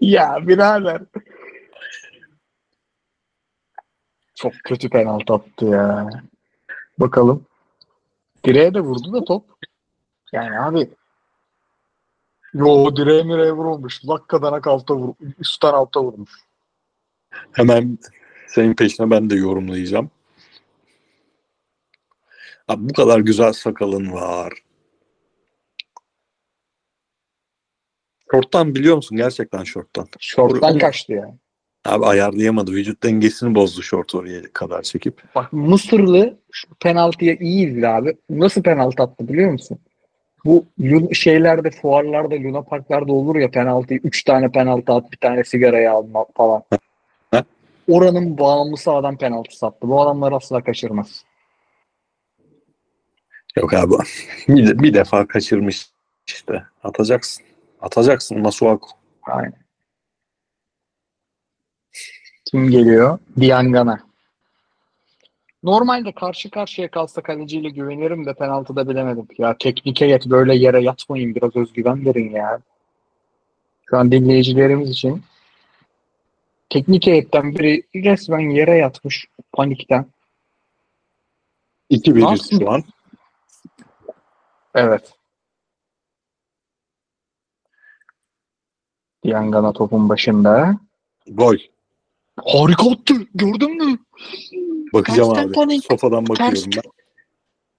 ya 0.00 0.46
birader. 0.46 1.02
Çok 4.34 4.52
kötü 4.64 4.90
penaltı 4.90 5.34
attı 5.34 5.64
ya. 5.64 6.10
Bakalım. 6.98 7.46
Direğe 8.44 8.74
de 8.74 8.80
vurdu 8.80 9.12
da 9.12 9.24
top. 9.24 9.44
Yani 10.32 10.60
abi 10.60 10.90
Yo 12.54 12.96
direğe 12.96 13.22
mireğe 13.22 13.52
vurulmuş. 13.52 14.06
Dakikadan 14.06 14.60
alta 14.64 14.96
vur, 14.96 15.14
üstten 15.38 15.72
alta 15.72 16.02
vurmuş. 16.02 16.30
Hemen 17.52 17.98
senin 18.46 18.74
peşine 18.74 19.10
ben 19.10 19.30
de 19.30 19.34
yorumlayacağım. 19.34 20.10
Abi 22.68 22.88
bu 22.88 22.92
kadar 22.92 23.18
güzel 23.18 23.52
sakalın 23.52 24.12
var. 24.12 24.52
Şorttan 28.30 28.74
biliyor 28.74 28.96
musun? 28.96 29.16
Gerçekten 29.16 29.64
şorttan. 29.64 30.06
Şorttan 30.18 30.78
kaçtı 30.78 31.12
ya. 31.12 31.34
Abi 31.84 32.06
ayarlayamadı. 32.06 32.72
Vücut 32.72 33.02
dengesini 33.02 33.54
bozdu 33.54 33.82
şort 33.82 34.14
oraya 34.14 34.42
kadar 34.52 34.82
çekip. 34.82 35.22
Bak 35.34 35.52
Mısırlı 35.52 36.38
şu 36.52 36.68
penaltıya 36.74 37.36
iyi 37.40 37.68
izle 37.68 37.88
abi. 37.88 38.16
Nasıl 38.30 38.62
penaltı 38.62 39.02
attı 39.02 39.28
biliyor 39.28 39.50
musun? 39.50 39.78
Bu 40.44 40.64
şeylerde, 41.12 41.70
fuarlarda, 41.70 42.34
Luna 42.34 42.62
Parklarda 42.62 43.12
olur 43.12 43.36
ya 43.36 43.50
penaltıyı. 43.50 44.00
Üç 44.04 44.22
tane 44.22 44.50
penaltı 44.52 44.92
at, 44.92 45.12
bir 45.12 45.16
tane 45.16 45.44
sigarayı 45.44 45.92
alma 45.92 46.26
falan. 46.36 46.62
Oranın 47.88 48.38
bağımlısı 48.38 48.92
adam 48.92 49.16
penaltı 49.16 49.56
sattı. 49.56 49.88
Bu 49.88 50.02
adamlar 50.02 50.32
asla 50.32 50.64
kaçırmaz. 50.64 51.24
Yok 53.56 53.74
abi. 53.74 53.94
Bir, 54.48 54.78
bir 54.78 54.94
defa 54.94 55.26
kaçırmış 55.26 55.86
işte. 56.26 56.64
Atacaksın. 56.82 57.44
Atacaksın 57.80 58.40
Masuaku. 58.40 58.88
Aynen. 59.22 59.64
Kim 62.44 62.70
geliyor? 62.70 63.18
Diangana. 63.40 64.00
Normalde 65.62 66.12
karşı 66.12 66.50
karşıya 66.50 66.90
kalsa 66.90 67.22
kaleciyle 67.22 67.68
güvenirim 67.68 68.26
de 68.26 68.34
penaltıda 68.34 68.88
bilemedim. 68.88 69.26
Ya 69.38 69.56
teknike 69.58 70.06
yet 70.06 70.26
böyle 70.26 70.54
yere 70.56 70.82
yatmayın 70.82 71.34
biraz 71.34 71.56
özgüven 71.56 72.06
verin 72.06 72.30
ya. 72.30 72.60
Şu 73.90 73.96
an 73.96 74.12
dinleyicilerimiz 74.12 74.90
için 74.90 75.22
teknik 76.70 77.06
heyetten 77.06 77.54
biri 77.54 77.82
resmen 77.94 78.50
yere 78.50 78.76
yatmış 78.76 79.26
panikten. 79.52 80.06
2-1 81.90 82.20
Nasıl? 82.20 82.60
şu 82.60 82.70
an. 82.70 82.84
Evet. 84.74 85.12
Diangana 89.24 89.72
topun 89.72 90.08
başında. 90.08 90.78
Gol. 91.26 91.56
Harika 92.44 92.90
attı. 92.90 93.14
Gördün 93.34 93.76
mü? 93.86 93.98
Bakacağım 94.92 95.28
Tersten 95.34 95.48
abi. 95.48 95.54
panik. 95.54 95.84
Sofadan 95.84 96.26
bakıyorum 96.28 96.54
Ters- 96.54 96.76
ben. 96.76 96.90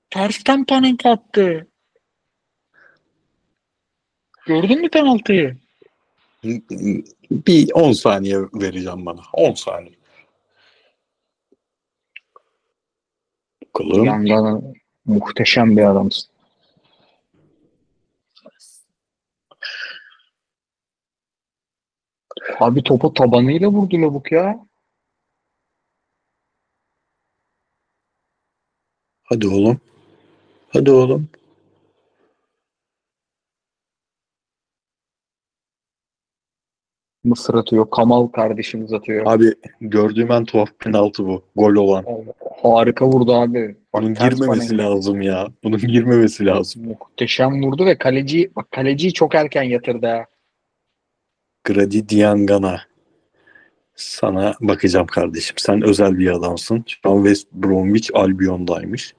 Tersten 0.09 0.65
panik 0.65 1.05
attı. 1.05 1.67
Gördün 4.45 4.81
mü 4.81 4.89
penaltıyı? 4.89 5.57
Bir 7.31 7.71
10 7.73 7.91
saniye 7.91 8.37
vereceğim 8.53 9.05
bana. 9.05 9.21
10 9.33 9.53
saniye. 9.53 9.95
Bakalım. 13.75 14.25
Yandan 14.25 14.73
muhteşem 15.05 15.77
bir 15.77 15.83
adamsın. 15.91 16.34
Abi 22.59 22.83
topu 22.83 23.13
tabanıyla 23.13 23.67
vurdu 23.69 24.01
lavuk 24.01 24.31
ya. 24.31 24.65
Hadi 29.23 29.47
oğlum. 29.47 29.79
Hadi 30.69 30.91
oğlum. 30.91 31.29
Mısır 37.23 37.53
atıyor. 37.53 37.89
Kamal 37.89 38.27
kardeşimiz 38.27 38.93
atıyor. 38.93 39.25
Abi 39.25 39.53
gördüğüm 39.81 40.31
en 40.31 40.45
tuhaf 40.45 40.69
penaltı 40.79 41.25
bu. 41.27 41.43
Gol 41.55 41.75
olan. 41.75 42.05
Harika 42.61 43.07
vurdu 43.07 43.33
abi. 43.33 43.75
Bak, 43.93 44.01
Bunun 44.01 44.13
ters 44.13 44.33
girmemesi 44.35 44.67
panik. 44.67 44.81
lazım 44.83 45.21
ya. 45.21 45.47
Bunun 45.63 45.77
girmemesi 45.79 46.45
lazım. 46.45 46.85
Muhteşem 46.85 47.63
vurdu 47.63 47.85
ve 47.85 47.97
kaleci 47.97 48.51
bak 48.55 48.71
kaleciyi 48.71 49.13
çok 49.13 49.35
erken 49.35 49.63
yatırdı 49.63 50.07
ha. 50.07 50.25
Grady 51.66 52.09
Diangana. 52.09 52.82
Sana 53.95 54.55
bakacağım 54.61 55.07
kardeşim. 55.07 55.55
Sen 55.57 55.82
özel 55.82 56.20
bir 56.20 56.32
adamsın. 56.32 56.86
Şu 56.88 57.11
an 57.11 57.18
West 57.18 57.51
Bromwich 57.51 58.09
Albion'daymış. 58.13 59.13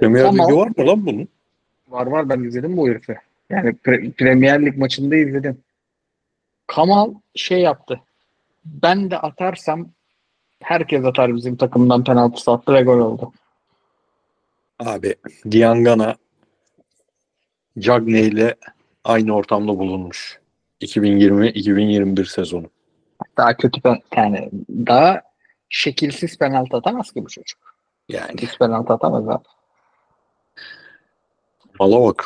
Premier 0.00 0.24
Tamam. 0.24 0.46
Ligi 0.46 0.56
var 0.56 0.70
mı 0.76 0.86
lan 0.86 1.06
bunun? 1.06 1.28
Var 1.88 2.06
var 2.06 2.28
ben 2.28 2.40
izledim 2.40 2.76
bu 2.76 2.88
herifi. 2.88 3.16
Yani 3.50 3.70
Pre- 3.70 4.12
Premier 4.12 4.66
Lig 4.66 4.76
maçında 4.76 5.16
izledim. 5.16 5.58
Kamal 6.66 7.14
şey 7.34 7.60
yaptı. 7.60 8.00
Ben 8.64 9.10
de 9.10 9.18
atarsam 9.18 9.88
herkes 10.60 11.04
atar 11.04 11.36
bizim 11.36 11.56
takımdan 11.56 12.04
penaltı 12.04 12.50
attı 12.50 12.72
ve 12.72 12.82
gol 12.82 12.98
oldu. 12.98 13.32
Abi 14.78 15.14
Diangana 15.50 16.16
Cagney 17.78 18.28
ile 18.28 18.54
aynı 19.04 19.36
ortamda 19.36 19.78
bulunmuş. 19.78 20.43
2020-2021 20.84 22.24
sezonu. 22.26 22.70
Daha 23.36 23.56
kötü 23.56 23.80
yani 24.16 24.50
daha 24.70 25.22
şekilsiz 25.68 26.38
penaltı 26.38 26.76
atamaz 26.76 27.12
ki 27.12 27.24
bu 27.24 27.28
çocuk. 27.28 27.58
Yani 28.08 28.40
Hiç 28.42 28.58
penaltı 28.58 28.92
atamaz 28.92 29.28
abi. 29.28 29.44
mala 31.80 32.02
bak. 32.02 32.24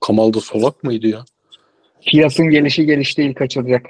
Kamal 0.00 0.32
da 0.32 0.40
solak 0.40 0.84
mıydı 0.84 1.06
ya? 1.06 1.24
Fiyas'ın 2.00 2.50
gelişi 2.50 2.86
geliş 2.86 3.18
değil 3.18 3.34
kaçıracak. 3.34 3.86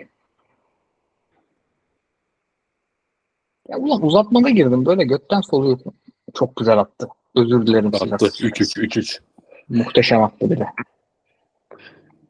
Ya 3.68 3.78
ulan 3.78 4.02
uzatmada 4.02 4.50
girdim 4.50 4.86
böyle 4.86 5.04
götten 5.04 5.40
soluyorsun. 5.40 5.92
Çok 6.34 6.56
güzel 6.56 6.78
attı. 6.78 7.08
Özür 7.36 7.66
dilerim 7.66 7.86
Attı. 7.88 7.98
Silas. 7.98 8.22
3-3 8.40 8.80
3-3. 8.80 9.20
Muhteşem 9.68 10.22
attı 10.22 10.50
bile. 10.50 10.66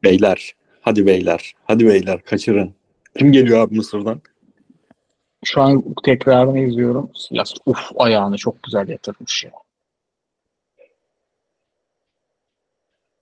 Beyler. 0.03 0.55
Hadi 0.81 1.05
beyler. 1.05 1.53
Hadi 1.63 1.87
beyler 1.87 2.21
kaçırın. 2.21 2.73
Kim 3.17 3.31
geliyor 3.31 3.59
abi 3.59 3.75
Mısır'dan? 3.75 4.21
Şu 5.45 5.61
an 5.61 5.83
tekrarını 6.03 6.59
izliyorum. 6.59 7.11
Silas 7.15 7.53
uf 7.65 7.79
ayağını 7.95 8.37
çok 8.37 8.63
güzel 8.63 8.89
yatırmış 8.89 9.43
ya. 9.43 9.51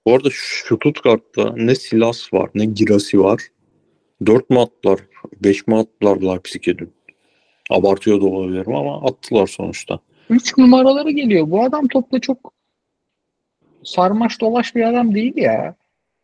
Bu 0.06 0.14
arada 0.14 0.28
Stuttgart'ta 0.32 1.52
ne 1.56 1.74
Silas 1.74 2.32
var 2.32 2.50
ne 2.54 2.64
Girasi 2.64 3.20
var. 3.20 3.40
4 4.26 4.50
mü 4.50 4.58
attılar? 4.58 5.00
5 5.44 5.66
mi 5.66 5.76
attılar 5.76 6.16
Leipzig'e 6.16 6.78
dün? 6.78 6.92
Abartıyor 7.70 8.20
da 8.20 8.24
olabilirim 8.24 8.74
ama 8.74 9.06
attılar 9.08 9.46
sonuçta. 9.46 9.98
3 10.30 10.58
numaraları 10.58 11.10
geliyor. 11.10 11.50
Bu 11.50 11.64
adam 11.64 11.88
topla 11.88 12.20
çok 12.20 12.52
sarmaş 13.84 14.40
dolaş 14.40 14.74
bir 14.74 14.82
adam 14.82 15.14
değil 15.14 15.36
ya. 15.36 15.74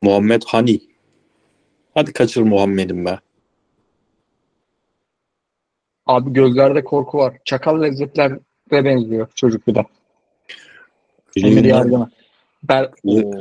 Muhammed 0.02 0.42
Hani. 0.46 0.95
Hadi 1.96 2.12
kaçır 2.12 2.42
Muhammed'im 2.42 3.04
be. 3.04 3.18
Abi 6.06 6.32
gözlerde 6.32 6.84
korku 6.84 7.18
var. 7.18 7.36
Çakal 7.44 7.82
lezzetlere 7.82 8.40
benziyor 8.70 9.28
çocuk 9.34 9.66
bir 9.66 9.74
de. 9.74 9.84
Emir 11.36 11.64
Bu- 13.04 13.20
Oo. 13.20 13.34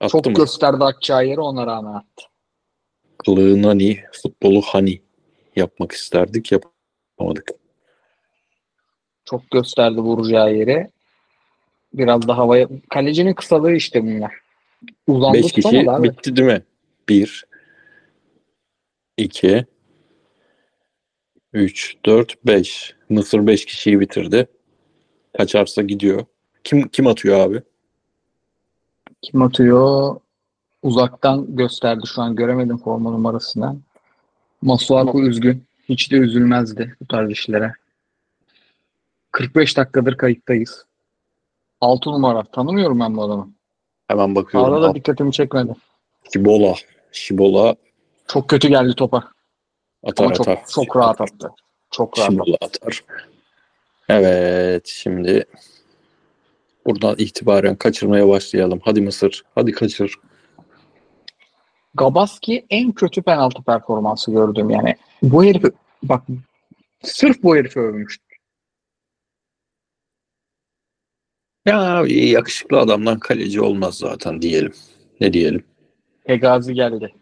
attı 0.00 0.12
çok 0.12 0.26
mı? 0.26 0.34
gösterdi 0.34 0.84
atacağı 0.84 1.26
yeri 1.26 1.40
ona 1.40 1.66
rağmen 1.66 1.92
attı. 1.92 2.24
Kılığın 3.24 3.62
hani, 3.62 4.00
futbolu 4.12 4.62
hani 4.62 5.02
yapmak 5.56 5.92
isterdik 5.92 6.52
yapamadık. 6.52 7.50
Çok 9.24 9.50
gösterdi 9.50 10.00
vuracağı 10.00 10.54
yeri. 10.54 10.90
Biraz 11.94 12.28
da 12.28 12.38
havaya... 12.38 12.68
Kalecinin 12.90 13.34
kısalığı 13.34 13.72
işte 13.72 14.02
bunlar. 14.02 14.34
Uzandı 15.06 15.38
5 15.38 15.52
kişi 15.52 15.90
abi. 15.90 16.08
bitti 16.08 16.36
değil 16.36 16.48
mi? 16.48 16.62
1 17.08 17.51
2 19.16 19.66
3 21.52 21.96
4 22.06 22.46
5 22.46 22.94
Mısır 23.08 23.46
5 23.46 23.64
kişiyi 23.64 24.00
bitirdi. 24.00 24.46
Kaçarsa 25.36 25.82
gidiyor. 25.82 26.24
Kim 26.64 26.88
kim 26.88 27.06
atıyor 27.06 27.38
abi? 27.38 27.62
Kim 29.22 29.42
atıyor? 29.42 30.16
Uzaktan 30.82 31.56
gösterdi 31.56 32.06
şu 32.14 32.22
an. 32.22 32.36
Göremedim 32.36 32.78
forma 32.78 33.10
numarasını. 33.10 33.76
Masuaku 34.62 35.22
üzgün. 35.22 35.64
Hiç 35.88 36.12
de 36.12 36.16
üzülmezdi 36.16 36.96
bu 37.00 37.06
tarz 37.06 37.30
işlere. 37.30 37.72
45 39.32 39.76
dakikadır 39.76 40.16
kayıttayız. 40.16 40.86
6 41.80 42.10
numara. 42.10 42.42
Tanımıyorum 42.44 43.00
ben 43.00 43.16
bu 43.16 43.22
adamı. 43.22 43.52
Hemen 44.08 44.34
bakıyorum. 44.34 44.70
Sağda 44.70 44.82
da 44.82 44.88
Al- 44.88 44.94
dikkatimi 44.94 45.32
çekmedi. 45.32 45.74
Şibola. 46.32 46.74
Şibola 47.12 47.76
Çok 48.32 48.48
kötü 48.48 48.68
geldi 48.68 48.94
topa. 48.94 49.32
atar 50.04 50.24
Ama 50.24 50.34
çok, 50.34 50.48
atar. 50.48 50.64
çok 50.74 50.96
rahat 50.96 51.20
attı. 51.20 51.50
Çok 51.90 52.18
rahat 52.18 52.30
attı. 52.30 52.40
Şibola 52.44 52.56
atar. 52.60 53.04
Evet 54.08 54.86
şimdi 54.86 55.44
buradan 56.86 57.14
itibaren 57.18 57.76
kaçırmaya 57.76 58.28
başlayalım. 58.28 58.80
Hadi 58.84 59.00
Mısır. 59.00 59.42
Hadi 59.54 59.72
kaçır. 59.72 60.14
Gabaski 61.94 62.66
en 62.70 62.92
kötü 62.92 63.22
penaltı 63.22 63.62
performansı 63.62 64.30
gördüm 64.30 64.70
yani. 64.70 64.96
Bu 65.22 65.44
herifi 65.44 65.70
bak 66.02 66.22
sırf 67.02 67.42
bu 67.42 67.56
herifi 67.56 67.80
övmüştüm. 67.80 68.26
Ya 71.66 72.04
yakışıklı 72.06 72.78
adamdan 72.78 73.18
kaleci 73.18 73.60
olmaz 73.60 73.94
zaten 73.94 74.42
diyelim. 74.42 74.72
Ne 75.20 75.32
diyelim? 75.32 75.64
Hegazi 76.26 76.74
geldi. 76.74 77.14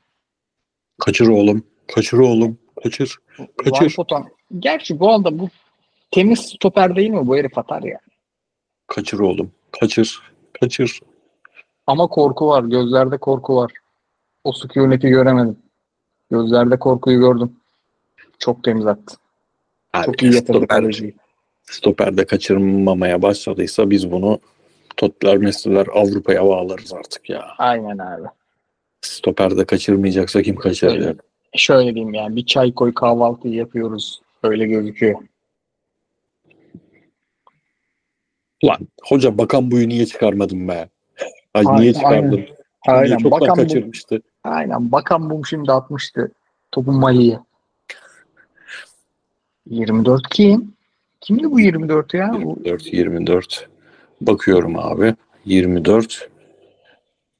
Kaçır 1.00 1.28
oğlum. 1.28 1.62
Kaçır 1.94 2.18
oğlum. 2.18 2.58
Kaçır. 2.82 3.18
Kaçır. 3.64 3.84
Var 3.86 3.92
potan. 3.96 4.26
Gerçi 4.58 5.00
bu 5.00 5.10
anda 5.10 5.38
bu 5.38 5.48
temiz 6.10 6.38
stoper 6.40 6.96
değil 6.96 7.10
mi? 7.10 7.26
Bu 7.26 7.36
herif 7.36 7.58
atar 7.58 7.82
ya. 7.82 7.98
Kaçır 8.86 9.18
oğlum. 9.18 9.52
Kaçır. 9.80 10.22
Kaçır. 10.60 11.00
Ama 11.86 12.06
korku 12.06 12.46
var. 12.48 12.64
Gözlerde 12.64 13.18
korku 13.18 13.56
var. 13.56 13.72
O 14.44 14.52
sükuneti 14.52 15.08
göremedim. 15.08 15.56
Gözlerde 16.30 16.78
korkuyu 16.78 17.20
gördüm. 17.20 17.52
Çok 18.38 18.64
temiz 18.64 18.86
attı. 18.86 19.16
Abi, 19.94 20.06
Çok 20.06 20.22
iyi 20.22 20.34
yatırdı 20.34 20.66
kaleciyi. 20.66 21.14
stoperde 21.64 22.26
kaçırmamaya 22.26 23.22
başladıysa 23.22 23.90
biz 23.90 24.12
bunu 24.12 24.40
Totler 24.96 25.36
Messi'ler 25.36 25.86
Avrupa'ya 25.94 26.46
bağlarız 26.46 26.92
artık 26.92 27.30
ya. 27.30 27.46
Aynen 27.58 27.98
abi. 27.98 28.28
Stoperde 29.02 29.64
kaçırmayacaksa 29.64 30.42
kim 30.42 30.56
kaçırır? 30.56 30.92
Öyle. 30.92 31.14
Şöyle 31.56 31.94
diyeyim 31.94 32.14
yani 32.14 32.36
bir 32.36 32.46
çay 32.46 32.74
koy 32.74 32.94
kahvaltı 32.94 33.48
yapıyoruz. 33.48 34.20
Öyle 34.42 34.66
gözüküyor. 34.66 35.20
Lan 38.64 38.78
hoca 39.02 39.38
bakan 39.38 39.70
buyu 39.70 39.88
niye 39.88 40.06
çıkarmadın 40.06 40.68
be? 40.68 40.72
Ay 41.54 41.64
Aynen, 41.66 41.80
niye 41.80 41.94
çıkardın? 41.94 42.14
aynen. 42.22 42.32
Niye 42.36 42.54
Aynen. 42.88 43.18
çoktan 43.18 43.40
Bakan 43.40 43.54
kaçırmıştı. 43.54 44.22
aynen. 44.44 44.92
Bakan 44.92 45.30
bum 45.30 45.46
şimdi 45.46 45.72
atmıştı. 45.72 46.32
Topun 46.72 46.94
Mali'ye. 46.94 47.38
24 49.66 50.28
kim? 50.30 50.72
Kimdi 51.20 51.50
bu 51.50 51.60
24 51.60 52.14
ya? 52.14 52.32
Bu 52.32 52.58
24 52.64 52.92
24. 52.92 53.68
Bakıyorum 54.20 54.78
abi. 54.78 55.14
24. 55.44 56.29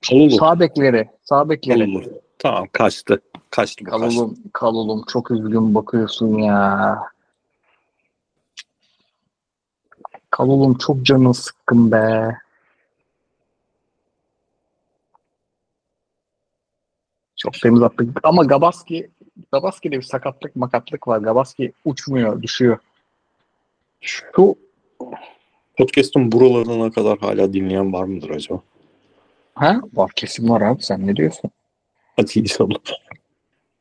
Kalulu. 0.08 0.30
sağ 0.30 0.60
bekleri. 0.60 1.08
Sağ 1.22 1.48
bekleri. 1.48 1.78
Kalulu. 1.78 2.20
Tamam 2.38 2.66
kaçtı. 2.72 3.20
Kaçtı 3.50 3.84
bu 3.84 3.90
kaçtı. 3.90 4.06
Kalulum, 4.06 4.38
kalulum 4.52 5.04
çok 5.08 5.30
üzgün 5.30 5.74
bakıyorsun 5.74 6.38
ya. 6.38 6.98
Kalulum 10.30 10.78
çok 10.78 11.02
canın 11.02 11.32
sıkkın 11.32 11.92
be. 11.92 12.36
Çok 17.36 17.52
temiz 17.52 17.82
attık. 17.82 18.20
Ama 18.22 18.44
Gabaski 18.44 19.10
Gabaski'de 19.52 19.96
bir 19.96 20.02
sakatlık 20.02 20.56
makatlık 20.56 21.08
var. 21.08 21.18
Gabaski 21.18 21.72
uçmuyor, 21.84 22.42
düşüyor. 22.42 22.78
Şu 24.00 24.56
podcast'ın 25.78 26.32
buralarına 26.32 26.90
kadar 26.90 27.18
hala 27.18 27.52
dinleyen 27.52 27.92
var 27.92 28.04
mıdır 28.04 28.30
acaba? 28.30 28.60
Ha? 29.54 29.80
Var 29.94 30.10
kesin 30.16 30.48
var 30.48 30.60
abi. 30.60 30.82
Sen 30.82 31.06
ne 31.06 31.16
diyorsun? 31.16 31.50
Hadi 32.16 32.38
inşallah. 32.38 32.76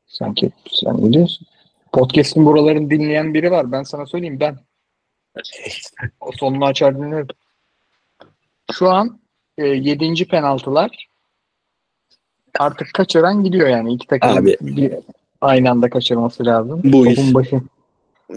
Sanki 0.07 0.51
sen 0.71 1.05
ne 1.05 1.13
diyorsun? 1.13 1.47
Podcast'in 1.93 2.45
buralarını 2.45 2.89
dinleyen 2.89 3.33
biri 3.33 3.51
var. 3.51 3.71
Ben 3.71 3.83
sana 3.83 4.05
söyleyeyim 4.05 4.39
ben. 4.39 4.57
O 6.19 6.31
sonunu 6.31 6.65
açar 6.65 6.97
dinlerim. 6.97 7.27
Şu 8.73 8.89
an 8.89 9.19
e, 9.57 9.65
7. 9.67 10.27
penaltılar 10.27 11.07
artık 12.59 12.93
kaçıran 12.93 13.43
gidiyor 13.43 13.67
yani. 13.67 13.93
İki 13.93 14.07
takım 14.07 14.29
Abi. 14.37 14.57
aynı 15.41 15.69
anda 15.71 15.89
kaçırması 15.89 16.45
lazım. 16.45 16.81
Bu 16.83 16.91
Topun 17.05 17.09
iş- 17.21 17.33
başı. 17.33 17.61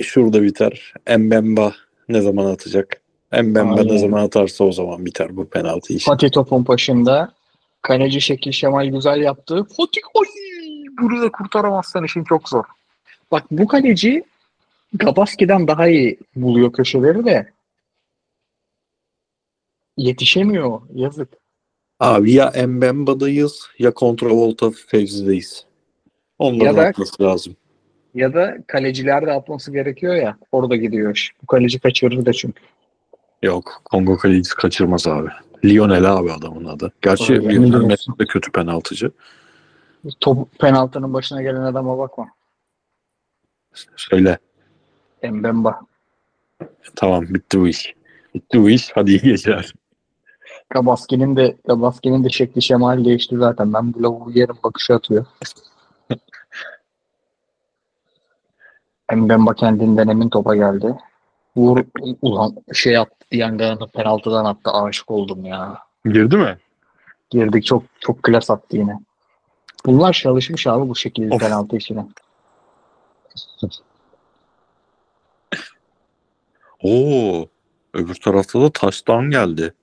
Şurada 0.00 0.42
biter. 0.42 0.94
Mbemba 1.18 1.72
ne 2.08 2.20
zaman 2.20 2.46
atacak? 2.46 3.01
Mbemba 3.32 3.74
Aynen. 3.80 3.94
ne 3.94 3.98
zaman 3.98 4.24
atarsa 4.24 4.64
o 4.64 4.72
zaman 4.72 5.06
biter 5.06 5.36
bu 5.36 5.48
penaltı 5.48 5.92
işi. 5.92 6.04
Fatih 6.04 6.30
topun 6.30 6.66
başında. 6.66 7.32
Kaleci 7.82 8.20
Şekil 8.20 8.52
Şemal 8.52 8.86
güzel 8.86 9.20
yaptı. 9.20 9.64
Fatih 9.76 10.02
oy! 10.14 10.26
Bunu 11.02 11.22
da 11.22 11.32
kurtaramazsan 11.32 12.04
işin 12.04 12.24
çok 12.24 12.48
zor. 12.48 12.64
Bak 13.30 13.44
bu 13.50 13.66
kaleci 13.66 14.24
Gabaski'den 14.94 15.68
daha 15.68 15.88
iyi 15.88 16.18
buluyor 16.36 16.72
köşeleri 16.72 17.24
de 17.24 17.52
yetişemiyor. 19.96 20.80
Yazık. 20.94 21.28
Abi 22.00 22.32
ya 22.32 22.52
Mbemba'dayız 22.66 23.66
ya 23.78 23.94
Kontravolta 23.94 24.70
Fevzi'deyiz. 24.70 25.66
Onların 26.38 26.64
Ya 26.66 26.76
da- 26.76 26.88
atması 26.88 27.22
lazım. 27.22 27.56
Ya 28.14 28.34
da 28.34 28.56
kaleciler 28.66 29.26
de 29.26 29.32
atması 29.32 29.72
gerekiyor 29.72 30.14
ya. 30.14 30.36
Orada 30.52 30.76
gidiyor 30.76 31.14
iş. 31.14 31.32
Bu 31.42 31.46
kaleci 31.46 31.78
kaçırır 31.80 32.26
da 32.26 32.32
çünkü. 32.32 32.62
Yok 33.42 33.82
Kongo 33.84 34.16
kalecisi 34.16 34.54
kaçırmaz 34.54 35.06
abi. 35.06 35.28
Lionel 35.64 36.12
abi 36.12 36.32
adamın 36.32 36.64
adı. 36.64 36.92
Gerçi 37.02 37.32
Öyle 37.32 37.54
Lionel? 37.54 37.86
Messi 37.86 38.18
de 38.18 38.26
kötü 38.26 38.52
penaltıcı. 38.52 39.10
Top 40.20 40.58
penaltının 40.58 41.14
başına 41.14 41.42
gelen 41.42 41.62
adama 41.62 41.98
bakma. 41.98 42.28
Söyle. 43.96 44.38
Mbemba. 45.22 45.80
Tamam 46.96 47.24
bitti 47.28 47.60
bu 47.60 47.68
iş. 47.68 47.94
Bitti 48.34 48.62
bu 48.62 48.70
iş. 48.70 48.90
Hadi 48.94 49.10
iyi 49.10 49.20
geceler. 49.20 49.74
Gabaski'nin 50.70 51.36
de 51.36 51.56
Gabaski'nin 51.66 52.24
de 52.24 52.30
şekli 52.30 52.62
şemali 52.62 53.04
değişti 53.04 53.36
zaten. 53.38 53.72
Ben 53.72 53.94
bu 53.94 54.02
lavuğu 54.02 54.30
yerim 54.30 54.56
bakışı 54.64 54.94
atıyor. 54.94 55.26
Mbemba 59.16 59.54
kendinden 59.54 60.08
emin 60.08 60.28
topa 60.28 60.56
geldi. 60.56 60.96
Vur 61.56 61.84
ulan 62.22 62.56
şey 62.72 62.98
attı 62.98 63.26
Dianga'nın 63.32 63.86
penaltıdan 63.86 64.44
attı. 64.44 64.70
Aşık 64.70 65.10
oldum 65.10 65.44
ya. 65.44 65.78
Girdi 66.04 66.36
mi? 66.36 66.58
Girdik 67.30 67.64
çok 67.64 67.82
çok 68.00 68.22
klas 68.22 68.50
attı 68.50 68.76
yine. 68.76 68.98
Bunlar 69.86 70.12
çalışmış 70.12 70.66
abi 70.66 70.88
bu 70.88 70.96
şekilde 70.96 71.34
Of. 71.34 71.40
penaltı 71.40 71.76
işine. 71.76 72.06
Oo. 76.82 77.46
Öbür 77.94 78.14
tarafta 78.14 78.60
da 78.60 78.70
taştan 78.72 79.30
geldi. 79.30 79.74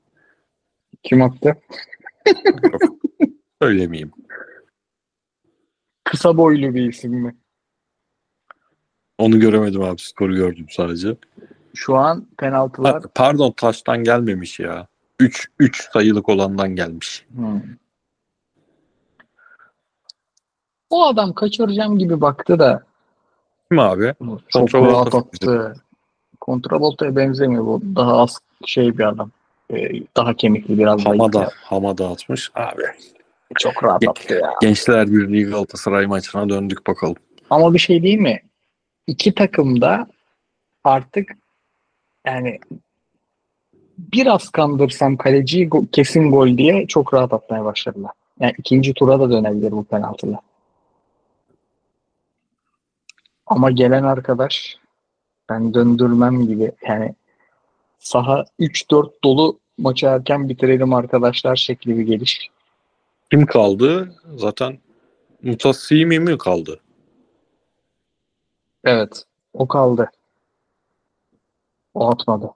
Kim 1.03 1.21
attı? 1.21 1.55
Söylemeyeyim. 3.61 4.11
kısa 6.03 6.37
boylu 6.37 6.73
bir 6.75 6.89
isim 6.89 7.13
mi? 7.13 7.35
Onu 9.17 9.39
göremedim 9.39 9.81
abi. 9.81 10.01
Skoru 10.01 10.35
gördüm 10.35 10.65
sadece. 10.69 11.15
Şu 11.75 11.95
an 11.97 12.27
penaltılar 12.37 12.93
Ha, 12.93 13.01
pardon 13.15 13.51
taştan 13.51 14.03
gelmemiş 14.03 14.59
ya. 14.59 14.87
3 15.19 15.47
3 15.59 15.89
sayılık 15.93 16.29
olandan 16.29 16.75
gelmiş. 16.75 17.25
Hmm. 17.35 17.61
O 20.89 21.05
adam 21.05 21.33
kaçıracağım 21.33 21.97
gibi 21.99 22.21
baktı 22.21 22.59
da 22.59 22.83
Kim 23.71 23.79
abi? 23.79 24.13
çok 24.49 24.73
rahat 24.75 25.15
attı. 25.15 25.73
Kontravolta'ya 26.39 27.15
benzemiyor 27.15 27.65
bu. 27.65 27.81
Daha 27.95 28.17
az 28.17 28.37
şey 28.65 28.97
bir 28.97 29.03
adam. 29.03 29.31
Ee, 29.73 29.89
daha 30.17 30.33
kemikli 30.33 30.77
biraz 30.77 31.05
daha. 31.05 31.13
Hamada. 31.13 31.49
Hamada 31.63 32.09
atmış. 32.09 32.51
Abi. 32.55 32.83
Çok 33.57 33.83
rahat 33.83 34.07
attı 34.07 34.33
ya. 34.33 34.53
Gençler 34.61 35.07
Birliği 35.07 35.45
Galatasaray 35.45 36.05
maçına 36.05 36.49
döndük 36.49 36.87
bakalım. 36.87 37.15
Ama 37.49 37.73
bir 37.73 37.79
şey 37.79 38.03
değil 38.03 38.19
mi? 38.19 38.41
İki 39.07 39.35
takım 39.35 39.81
da 39.81 40.07
artık 40.83 41.31
yani 42.25 42.59
biraz 43.97 44.49
kandırsam 44.49 45.17
kaleciyi 45.17 45.69
kesin 45.91 46.31
gol 46.31 46.57
diye 46.57 46.87
çok 46.87 47.13
rahat 47.13 47.33
atmaya 47.33 47.65
başladılar. 47.65 48.11
Yani 48.39 48.53
ikinci 48.57 48.93
tura 48.93 49.19
da 49.19 49.31
dönebilir 49.31 49.71
bu 49.71 49.83
penaltılar. 49.83 50.39
Ama 53.45 53.71
gelen 53.71 54.03
arkadaş 54.03 54.77
ben 55.49 55.73
döndürmem 55.73 56.47
gibi 56.47 56.71
yani 56.87 57.15
saha 57.99 58.45
3-4 58.59 59.09
dolu 59.23 59.59
maçı 59.77 60.05
erken 60.05 60.49
bitirelim 60.49 60.93
arkadaşlar 60.93 61.55
şekli 61.55 61.97
bir 61.97 62.03
geliş. 62.03 62.49
Kim 63.31 63.45
kaldı? 63.45 64.15
Zaten 64.35 64.79
Mutasimi 65.43 66.19
mi 66.19 66.37
kaldı? 66.37 66.79
Evet. 68.83 69.23
O 69.53 69.67
kaldı. 69.67 70.11
O 71.93 72.09
atmadı. 72.11 72.51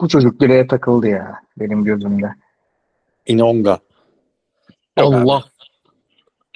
Bu 0.00 0.08
çocuk 0.08 0.40
direğe 0.40 0.66
takıldı 0.66 1.06
ya 1.08 1.40
benim 1.58 1.84
gözümde. 1.84 2.34
Inonga. 3.26 3.78
Yok 4.98 5.14
abi. 5.14 5.16
Allah. 5.16 5.44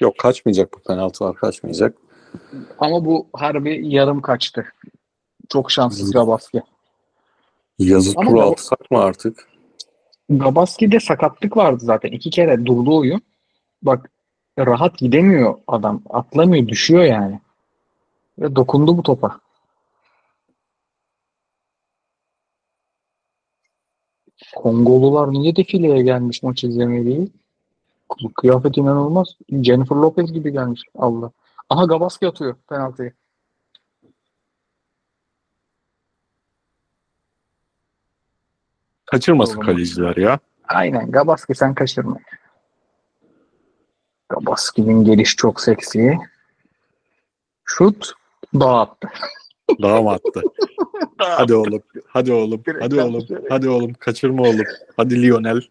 Yok 0.01 0.17
kaçmayacak 0.17 0.73
bu 0.73 0.79
penaltılar 0.79 1.35
kaçmayacak. 1.35 1.97
Ama 2.79 3.05
bu 3.05 3.27
harbi 3.33 3.87
yarım 3.87 4.21
kaçtı. 4.21 4.65
Çok 5.49 5.71
şanssız 5.71 6.11
Gabaski. 6.11 6.63
Yazı 7.79 8.13
Ama 8.15 8.29
turu 8.29 8.41
atsak 8.41 8.91
mı 8.91 8.99
artık? 8.99 9.47
Gabaski'de 10.29 10.99
sakatlık 10.99 11.57
vardı 11.57 11.85
zaten. 11.85 12.11
İki 12.11 12.29
kere 12.29 12.65
durdu 12.65 12.97
oyun. 12.97 13.21
Bak 13.81 14.11
rahat 14.59 14.97
gidemiyor 14.97 15.55
adam. 15.67 16.01
Atlamıyor, 16.09 16.67
düşüyor 16.67 17.03
yani. 17.03 17.39
Ve 18.39 18.55
dokundu 18.55 18.97
bu 18.97 19.03
topa. 19.03 19.39
Kongolular 24.55 25.31
niye 25.31 25.55
defileye 25.55 26.01
gelmiş 26.01 26.43
maç 26.43 26.63
izlemeye 26.63 27.05
değil? 27.05 27.29
Kıyafet 28.35 28.77
inanılmaz. 28.77 29.27
Jennifer 29.51 29.95
Lopez 29.95 30.33
gibi 30.33 30.51
gelmiş. 30.51 30.81
Allah. 30.95 31.31
Aha 31.69 31.85
Gabaski 31.85 32.27
atıyor 32.27 32.55
penaltıyı. 32.69 33.11
Kaçırmasın 39.05 39.55
Oğlum. 39.57 39.65
kaleciler 39.65 40.15
ya. 40.17 40.39
Aynen 40.67 41.11
Gabaski 41.11 41.55
sen 41.55 41.73
kaçırma. 41.73 42.17
Gabaski'nin 44.29 45.03
geliş 45.03 45.35
çok 45.35 45.61
seksi. 45.61 46.17
Şut 47.65 48.11
dağıttı. 48.53 49.09
Daha 49.81 50.01
mı 50.01 50.11
attı? 50.11 50.41
Hadi 51.17 51.55
oğlum. 51.55 51.81
Hadi 52.07 52.33
oğlum. 52.33 52.63
Hadi 52.79 53.01
oğlum. 53.01 53.25
Hadi 53.49 53.69
oğlum. 53.69 53.93
Kaçırma 53.93 54.43
oğlum. 54.43 54.65
Hadi 54.97 55.21
Lionel. 55.21 55.61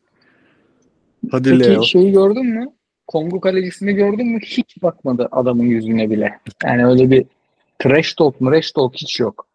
Hadi 1.30 1.50
Peki 1.50 1.70
Leo. 1.70 1.82
şeyi 1.82 2.12
gördün 2.12 2.46
mü? 2.46 2.66
Kongo 3.06 3.40
kalecisini 3.40 3.92
gördün 3.94 4.26
mü? 4.26 4.40
Hiç 4.40 4.82
bakmadı 4.82 5.28
adamın 5.32 5.64
yüzüne 5.64 6.10
bile. 6.10 6.40
Yani 6.64 6.86
öyle 6.86 7.10
bir 7.10 7.26
trash 7.78 8.14
talk, 8.14 8.38
trash 8.38 8.72
talk 8.72 8.94
hiç 8.94 9.20
yok. 9.20 9.46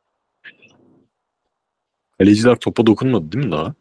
Kaleciler 2.20 2.56
topa 2.56 2.86
dokunmadı 2.86 3.32
değil 3.32 3.46
mi 3.46 3.52
daha? 3.52 3.74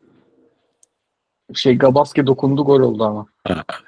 Şey 1.54 1.78
Gabaski 1.78 2.26
dokundu 2.26 2.64
gol 2.64 2.80
oldu 2.80 3.04
ama. 3.04 3.26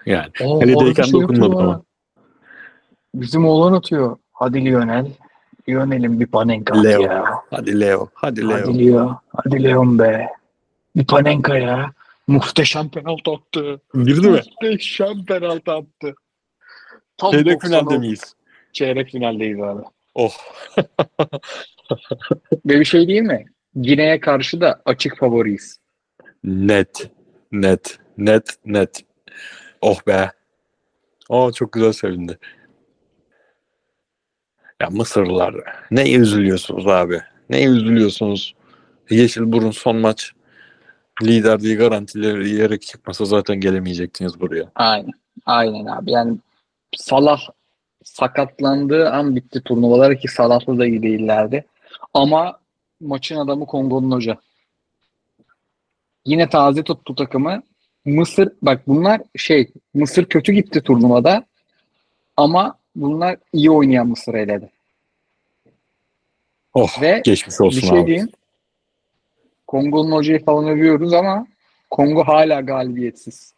Yani. 0.07 0.30
Oo, 0.44 0.61
Kaledeyken 0.61 1.03
şey 1.03 1.12
dokunmadı 1.20 1.57
ama. 1.57 1.82
Bizim 3.14 3.44
oğlan 3.46 3.72
atıyor. 3.72 4.16
Hadi 4.32 4.64
Lionel. 4.64 5.07
Lionel'in 5.69 6.21
bir 6.21 6.27
panenka 6.27 6.83
Leo. 6.83 7.03
ya. 7.03 7.25
Hadi 7.51 7.81
Leo. 7.81 8.09
Hadi 8.15 8.49
Leo. 8.49 8.59
Hadi 8.59 8.87
Leo. 8.87 9.21
Hadi 9.29 9.65
Leon 9.65 9.99
be. 9.99 10.29
Bir 10.97 11.07
panenka 11.07 11.57
ya. 11.59 11.93
Muhteşem 12.27 12.89
penaltı 12.89 13.31
attı. 13.31 13.81
Girdi 13.95 14.29
mi? 14.29 14.41
Muhteşem 14.61 15.25
penaltı 15.25 15.73
attı. 15.73 16.15
Tam 17.17 17.31
Çeyrek 17.31 17.55
90 17.55 17.69
finalde 17.69 17.99
miyiz? 17.99 18.35
Çeyrek 18.73 19.11
finaldeyiz 19.11 19.61
abi. 19.61 19.83
Oh. 20.15 20.33
Ve 22.67 22.81
bir 22.81 22.85
şey 22.85 23.09
değil 23.09 23.23
mi? 23.23 23.47
Gine'ye 23.81 24.21
karşı 24.21 24.61
da 24.61 24.83
açık 24.85 25.19
favoriyiz. 25.19 25.79
Net. 26.45 27.11
Net. 27.53 27.99
Net. 28.19 28.57
Net. 28.67 29.05
Oh 29.81 30.07
be. 30.07 30.31
Oh 31.29 31.53
çok 31.53 31.73
güzel 31.73 31.93
sevindi. 31.93 32.39
Ya 34.83 34.91
Mısırlılar 34.91 35.55
ne 35.91 36.12
üzülüyorsunuz 36.12 36.87
abi? 36.87 37.20
Ne 37.51 37.64
üzülüyorsunuz? 37.64 38.55
Yeşilburun 39.11 39.70
son 39.70 39.97
maç 39.97 40.33
liderliği 41.22 41.76
garantileyerek 41.76 42.83
çıkmasa 42.83 43.24
zaten 43.24 43.61
gelemeyecektiniz 43.61 44.41
buraya. 44.41 44.72
Aynen. 44.74 45.12
Aynen 45.47 45.87
abi. 45.87 46.11
Yani 46.11 46.39
Salah 46.97 47.41
sakatlandığı 48.05 49.11
an 49.11 49.37
bitti 49.37 49.62
turnuvalar 49.64 50.18
ki 50.18 50.28
Salah'la 50.28 50.78
da 50.78 50.87
iyi 50.87 51.03
değillerdi. 51.03 51.64
Ama 52.14 52.59
maçın 53.01 53.37
adamı 53.37 53.66
Kongo'nun 53.66 54.11
hoca. 54.11 54.37
Yine 56.24 56.49
taze 56.49 56.83
tuttu 56.83 57.14
takımı. 57.14 57.62
Mısır 58.05 58.49
bak 58.62 58.89
bunlar 58.89 59.20
şey 59.37 59.72
Mısır 59.95 60.24
kötü 60.24 60.53
gitti 60.53 60.80
turnuvada 60.80 61.45
ama 62.37 62.78
bunlar 62.97 63.36
iyi 63.53 63.70
oynayan 63.70 64.07
Mısır 64.09 64.34
eledi. 64.34 64.70
Oh 66.74 67.03
Ve 67.03 67.22
geçmiş 67.24 67.61
bir 67.61 67.64
olsun 67.64 67.80
şey 67.80 67.99
abi. 67.99 68.07
diyeyim. 68.07 68.28
Kongo'nun 69.66 70.12
hocayı 70.12 70.45
falan 70.45 70.68
övüyoruz 70.68 71.12
ama 71.12 71.47
Kongo 71.90 72.24
hala 72.24 72.61
galibiyetsiz. 72.61 73.55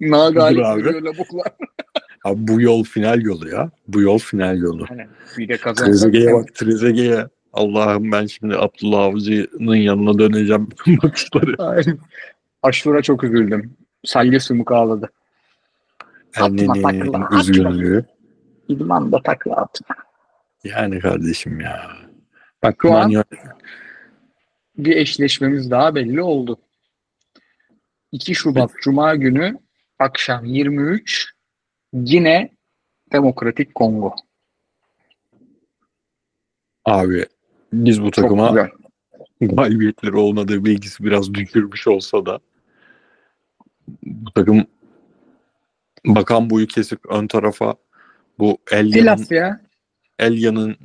Na 0.00 0.34
duruyor 0.34 1.02
lavuklar. 1.02 1.52
Abi 2.24 2.48
bu 2.48 2.60
yol 2.60 2.84
final 2.84 3.20
yolu 3.22 3.48
ya. 3.48 3.70
Bu 3.88 4.00
yol 4.00 4.18
final 4.18 4.58
yolu. 4.58 4.86
Aynen. 4.90 5.08
Bir 5.38 5.48
de 5.48 5.56
kazanacak. 5.56 5.86
Trezeguet'e 6.00 6.32
bak 6.34 6.54
Trezeguet'e. 6.54 7.28
Allah'ım 7.52 8.12
ben 8.12 8.26
şimdi 8.26 8.56
Abdullah 8.56 8.98
Avcı'nın 9.04 9.74
yanına 9.76 10.18
döneceğim 10.18 10.68
bakışları. 11.02 11.54
Aynen. 11.58 11.98
Aşura 12.62 13.02
çok 13.02 13.24
üzüldüm. 13.24 13.76
Salya 14.04 14.40
sümük 14.40 14.72
ağladı. 14.72 15.10
Atma, 16.36 16.74
takla, 16.74 16.88
Annenin 16.88 17.12
atma. 17.22 17.40
üzgünlüğü. 17.40 18.04
İdman 18.68 19.12
da 19.12 19.22
takla 19.22 19.56
atma. 19.56 19.96
Yani 20.64 20.98
kardeşim 21.00 21.60
ya. 21.60 21.90
Bak 22.62 22.76
Şu 22.82 22.92
an- 22.94 23.10
Manyo- 23.10 23.24
Bir 24.78 24.96
eşleşmemiz 24.96 25.70
daha 25.70 25.94
belli 25.94 26.22
oldu. 26.22 26.58
2 28.12 28.34
Şubat 28.34 28.70
Cuma 28.82 29.14
günü 29.14 29.58
akşam 29.98 30.44
23 30.44 31.32
yine 31.92 32.50
Demokratik 33.12 33.74
Kongo. 33.74 34.14
abi 36.84 37.26
biz 37.72 38.02
bu 38.02 38.10
takıma 38.10 38.68
galibiyetleri 39.40 40.16
olmadığı 40.16 40.64
bilgisi 40.64 41.04
biraz 41.04 41.34
düşürmüş 41.34 41.88
olsa 41.88 42.26
da 42.26 42.40
bu 44.02 44.30
takım 44.32 44.66
bakan 46.06 46.50
boyu 46.50 46.66
kesip 46.66 47.00
ön 47.10 47.26
tarafa 47.26 47.74
bu 48.38 48.58
Elya'nın 48.72 49.26
ya. 49.30 49.60
Elya'nın 50.18 50.76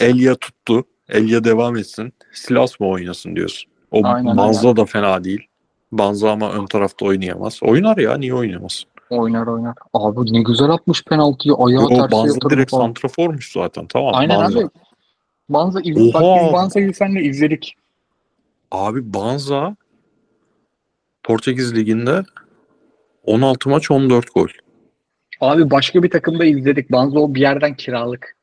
Elya 0.00 0.34
tuttu. 0.34 0.84
Elya 1.08 1.44
devam 1.44 1.76
etsin. 1.76 2.12
Silas 2.32 2.80
mı 2.80 2.88
oynasın 2.88 3.36
diyorsun. 3.36 3.70
O 3.90 4.00
Aynen 4.06 4.36
Banza 4.36 4.76
da 4.76 4.84
fena 4.84 5.24
değil. 5.24 5.46
Banza 5.92 6.30
ama 6.32 6.52
ön 6.52 6.66
tarafta 6.66 7.06
oynayamaz. 7.06 7.58
Oynar 7.62 7.96
ya 7.96 8.16
niye 8.18 8.34
oynayamaz? 8.34 8.84
Oynar 9.10 9.46
oynar. 9.46 9.74
Abi 9.94 10.32
ne 10.32 10.42
güzel 10.42 10.70
atmış 10.70 11.04
penaltıyı. 11.04 11.54
Ayağı 11.54 11.84
O 11.84 11.88
tersi 11.88 12.12
Banza 12.12 12.34
yatırdı 12.34 12.54
direkt 12.54 12.70
falan. 12.70 12.86
santraformuş 12.86 13.52
zaten. 13.52 13.86
Tamam. 13.86 14.14
Aynen 14.14 14.38
Banza. 14.40 14.58
abi. 14.58 14.68
Banza 15.48 15.80
iz, 15.80 16.14
bak 16.14 16.22
biz 16.22 16.52
Banza'yı 16.52 16.94
senle 16.94 17.22
izledik. 17.22 17.76
Abi 18.70 19.14
Banza 19.14 19.76
Portekiz 21.22 21.74
Ligi'nde 21.74 22.22
16 23.22 23.68
maç 23.68 23.90
14 23.90 24.34
gol. 24.34 24.48
Abi 25.40 25.70
başka 25.70 26.02
bir 26.02 26.10
takımda 26.10 26.44
izledik. 26.44 26.92
Banzo 26.92 27.34
bir 27.34 27.40
yerden 27.40 27.74
kiralık. 27.74 28.36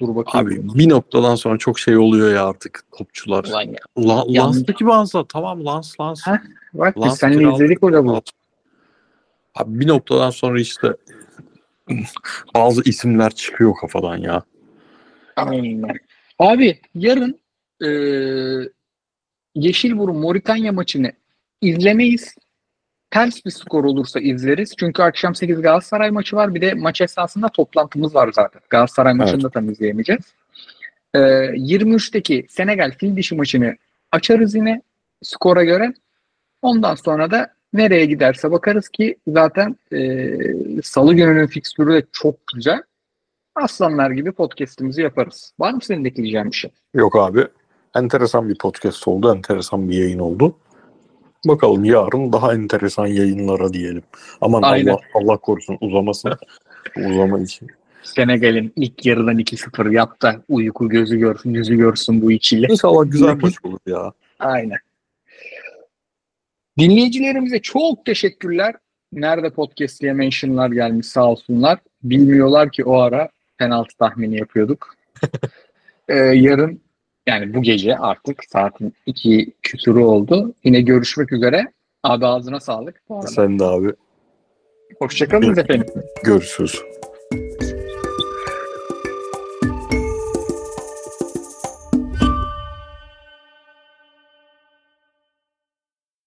Dur 0.00 0.16
bakayım. 0.16 0.48
Abi 0.48 0.78
bir 0.78 0.88
noktadan 0.88 1.34
sonra 1.34 1.58
çok 1.58 1.78
şey 1.78 1.96
oluyor 1.96 2.34
ya 2.34 2.46
artık 2.46 2.82
topçular. 2.98 3.44
Ulan 3.44 3.62
ya. 3.62 3.78
La, 3.98 4.34
Lans'taki 4.34 4.86
Banza 4.86 5.24
tamam 5.28 5.64
Lans 5.64 6.00
Lans. 6.00 6.22
Ha? 6.22 6.42
Bak 6.74 6.96
biz 6.96 7.02
Lans 7.02 7.18
seninle 7.18 7.38
kiralık. 7.38 7.54
izledik 7.54 7.84
o 7.84 8.04
bu. 8.04 8.22
Abi 9.54 9.80
bir 9.80 9.88
noktadan 9.88 10.30
sonra 10.30 10.60
işte 10.60 10.96
bazı 12.54 12.82
isimler 12.82 13.30
çıkıyor 13.30 13.74
kafadan 13.80 14.16
ya. 14.16 14.42
Aynen. 15.36 15.96
Abi 16.38 16.80
yarın 16.94 17.40
e, 17.84 17.88
Yeşilburun 19.54 20.16
Moritanya 20.16 20.72
maçını 20.72 21.12
izlemeyiz. 21.60 22.34
Ters 23.10 23.44
bir 23.44 23.50
skor 23.50 23.84
olursa 23.84 24.20
izleriz. 24.20 24.74
Çünkü 24.78 25.02
akşam 25.02 25.34
8 25.34 25.62
Galatasaray 25.62 26.10
maçı 26.10 26.36
var. 26.36 26.54
Bir 26.54 26.60
de 26.60 26.74
maç 26.74 27.00
esnasında 27.00 27.48
toplantımız 27.48 28.14
var 28.14 28.32
zaten. 28.32 28.62
Galatasaray 28.70 29.14
maçını 29.14 29.42
da 29.42 29.50
tam 29.50 29.70
izleyemeyeceğiz. 29.70 30.34
E, 31.14 31.18
23'teki 31.18 32.46
Senegal 32.48 32.92
fil 32.98 33.16
dişi 33.16 33.34
maçını 33.34 33.76
açarız 34.12 34.54
yine 34.54 34.82
skora 35.22 35.64
göre. 35.64 35.94
Ondan 36.62 36.94
sonra 36.94 37.30
da 37.30 37.52
nereye 37.72 38.06
giderse 38.06 38.50
bakarız 38.50 38.88
ki 38.88 39.16
zaten 39.28 39.76
e, 39.92 40.28
salı 40.82 41.14
gününün 41.14 41.46
fikstürü 41.46 41.92
de 41.92 42.02
çok 42.12 42.34
güzel. 42.54 42.82
Aslanlar 43.54 44.10
gibi 44.10 44.32
podcast'imizi 44.32 45.02
yaparız. 45.02 45.52
Var 45.58 45.72
mı 45.72 45.80
senin 45.82 46.04
de 46.04 46.08
ekleyeceğin 46.08 46.50
bir 46.50 46.56
şey? 46.56 46.70
Yok 46.94 47.16
abi. 47.16 47.46
Enteresan 47.94 48.48
bir 48.48 48.58
podcast 48.58 49.08
oldu. 49.08 49.34
Enteresan 49.34 49.88
bir 49.88 49.98
yayın 49.98 50.18
oldu. 50.18 50.56
Bakalım 51.46 51.84
yarın 51.84 52.32
daha 52.32 52.54
enteresan 52.54 53.06
yayınlara 53.06 53.72
diyelim. 53.72 54.02
Aman 54.40 54.62
Aynen. 54.62 54.92
Allah 54.92 55.00
Allah 55.14 55.36
korusun 55.36 55.78
uzamasın. 55.80 56.32
Uzama 56.96 57.40
için. 57.40 57.68
Senegal'in 58.02 58.72
ilk 58.76 59.06
yarıdan 59.06 59.38
2-0 59.38 59.94
yap 59.94 60.22
da 60.22 60.42
uyku 60.48 60.88
gözü 60.88 61.18
görsün, 61.18 61.54
yüzü 61.54 61.76
görsün 61.76 62.22
bu 62.22 62.32
ikili. 62.32 62.72
İnşallah 62.72 63.10
güzel 63.10 63.36
maç 63.42 63.54
olur 63.62 63.78
ya. 63.86 64.12
Aynen. 64.38 64.78
Dinleyicilerimize 66.78 67.58
çok 67.58 68.04
teşekkürler. 68.04 68.74
Nerede 69.12 69.50
podcast 69.50 70.02
diye 70.02 70.12
mentionlar 70.12 70.70
gelmiş 70.70 71.06
sağ 71.06 71.30
olsunlar. 71.30 71.78
Bilmiyorlar 72.02 72.72
ki 72.72 72.84
o 72.84 72.98
ara 72.98 73.28
penaltı 73.58 73.96
tahmini 73.98 74.36
yapıyorduk. 74.38 74.94
Ee, 76.10 76.14
yarın 76.14 76.80
yani 77.28 77.54
bu 77.54 77.62
gece 77.62 77.96
artık 77.98 78.44
saatin 78.44 78.94
iki 79.06 79.52
küsuru 79.62 80.04
oldu. 80.06 80.54
Yine 80.64 80.80
görüşmek 80.80 81.32
üzere. 81.32 81.72
Abi 82.02 82.26
ağzına 82.26 82.60
sağlık. 82.60 83.02
Sen 83.26 83.58
de 83.58 83.64
abi. 83.64 83.92
Hoşçakalın 84.98 85.56
efendim. 85.56 85.86
Görüşürüz. 86.24 86.82